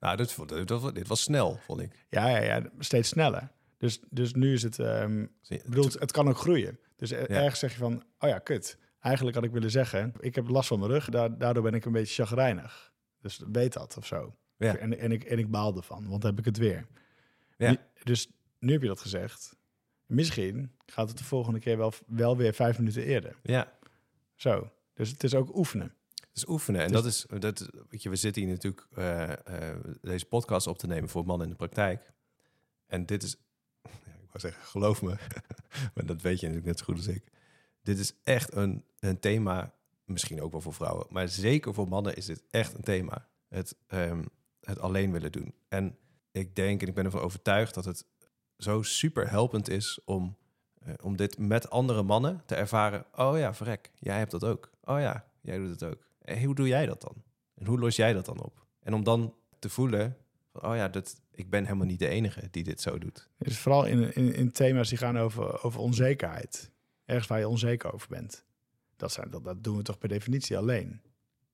Nou, 0.00 0.16
dit, 0.16 0.48
dit, 0.48 0.94
dit 0.94 1.08
was 1.08 1.20
snel, 1.20 1.58
vond 1.66 1.80
ik. 1.80 2.06
Ja, 2.08 2.28
ja, 2.28 2.42
ja 2.42 2.62
steeds 2.78 3.08
sneller. 3.08 3.50
Dus, 3.78 4.00
dus 4.10 4.34
nu 4.34 4.52
is 4.52 4.62
het, 4.62 4.78
um, 4.78 5.32
bedoel, 5.48 5.90
het 5.98 6.12
kan 6.12 6.28
ook 6.28 6.38
groeien. 6.38 6.78
Dus 6.96 7.12
ergens 7.12 7.58
zeg 7.58 7.72
je 7.72 7.78
van, 7.78 8.04
oh 8.18 8.28
ja, 8.28 8.38
kut. 8.38 8.78
Eigenlijk 9.00 9.36
had 9.36 9.44
ik 9.44 9.52
willen 9.52 9.70
zeggen, 9.70 10.12
ik 10.20 10.34
heb 10.34 10.48
last 10.48 10.68
van 10.68 10.78
mijn 10.78 10.90
rug, 10.90 11.08
daardoor 11.08 11.62
ben 11.62 11.74
ik 11.74 11.84
een 11.84 11.92
beetje 11.92 12.24
chagrijnig. 12.24 12.92
Dus 13.20 13.42
weet 13.52 13.72
dat 13.72 13.96
of 13.96 14.06
zo. 14.06 14.36
Ja. 14.56 14.76
En, 14.76 14.98
en, 14.98 15.12
ik, 15.12 15.24
en 15.24 15.38
ik 15.38 15.50
baal 15.50 15.76
ervan, 15.76 16.08
want 16.08 16.22
dan 16.22 16.30
heb 16.30 16.38
ik 16.38 16.44
het 16.44 16.56
weer. 16.56 16.86
Ja. 17.56 17.76
dus 18.02 18.30
nu 18.58 18.72
heb 18.72 18.82
je 18.82 18.88
dat 18.88 19.00
gezegd. 19.00 19.56
Misschien 20.06 20.72
gaat 20.86 21.08
het 21.08 21.18
de 21.18 21.24
volgende 21.24 21.58
keer 21.58 21.76
wel, 21.76 21.92
wel 22.06 22.36
weer 22.36 22.54
vijf 22.54 22.78
minuten 22.78 23.02
eerder. 23.02 23.36
Ja. 23.42 23.72
Zo. 24.34 24.70
Dus 24.94 25.10
het 25.10 25.24
is 25.24 25.34
ook 25.34 25.56
oefenen. 25.56 25.94
Is 26.36 26.48
oefenen. 26.48 26.80
En 26.80 26.92
dat 26.92 27.04
is, 27.04 27.26
dat, 27.38 27.70
weet 27.88 28.02
je, 28.02 28.08
we 28.08 28.16
zitten 28.16 28.42
hier 28.42 28.50
natuurlijk 28.50 28.86
uh, 28.98 29.28
uh, 29.28 29.76
deze 30.00 30.26
podcast 30.26 30.66
op 30.66 30.78
te 30.78 30.86
nemen 30.86 31.08
voor 31.08 31.26
man 31.26 31.42
in 31.42 31.48
de 31.48 31.54
praktijk. 31.54 32.12
En 32.86 33.06
dit 33.06 33.22
is, 33.22 33.36
ja, 33.82 33.90
ik 34.22 34.26
wou 34.26 34.38
zeggen, 34.38 34.62
geloof 34.62 35.02
me, 35.02 35.16
maar 35.94 36.06
dat 36.06 36.22
weet 36.22 36.40
je 36.40 36.46
natuurlijk 36.46 36.66
net 36.66 36.78
zo 36.78 36.84
goed 36.84 36.96
als 36.96 37.06
ik. 37.06 37.24
Dit 37.82 37.98
is 37.98 38.14
echt 38.24 38.54
een, 38.54 38.84
een 38.98 39.20
thema, 39.20 39.74
misschien 40.04 40.42
ook 40.42 40.52
wel 40.52 40.60
voor 40.60 40.74
vrouwen, 40.74 41.06
maar 41.10 41.28
zeker 41.28 41.74
voor 41.74 41.88
mannen 41.88 42.16
is 42.16 42.26
dit 42.26 42.42
echt 42.50 42.74
een 42.74 42.84
thema. 42.84 43.28
Het, 43.48 43.76
um, 43.88 44.24
het 44.60 44.78
alleen 44.78 45.12
willen 45.12 45.32
doen. 45.32 45.54
En 45.68 45.98
ik 46.32 46.56
denk 46.56 46.82
en 46.82 46.88
ik 46.88 46.94
ben 46.94 47.04
ervan 47.04 47.20
overtuigd 47.20 47.74
dat 47.74 47.84
het 47.84 48.06
zo 48.58 48.82
super 48.82 49.30
helpend 49.30 49.68
is 49.68 50.00
om, 50.04 50.36
uh, 50.86 50.94
om 51.02 51.16
dit 51.16 51.38
met 51.38 51.70
andere 51.70 52.02
mannen 52.02 52.42
te 52.46 52.54
ervaren. 52.54 53.06
Oh 53.14 53.38
ja, 53.38 53.54
verrek, 53.54 53.90
jij 53.98 54.18
hebt 54.18 54.30
dat 54.30 54.44
ook. 54.44 54.70
Oh 54.84 55.00
ja, 55.00 55.24
jij 55.40 55.58
doet 55.58 55.70
het 55.70 55.84
ook. 55.84 56.06
En 56.26 56.44
hoe 56.44 56.54
doe 56.54 56.68
jij 56.68 56.86
dat 56.86 57.00
dan? 57.00 57.22
En 57.54 57.66
hoe 57.66 57.78
los 57.78 57.96
jij 57.96 58.12
dat 58.12 58.24
dan 58.24 58.42
op? 58.42 58.66
En 58.80 58.94
om 58.94 59.04
dan 59.04 59.34
te 59.58 59.68
voelen, 59.68 60.16
van, 60.52 60.70
oh 60.70 60.76
ja, 60.76 60.88
dat, 60.88 61.20
ik 61.30 61.50
ben 61.50 61.64
helemaal 61.64 61.86
niet 61.86 61.98
de 61.98 62.08
enige 62.08 62.48
die 62.50 62.64
dit 62.64 62.80
zo 62.80 62.98
doet. 62.98 63.28
Dus 63.38 63.58
vooral 63.58 63.84
in, 63.86 64.14
in, 64.14 64.34
in 64.34 64.52
thema's 64.52 64.88
die 64.88 64.98
gaan 64.98 65.18
over, 65.18 65.62
over 65.62 65.80
onzekerheid. 65.80 66.70
Ergens 67.04 67.26
waar 67.26 67.38
je 67.38 67.48
onzeker 67.48 67.92
over 67.92 68.08
bent. 68.08 68.44
Dat, 68.96 69.12
zijn, 69.12 69.30
dat, 69.30 69.44
dat 69.44 69.64
doen 69.64 69.76
we 69.76 69.82
toch 69.82 69.98
per 69.98 70.08
definitie 70.08 70.58
alleen. 70.58 71.00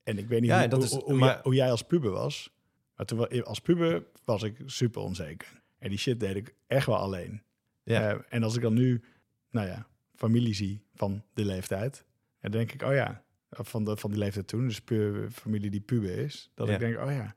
En 0.02 0.18
ik 0.18 0.28
weet 0.28 0.40
niet 0.40 0.50
ja, 0.50 0.58
hoe, 0.58 0.68
dat 0.68 0.82
is, 0.82 0.94
hoe, 0.94 1.14
maar, 1.14 1.40
hoe, 1.42 1.54
jij 1.54 1.70
als 1.70 1.82
puber 1.82 2.11
was. 2.11 2.52
Maar 2.96 3.06
toen, 3.06 3.44
als 3.44 3.61
puber 3.61 4.06
was 4.24 4.42
ik 4.42 4.56
super 4.66 5.02
onzeker. 5.02 5.62
En 5.78 5.88
die 5.88 5.98
shit 5.98 6.20
deed 6.20 6.37
ik 6.37 6.54
echt 6.66 6.87
wel 6.87 6.96
alleen. 6.96 7.42
Ja. 7.82 8.14
Uh, 8.14 8.20
en 8.28 8.42
als 8.42 8.56
ik 8.56 8.62
dan 8.62 8.74
nu, 8.74 9.02
nou 9.50 9.66
ja, 9.66 9.87
familie 10.14 10.54
zie 10.54 10.82
van 10.94 11.24
de 11.35 11.44
leeftijd, 11.44 12.04
dan 12.40 12.50
denk 12.50 12.72
ik, 12.72 12.82
oh 12.82 12.94
ja, 12.94 13.24
van, 13.53 13.85
de, 13.85 13.97
van 13.97 14.11
die 14.11 14.19
leeftijd 14.19 14.47
toen, 14.47 14.67
dus 14.67 14.81
puur 14.81 15.31
familie 15.31 15.71
die 15.71 15.81
puber 15.81 16.19
is, 16.19 16.51
dat 16.55 16.69
ik 16.69 16.79
denk, 16.79 16.99
oh 16.99 17.11
ja, 17.11 17.35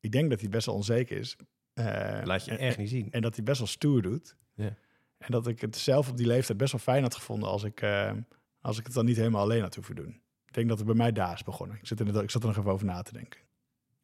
ik 0.00 0.12
denk 0.12 0.30
dat 0.30 0.40
hij 0.40 0.48
best 0.48 0.66
wel 0.66 0.74
onzeker 0.74 1.16
is. 1.16 1.36
Uh, 1.74 2.20
Laat 2.24 2.44
je 2.44 2.56
echt 2.56 2.78
niet 2.78 2.88
zien. 2.88 3.12
En 3.12 3.22
dat 3.22 3.34
hij 3.34 3.44
best 3.44 3.58
wel 3.58 3.66
stoer 3.66 4.02
doet. 4.02 4.36
Ja. 4.54 4.76
En 5.18 5.30
dat 5.30 5.46
ik 5.46 5.60
het 5.60 5.76
zelf 5.76 6.08
op 6.08 6.16
die 6.16 6.26
leeftijd 6.26 6.58
best 6.58 6.72
wel 6.72 6.80
fijn 6.80 7.02
had 7.02 7.14
gevonden 7.14 7.48
als 7.48 7.64
ik, 7.64 7.82
uh, 7.82 8.12
als 8.60 8.78
ik 8.78 8.84
het 8.84 8.94
dan 8.94 9.04
niet 9.04 9.16
helemaal 9.16 9.42
alleen 9.42 9.62
had 9.62 9.74
hoeven 9.74 9.94
doen. 9.94 10.20
Ik 10.46 10.52
denk 10.52 10.68
dat 10.68 10.78
het 10.78 10.86
bij 10.86 10.96
mij 10.96 11.12
daar 11.12 11.34
is 11.34 11.42
begonnen. 11.42 11.76
Ik 11.76 11.86
zit, 11.86 12.00
er, 12.00 12.22
ik 12.22 12.30
zat 12.30 12.42
er 12.42 12.48
nog 12.48 12.58
even 12.58 12.70
over 12.70 12.86
na 12.86 13.02
te 13.02 13.12
denken. 13.12 13.40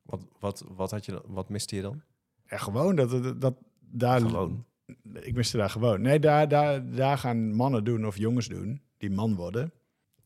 Wat, 0.03 0.27
wat, 0.39 0.65
wat, 0.69 0.91
had 0.91 1.05
je, 1.05 1.23
wat 1.27 1.49
miste 1.49 1.77
je 1.77 1.83
dan? 1.83 2.03
Ja, 2.47 2.57
gewoon 2.57 2.97
dat, 2.97 3.41
dat, 3.41 3.55
daar, 3.81 4.21
gewoon. 4.21 4.65
Ik 5.13 5.35
miste 5.35 5.57
daar 5.57 5.71
gewoon. 5.71 6.01
Nee, 6.01 6.19
daar, 6.19 6.49
daar, 6.49 6.91
daar 6.91 7.19
gaan 7.19 7.55
mannen 7.55 7.85
doen 7.85 8.07
of 8.07 8.17
jongens 8.17 8.49
doen, 8.49 8.83
die 8.97 9.11
man 9.11 9.35
worden, 9.35 9.73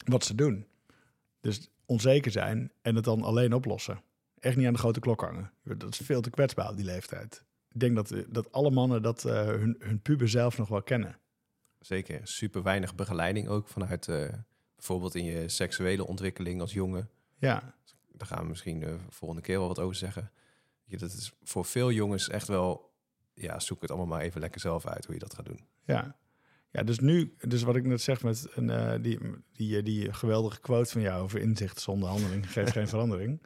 wat 0.05 0.25
ze 0.25 0.35
doen. 0.35 0.67
Dus 1.47 1.71
onzeker 1.85 2.31
zijn 2.31 2.73
en 2.83 2.95
het 2.95 3.05
dan 3.05 3.23
alleen 3.23 3.53
oplossen. 3.53 4.01
Echt 4.39 4.57
niet 4.57 4.67
aan 4.67 4.73
de 4.73 4.79
grote 4.79 5.01
klok 5.01 5.21
hangen. 5.21 5.53
Dat 5.63 5.93
is 5.93 5.99
veel 5.99 6.21
te 6.21 6.31
kwetsbaar 6.31 6.71
op 6.71 6.77
die 6.77 6.85
leeftijd. 6.85 7.45
Ik 7.73 7.81
denk 7.81 7.95
dat, 7.95 8.15
dat 8.29 8.53
alle 8.53 8.71
mannen 8.71 9.03
dat 9.03 9.25
uh, 9.25 9.33
hun, 9.33 9.77
hun 9.79 10.01
puber 10.01 10.29
zelf 10.29 10.59
nog 10.59 10.69
wel 10.69 10.83
kennen. 10.83 11.19
Zeker. 11.81 12.21
Super 12.23 12.63
weinig 12.63 12.95
begeleiding 12.95 13.49
ook 13.49 13.69
vanuit 13.69 14.07
uh, 14.07 14.29
bijvoorbeeld 14.77 15.15
in 15.15 15.25
je 15.25 15.49
seksuele 15.49 16.07
ontwikkeling 16.07 16.61
als 16.61 16.73
jongen. 16.73 17.11
Ja. 17.39 17.75
Daar 18.13 18.29
gaan 18.29 18.43
we 18.43 18.49
misschien 18.49 18.81
de 18.81 18.99
volgende 19.09 19.43
keer 19.43 19.59
wel 19.59 19.69
wat 19.69 19.79
over 19.79 19.97
zeggen. 19.97 20.31
Dat 20.87 21.13
is 21.13 21.33
voor 21.43 21.65
veel 21.65 21.91
jongens 21.91 22.29
echt 22.29 22.49
wel 22.49 22.93
ja, 23.35 23.61
zoek 23.61 23.81
het 23.81 23.91
allemaal 23.91 24.17
maar 24.17 24.21
even 24.21 24.41
lekker 24.41 24.61
zelf 24.61 24.87
uit 24.87 25.05
hoe 25.05 25.15
je 25.15 25.21
dat 25.21 25.35
gaat 25.35 25.47
doen. 25.47 25.67
Ja, 25.85 26.17
ja 26.71 26.83
dus 26.83 26.99
nu, 26.99 27.35
dus 27.39 27.63
wat 27.63 27.77
ik 27.77 27.87
net 27.87 28.01
zeg 28.01 28.23
met 28.23 28.49
een, 28.55 28.69
uh, 28.69 28.93
die, 29.01 29.19
die, 29.53 29.83
die 29.83 30.13
geweldige 30.13 30.61
quote 30.61 30.91
van 30.91 31.01
jou 31.01 31.23
over 31.23 31.41
inzicht 31.41 31.81
zonder 31.81 32.09
handeling 32.09 32.53
geeft 32.53 32.73
geen 32.73 32.89
verandering. 32.95 33.43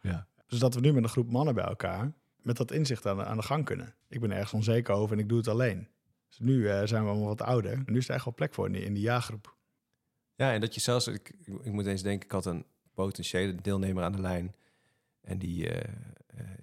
Ja. 0.00 0.26
Dus 0.46 0.58
dat 0.58 0.74
we 0.74 0.80
nu 0.80 0.92
met 0.92 1.02
een 1.02 1.08
groep 1.08 1.30
mannen 1.30 1.54
bij 1.54 1.64
elkaar 1.64 2.12
met 2.42 2.56
dat 2.56 2.70
inzicht 2.70 3.06
aan 3.06 3.16
de, 3.16 3.24
aan 3.24 3.36
de 3.36 3.42
gang 3.42 3.64
kunnen. 3.64 3.94
Ik 4.08 4.20
ben 4.20 4.30
ergens 4.30 4.52
onzeker 4.52 4.94
over 4.94 5.16
en 5.16 5.22
ik 5.22 5.28
doe 5.28 5.38
het 5.38 5.48
alleen. 5.48 5.88
Dus 6.28 6.38
nu 6.38 6.54
uh, 6.54 6.82
zijn 6.84 7.02
we 7.02 7.08
allemaal 7.08 7.28
wat 7.28 7.42
ouder. 7.42 7.72
En 7.72 7.84
nu 7.86 7.98
is 7.98 8.08
er 8.08 8.14
echt 8.14 8.24
wel 8.24 8.34
plek 8.34 8.54
voor 8.54 8.66
in 8.66 8.72
die, 8.72 8.84
in 8.84 8.94
die 8.94 9.02
jaargroep. 9.02 9.56
Ja, 10.34 10.52
en 10.52 10.60
dat 10.60 10.74
je 10.74 10.80
zelfs, 10.80 11.06
ik, 11.06 11.32
ik 11.62 11.72
moet 11.72 11.86
eens 11.86 12.02
denken, 12.02 12.26
ik 12.26 12.32
had 12.32 12.46
een 12.46 12.64
potentiële 12.94 13.54
deelnemer 13.54 14.04
aan 14.04 14.12
de 14.12 14.20
lijn. 14.20 14.54
En 15.20 15.38
die, 15.38 15.66
uh, 15.66 15.76
eh, 15.76 15.84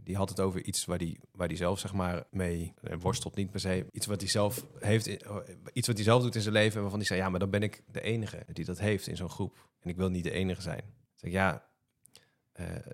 die 0.03 0.15
had 0.15 0.29
het 0.29 0.39
over 0.39 0.63
iets 0.63 0.85
waar 0.85 0.97
die, 0.97 1.19
waar 1.31 1.47
die 1.47 1.57
zelf 1.57 1.79
zeg 1.79 1.93
maar 1.93 2.23
mee 2.31 2.73
uh, 2.83 2.93
worstelt, 2.99 3.35
niet 3.35 3.51
per 3.51 3.59
se. 3.59 3.85
Iets 3.91 4.05
wat 4.05 4.21
hij 4.21 4.29
zelf 4.29 4.65
heeft, 4.79 5.07
eh, 5.07 5.35
iets 5.73 5.87
wat 5.87 5.95
hij 5.95 6.05
zelf 6.05 6.21
doet 6.23 6.35
in 6.35 6.41
zijn 6.41 6.53
leven, 6.53 6.81
waarvan 6.81 6.99
hij 6.99 7.07
zei, 7.07 7.19
ja, 7.19 7.29
maar 7.29 7.39
dan 7.39 7.49
ben 7.49 7.63
ik 7.63 7.83
de 7.91 8.01
enige 8.01 8.45
die 8.53 8.65
dat 8.65 8.79
heeft 8.79 9.07
in 9.07 9.17
zo'n 9.17 9.29
groep. 9.29 9.67
En 9.79 9.89
ik 9.89 9.95
wil 9.97 10.09
niet 10.09 10.23
de 10.23 10.31
enige 10.31 10.61
zijn. 10.61 10.81
Zeg, 11.15 11.31
ja, 11.31 11.67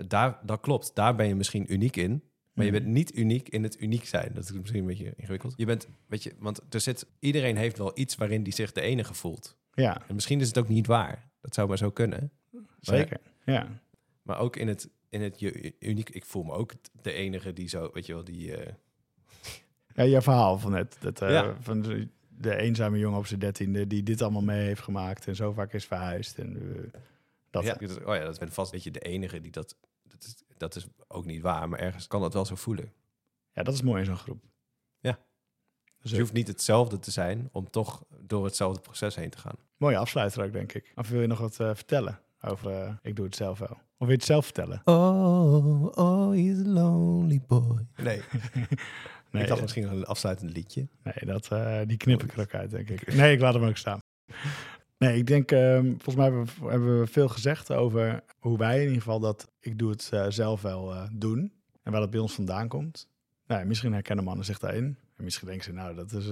daar, 0.08 0.40
dat 0.44 0.60
klopt. 0.60 0.92
Daar 0.96 1.16
ben 1.16 1.28
je 1.28 1.36
misschien 1.36 1.74
uniek 1.74 1.96
in. 1.96 2.24
Maar 2.54 2.66
je 2.66 2.72
Mhm. 2.72 2.82
bent 2.82 2.94
niet 2.94 3.16
uniek 3.18 3.50
in 3.50 3.64
het 3.64 3.82
uniek 3.82 4.06
zijn. 4.06 4.32
Dat 4.34 4.44
is 4.44 4.52
misschien 4.52 4.80
een 4.82 4.86
beetje 4.88 5.14
ingewikkeld. 5.16 5.54
Je 5.58 5.66
bent, 5.66 5.88
weet 6.08 6.24
je, 6.24 6.34
want 6.40 6.62
er 6.70 6.82
zit, 6.82 7.06
iedereen 7.20 7.58
heeft 7.58 7.78
wel 7.78 7.92
iets 8.00 8.16
waarin 8.16 8.44
die 8.44 8.54
zich 8.54 8.72
de 8.72 8.82
enige 8.82 9.14
voelt. 9.14 9.58
Ja, 9.74 10.02
En 10.08 10.16
misschien 10.16 10.40
is 10.42 10.48
het 10.48 10.58
ook 10.58 10.68
niet 10.68 10.88
waar. 10.88 11.30
Dat 11.42 11.54
zou 11.54 11.68
maar 11.68 11.78
zo 11.78 11.92
kunnen. 11.92 12.32
zeker. 12.80 13.20
Ja. 13.46 13.68
Maar 14.22 14.40
ook 14.40 14.56
in 14.56 14.68
het, 14.68 14.90
in 15.10 15.22
het 15.22 15.40
je- 15.40 15.74
uniek, 15.80 16.10
ik 16.10 16.26
voel 16.26 16.44
me 16.44 16.52
ook 16.54 16.72
de 17.02 17.12
enige 17.12 17.54
die 17.54 17.68
zo, 17.68 17.90
weet 17.94 18.06
je 18.06 18.14
wel, 18.14 18.24
die... 18.24 18.56
eh, 18.58 18.74
ja, 19.96 20.04
je 20.04 20.22
verhaal 20.22 20.58
van 20.60 20.72
net. 20.72 20.98
Dat, 21.00 21.22
eh, 21.22 21.30
Ja. 21.30 21.56
Van 21.62 21.82
de, 22.30 22.56
eenzame 22.56 22.98
jongen 22.98 23.20
op 23.20 23.26
zijn 23.28 23.40
dertiende 23.40 23.88
die 23.88 24.04
dit 24.04 24.22
allemaal 24.22 24.42
mee 24.42 24.66
heeft 24.66 24.82
gemaakt 24.82 25.28
en 25.28 25.36
zo 25.36 25.52
vaak 25.52 25.74
is 25.74 25.86
verhuisd. 25.86 26.38
En, 26.40 26.76
eh, 26.94 27.00
dat. 27.50 27.64
ja, 27.64 27.78
oh 28.06 28.16
ja, 28.16 28.24
dat 28.24 28.40
ben 28.40 28.52
vast, 28.52 28.72
weet 28.72 28.84
je, 28.84 28.92
de 28.92 29.00
enige 29.00 29.42
die 29.42 29.52
dat... 29.52 29.78
Dat 30.08 30.24
is, 30.24 30.36
dat 30.58 30.76
is 30.76 30.88
ook 31.08 31.26
niet 31.26 31.42
waar, 31.42 31.70
maar 31.70 31.80
ergens 31.80 32.08
kan 32.08 32.22
dat 32.22 32.34
wel 32.34 32.46
zo 32.46 32.56
voelen. 32.56 32.94
ja, 33.54 33.64
dat 33.64 33.74
is 33.74 33.82
mooi 33.82 34.00
in 34.00 34.06
zo'n 34.06 34.18
groep. 34.18 34.44
Ja. 35.00 35.20
Dus 36.02 36.12
je 36.12 36.20
hoeft 36.20 36.34
niet 36.34 36.48
hetzelfde 36.48 37.00
te 37.00 37.12
zijn 37.12 37.50
om 37.52 37.70
toch 37.70 38.06
door 38.20 38.46
hetzelfde 38.46 38.82
proces 38.82 39.16
heen 39.16 39.30
te 39.30 39.38
gaan. 39.38 39.56
Mooie 39.78 39.98
afsluiter 39.98 40.44
ook, 40.44 40.52
denk 40.52 40.74
ik. 40.74 40.92
Of 40.96 41.10
wil 41.10 41.22
je 41.22 41.28
nog 41.28 41.40
wat 41.40 41.56
vertellen 41.56 42.20
over 42.42 43.00
Ik 43.02 43.16
doe 43.16 43.26
het 43.26 43.36
zelf 43.36 43.60
wel? 43.60 43.78
Of 43.98 44.08
wil 44.08 44.10
je 44.10 44.14
het 44.14 44.24
zelf 44.24 44.46
vertellen? 44.46 44.82
Oh, 44.86 45.86
oh, 45.86 46.32
he's 46.32 46.60
a 46.60 46.70
lonely 46.70 47.42
boy. 47.48 47.88
Nee, 47.96 48.22
Nee, 49.36 49.44
ik 49.44 49.50
dacht 49.50 49.62
misschien 49.62 49.92
een 49.92 50.06
afsluitend 50.06 50.52
liedje. 50.52 50.88
Nee, 51.04 51.26
dat, 51.26 51.48
eh, 51.48 51.80
die 51.86 51.98
knip 51.98 52.24
ik 52.24 52.34
er 52.34 52.40
ook 52.40 52.54
uit, 52.54 52.72
denk 52.72 52.90
ik. 52.90 53.14
Nee, 53.14 53.34
ik 53.34 53.40
laat 53.40 53.54
hem 53.54 53.64
ook 53.64 53.78
staan. 53.78 54.00
Nee, 54.98 55.18
ik 55.18 55.28
denk, 55.28 55.52
ehm, 55.52 55.86
volgens 55.86 56.16
mij 56.16 56.26
hebben 56.26 56.46
we, 56.46 56.70
hebben 56.70 57.00
we 57.00 57.08
veel 57.08 57.28
gezegd 57.28 57.72
over 57.72 58.24
hoe 58.40 58.58
wij 58.58 58.76
in 58.76 58.82
ieder 58.82 59.02
geval 59.02 59.20
dat 59.20 59.52
ik 59.60 59.78
doe 59.80 59.90
het 59.90 60.10
eh, 60.12 60.26
zelf 60.30 60.62
wel 60.62 60.94
eh, 60.94 61.04
doen. 61.12 61.54
En 61.84 61.92
waar 61.92 62.02
dat 62.02 62.10
bij 62.10 62.20
ons 62.20 62.34
vandaan 62.34 62.68
komt. 62.68 63.08
Nou, 63.48 63.62
ja, 63.62 63.68
misschien 63.68 63.94
herkennen 63.94 64.26
mannen 64.26 64.46
zich 64.46 64.60
daarin. 64.60 64.98
En 65.16 65.24
misschien 65.24 65.48
denken 65.48 65.66
ze, 65.66 65.74
nou, 65.74 65.96
dat 65.96 66.12
is... 66.12 66.26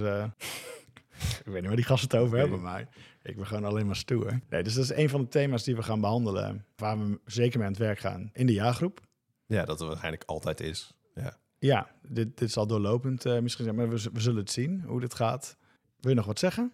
ik 1.18 1.42
weet 1.44 1.54
niet 1.54 1.66
waar 1.66 1.76
die 1.76 1.84
gasten 1.84 2.10
het 2.10 2.26
over 2.26 2.38
hebben, 2.38 2.60
maar 2.60 2.88
ik 3.22 3.36
ben 3.36 3.46
gewoon 3.46 3.64
alleen 3.64 3.86
maar 3.86 3.96
stoer. 3.96 4.40
Nee, 4.48 4.62
dus 4.62 4.74
dat 4.74 4.84
is 4.84 4.92
een 4.92 5.08
van 5.08 5.20
de 5.20 5.28
thema's 5.28 5.64
die 5.64 5.76
we 5.76 5.82
gaan 5.82 6.00
behandelen. 6.00 6.64
Waar 6.76 6.98
we 6.98 7.20
zeker 7.24 7.58
mee 7.58 7.66
aan 7.66 7.72
het 7.72 7.82
werk 7.82 7.98
gaan 7.98 8.30
in 8.32 8.46
de 8.46 8.52
jaargroep. 8.52 9.00
Ja, 9.46 9.64
dat 9.64 9.78
het 9.78 9.88
waarschijnlijk 9.88 10.24
altijd 10.26 10.60
is. 10.60 10.94
Ja. 11.14 11.36
Ja, 11.58 11.90
dit, 12.02 12.38
dit 12.38 12.50
zal 12.50 12.66
doorlopend 12.66 13.26
eh, 13.26 13.38
misschien 13.38 13.64
zijn, 13.64 13.76
maar 13.76 13.88
we, 13.88 14.08
we 14.12 14.20
zullen 14.20 14.40
het 14.40 14.50
zien 14.50 14.82
hoe 14.86 15.00
dit 15.00 15.14
gaat. 15.14 15.56
Wil 16.00 16.10
je 16.10 16.16
nog 16.16 16.26
wat 16.26 16.38
zeggen? 16.38 16.72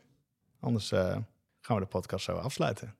Anders 0.61 0.93
eh, 0.93 1.17
gaan 1.61 1.77
we 1.77 1.83
de 1.83 1.89
podcast 1.89 2.25
zo 2.25 2.33
afsluiten. 2.33 2.95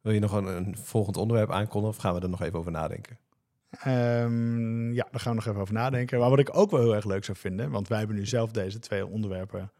Wil 0.00 0.12
je 0.12 0.20
nog 0.20 0.32
een, 0.32 0.46
een 0.46 0.76
volgend 0.76 1.16
onderwerp 1.16 1.50
aankondigen 1.50 1.96
of 1.96 1.96
gaan 1.96 2.14
we 2.14 2.20
er 2.20 2.28
nog 2.28 2.42
even 2.42 2.58
over 2.58 2.72
nadenken? 2.72 3.18
Ehm, 3.70 4.92
ja, 4.92 5.08
daar 5.10 5.20
gaan 5.20 5.30
we 5.30 5.38
nog 5.38 5.46
even 5.46 5.60
over 5.60 5.74
nadenken. 5.74 6.18
Maar 6.18 6.30
wat 6.30 6.38
ik 6.38 6.56
ook 6.56 6.70
wel 6.70 6.80
heel 6.80 6.94
erg 6.94 7.04
leuk 7.04 7.24
zou 7.24 7.38
vinden, 7.38 7.70
want 7.70 7.88
wij 7.88 7.98
hebben 7.98 8.16
nu 8.16 8.26
zelf 8.26 8.50
deze 8.50 8.78
twee 8.78 9.06
onderwerpen 9.06 9.72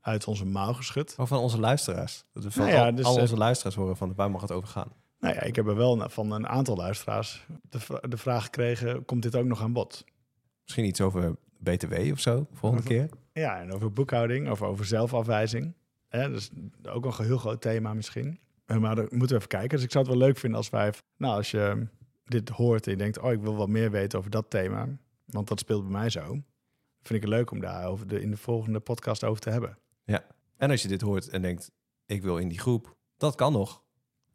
uit 0.00 0.26
onze 0.26 0.46
mouw 0.46 0.72
geschud. 0.72 1.14
Of 1.18 1.28
van 1.28 1.38
onze 1.38 1.60
luisteraars. 1.60 2.24
Dat 2.32 2.42
we 2.42 2.60
Nou 2.60 2.70
ja, 2.70 2.84
al, 2.84 2.94
dus, 2.94 3.04
al 3.04 3.14
eh, 3.14 3.20
onze 3.20 3.36
luisteraars 3.36 3.76
horen 3.76 3.96
van 3.96 4.14
waar 4.14 4.30
mag 4.30 4.40
het 4.40 4.52
over 4.52 4.68
gaan. 4.68 4.92
Nou 5.20 5.34
ja, 5.34 5.40
ik 5.40 5.56
heb 5.56 5.66
er 5.66 5.76
wel 5.76 6.08
van 6.10 6.30
een 6.30 6.48
aantal 6.48 6.76
luisteraars 6.76 7.46
de, 7.62 7.78
de 8.08 8.16
vraag 8.16 8.44
gekregen, 8.44 9.04
komt 9.04 9.22
dit 9.22 9.36
ook 9.36 9.44
nog 9.44 9.62
aan 9.62 9.72
bod? 9.72 10.04
Misschien 10.62 10.84
iets 10.84 11.00
over 11.00 11.36
BTW 11.58 11.94
of 12.12 12.20
zo, 12.20 12.46
volgende 12.52 12.84
keer. 12.84 13.08
Ja, 13.32 13.60
en 13.60 13.72
over 13.72 13.92
boekhouding, 13.92 14.50
of 14.50 14.62
over 14.62 14.84
zelfafwijzing. 14.84 15.74
Hè, 16.08 16.28
dus 16.30 16.50
ook 16.88 17.04
nog 17.04 17.18
een 17.18 17.24
heel 17.24 17.38
groot 17.38 17.60
thema 17.60 17.94
misschien. 17.94 18.38
Eh, 18.66 18.76
Maar 18.76 18.94
daar 18.94 19.06
moeten 19.10 19.28
we 19.28 19.34
even 19.34 19.48
kijken. 19.48 19.68
Dus 19.68 19.82
ik 19.82 19.90
zou 19.92 20.04
het 20.04 20.14
wel 20.14 20.26
leuk 20.26 20.38
vinden 20.38 20.58
als 20.58 20.70
wij... 20.70 20.92
Nou, 21.16 21.36
als 21.36 21.50
je 21.50 21.86
dit 22.24 22.48
hoort 22.48 22.86
en 22.86 22.92
je 22.92 22.98
denkt... 22.98 23.18
oh, 23.18 23.32
ik 23.32 23.40
wil 23.40 23.56
wat 23.56 23.68
meer 23.68 23.90
weten 23.90 24.18
over 24.18 24.30
dat 24.30 24.50
thema. 24.50 24.88
Want 25.26 25.48
dat 25.48 25.58
speelt 25.58 25.82
bij 25.82 25.92
mij 25.92 26.10
zo. 26.10 26.22
Vind 27.02 27.14
ik 27.14 27.20
het 27.20 27.28
leuk 27.28 27.50
om 27.50 27.60
daar 27.60 27.86
over 27.86 28.06
de, 28.06 28.20
in 28.20 28.30
de 28.30 28.36
volgende 28.36 28.80
podcast 28.80 29.24
over 29.24 29.40
te 29.40 29.50
hebben. 29.50 29.78
En 30.56 30.70
als 30.70 30.82
je 30.82 30.88
dit 30.88 31.00
hoort 31.00 31.28
en 31.28 31.42
denkt, 31.42 31.70
ik 32.06 32.22
wil 32.22 32.38
in 32.38 32.48
die 32.48 32.58
groep, 32.58 32.96
dat 33.16 33.34
kan 33.34 33.52
nog. 33.52 33.82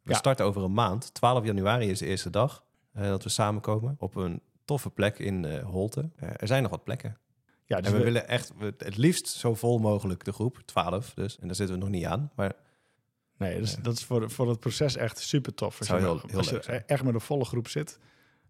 We 0.01 0.11
Ja. 0.11 0.17
starten 0.17 0.45
over 0.45 0.63
een 0.63 0.73
maand. 0.73 1.13
12 1.13 1.45
januari 1.45 1.89
is 1.89 1.99
de 1.99 2.05
eerste 2.05 2.29
dag 2.29 2.65
eh, 2.93 3.03
dat 3.03 3.23
we 3.23 3.29
samenkomen 3.29 3.95
op 3.99 4.15
een 4.15 4.41
toffe 4.65 4.89
plek 4.89 5.19
in 5.19 5.45
eh 5.45 5.63
Holte. 5.65 6.09
Eh, 6.15 6.29
er 6.37 6.47
zijn 6.47 6.61
nog 6.61 6.71
wat 6.71 6.83
plekken. 6.83 7.17
Ja, 7.65 7.77
dus 7.77 7.85
en 7.85 7.91
we, 7.91 7.97
we- 7.97 8.03
willen 8.03 8.27
echt 8.27 8.51
we- 8.57 8.73
het 8.77 8.97
liefst 8.97 9.27
zo 9.27 9.53
vol 9.55 9.77
mogelijk 9.79 10.23
de 10.25 10.31
groep, 10.33 10.61
12 10.65 11.13
dus. 11.13 11.39
En 11.39 11.47
daar 11.47 11.55
zitten 11.55 11.75
we 11.75 11.81
nog 11.81 11.91
niet 11.91 12.05
aan. 12.05 12.31
Maar 12.35 12.53
Nee, 13.37 13.59
dus 13.59 13.71
Ja. 13.71 13.81
dat 13.81 13.93
is 13.97 14.03
voor, 14.05 14.29
voor 14.31 14.49
het 14.49 14.59
proces 14.59 14.95
echt 14.95 15.19
super 15.19 15.53
tof. 15.53 15.77
Als 15.79 15.87
Zou 15.87 15.99
je, 15.99 16.05
heel- 16.05 16.21
heel 16.27 16.37
als 16.37 16.49
je 16.49 16.59
echt 16.59 17.03
met 17.03 17.13
een 17.13 17.21
volle 17.21 17.45
groep 17.45 17.67
zit, 17.67 17.99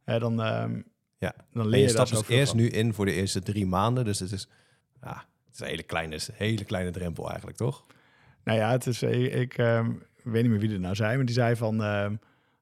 dan, 0.04 0.42
ehm, 0.42 0.82
Ja. 1.18 1.36
dan 1.52 1.68
leer 1.68 1.80
je 1.80 1.86
je, 1.86 1.90
stapt 1.92 2.10
dus 2.10 2.28
eerst 2.28 2.54
nu 2.54 2.70
in 2.70 2.94
voor 2.94 3.06
de 3.06 3.12
eerste 3.12 3.42
drie 3.42 3.66
maanden. 3.66 4.06
Dus 4.06 4.20
het 4.20 4.32
is, 4.32 4.48
ja, 5.02 5.26
is 5.56 5.60
een 5.62 5.68
hele 5.68 5.84
kleine, 5.84 6.20
hele 6.34 6.64
kleine 6.64 6.92
drempel 6.92 7.28
eigenlijk, 7.28 7.58
toch? 7.58 7.86
Nou 8.44 8.58
ja, 8.60 8.72
het 8.72 8.88
is, 8.88 9.02
ik, 9.04 9.34
ik 9.34 9.58
ehm, 9.58 9.92
weet 10.24 10.42
niet 10.42 10.52
meer 10.52 10.60
wie 10.60 10.74
er 10.74 10.80
nou 10.80 10.96
zei, 10.96 11.16
maar 11.16 11.26
die 11.26 11.36
zei 11.36 11.56
van 11.56 11.84
ehm, 11.84 12.16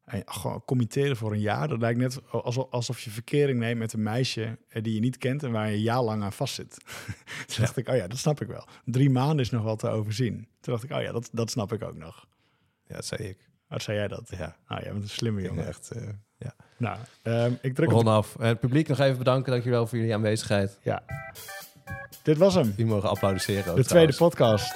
eh, 0.06 0.20
gewoon 0.26 0.66
committeren 0.66 1.16
voor 1.18 1.32
een 1.32 1.40
jaar. 1.40 1.68
Dat 1.68 1.80
lijkt 1.80 2.00
net 2.00 2.20
alsof, 2.32 2.72
alsof 2.72 3.00
je 3.00 3.10
verkering 3.10 3.60
neemt 3.60 3.80
met 3.80 3.94
een 3.94 4.04
meisje 4.04 4.58
eh, 4.70 4.84
die 4.84 4.94
je 4.94 5.00
niet 5.00 5.18
kent 5.18 5.44
en 5.44 5.52
waar 5.52 5.68
je 5.70 5.74
een 5.76 5.82
jaar 5.82 6.02
lang 6.02 6.24
aan 6.24 6.34
vastzit. 6.34 6.78
Toen 7.48 7.58
dacht 7.66 7.78
ik, 7.78 7.88
oh 7.90 7.96
ja, 7.96 8.08
dat 8.08 8.18
snap 8.18 8.42
ik 8.42 8.48
wel. 8.48 8.68
Drie 8.86 9.10
maanden 9.10 9.40
is 9.40 9.50
nog 9.50 9.64
wel 9.64 9.76
te 9.76 9.88
overzien. 9.90 10.36
Toen 10.60 10.74
dacht 10.74 10.84
ik, 10.84 10.92
oh 10.92 11.02
ja, 11.02 11.12
dat, 11.12 11.30
dat 11.32 11.52
snap 11.52 11.74
ik 11.74 11.84
ook 11.84 11.98
nog. 11.98 12.28
Ja, 12.88 12.96
dat 12.96 13.06
zei 13.06 13.24
ik. 13.30 13.38
Wat 13.68 13.82
zei 13.82 13.98
jij 13.98 14.08
dat? 14.08 14.30
Ja, 14.38 14.56
Ah, 14.66 14.82
jij 14.82 14.92
bent 14.92 15.04
een 15.04 15.10
slimme 15.10 15.42
jongen. 15.42 15.68
echt. 15.68 15.92
eh 15.92 16.08
ja. 16.38 16.56
Nou, 16.78 16.98
ehm, 17.22 17.54
ik 17.62 17.76
druk 17.76 17.88
op. 17.88 17.94
Rond 17.94 18.08
af. 18.08 18.36
Het 18.40 18.60
publiek 18.60 18.88
nog 18.88 19.00
even 19.00 19.18
bedanken. 19.18 19.52
Dankjewel 19.52 19.88
voor 19.88 19.98
jullie 19.98 20.14
aanwezigheid. 20.14 20.80
Ja. 20.82 21.04
Dit 22.22 22.38
was 22.38 22.54
hem. 22.54 22.74
Jullie 22.76 22.92
mogen 22.94 23.10
applaudisseren. 23.10 23.76
De 23.76 23.86
tweede 23.86 24.14
podcast. 24.16 24.74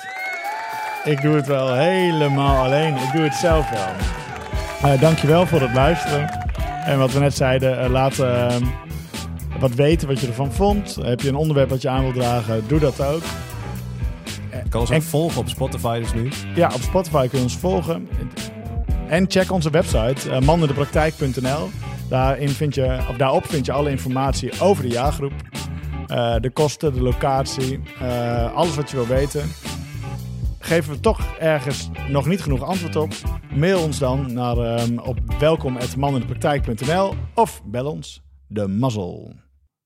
Ik 1.03 1.21
doe 1.21 1.35
het 1.35 1.47
wel 1.47 1.73
helemaal 1.73 2.63
alleen. 2.65 2.95
Ik 2.95 3.11
doe 3.13 3.21
het 3.21 3.33
zelf 3.33 3.69
wel. 3.69 3.87
Eh 4.91 5.01
dankjewel 5.01 5.45
voor 5.45 5.61
het 5.61 5.73
luisteren. 5.73 6.29
En 6.85 6.97
wat 6.99 7.11
we 7.11 7.19
net 7.19 7.35
zeiden, 7.35 7.79
eh, 7.79 7.89
laat 7.89 8.19
eh, 8.19 8.55
wat 9.59 9.73
weten 9.73 10.07
wat 10.07 10.19
je 10.19 10.27
ervan 10.27 10.51
vond. 10.53 10.95
Heb 11.01 11.21
je 11.21 11.29
een 11.29 11.35
onderwerp 11.35 11.69
wat 11.69 11.81
je 11.81 11.89
aan 11.89 12.01
wilt 12.01 12.15
dragen, 12.15 12.67
doe 12.67 12.79
dat 12.79 13.01
ook. 13.01 13.21
Je 14.51 14.69
kan 14.69 14.79
ons 14.81 14.89
ook 14.89 14.95
En- 14.95 15.03
volgen 15.03 15.41
op 15.41 15.49
Spotify 15.49 15.99
dus 15.99 16.13
nu. 16.13 16.29
Ja, 16.55 16.71
op 16.73 16.81
Spotify 16.81 17.27
kun 17.27 17.37
je 17.37 17.43
ons 17.43 17.57
volgen. 17.57 18.09
En 19.07 19.25
check 19.27 19.51
onze 19.51 19.69
website, 19.69 20.29
uh, 20.29 20.39
mandendepraktijk.nl. 20.39 21.69
Daarin 22.09 22.49
vind 22.49 22.75
je, 22.75 22.97
of 23.09 23.15
daarop 23.17 23.45
vind 23.45 23.65
je 23.65 23.71
alle 23.71 23.89
informatie 23.89 24.51
over 24.61 24.83
de 24.83 24.89
jaargroep. 24.89 25.33
Eh, 26.07 26.35
de 26.39 26.49
kosten, 26.49 26.93
de 26.93 27.01
locatie, 27.01 27.79
eh, 27.99 28.53
alles 28.53 28.75
wat 28.75 28.89
je 28.89 28.95
wil 28.95 29.07
weten. 29.07 29.49
Geven 30.59 30.93
we 30.93 30.99
toch 30.99 31.35
ergens 31.39 31.89
nog 32.09 32.25
niet 32.25 32.41
genoeg 32.41 32.63
antwoord 32.63 32.95
op? 32.95 33.13
Mail 33.55 33.81
ons 33.81 33.99
dan 33.99 34.33
naar, 34.33 34.57
ehm, 34.57 34.97
op 34.97 35.19
welkom.mandendepraktijk.nl 35.39 37.13
of 37.33 37.61
bel 37.65 37.91
ons 37.91 38.21
de 38.47 38.67
mazzel. 38.67 39.33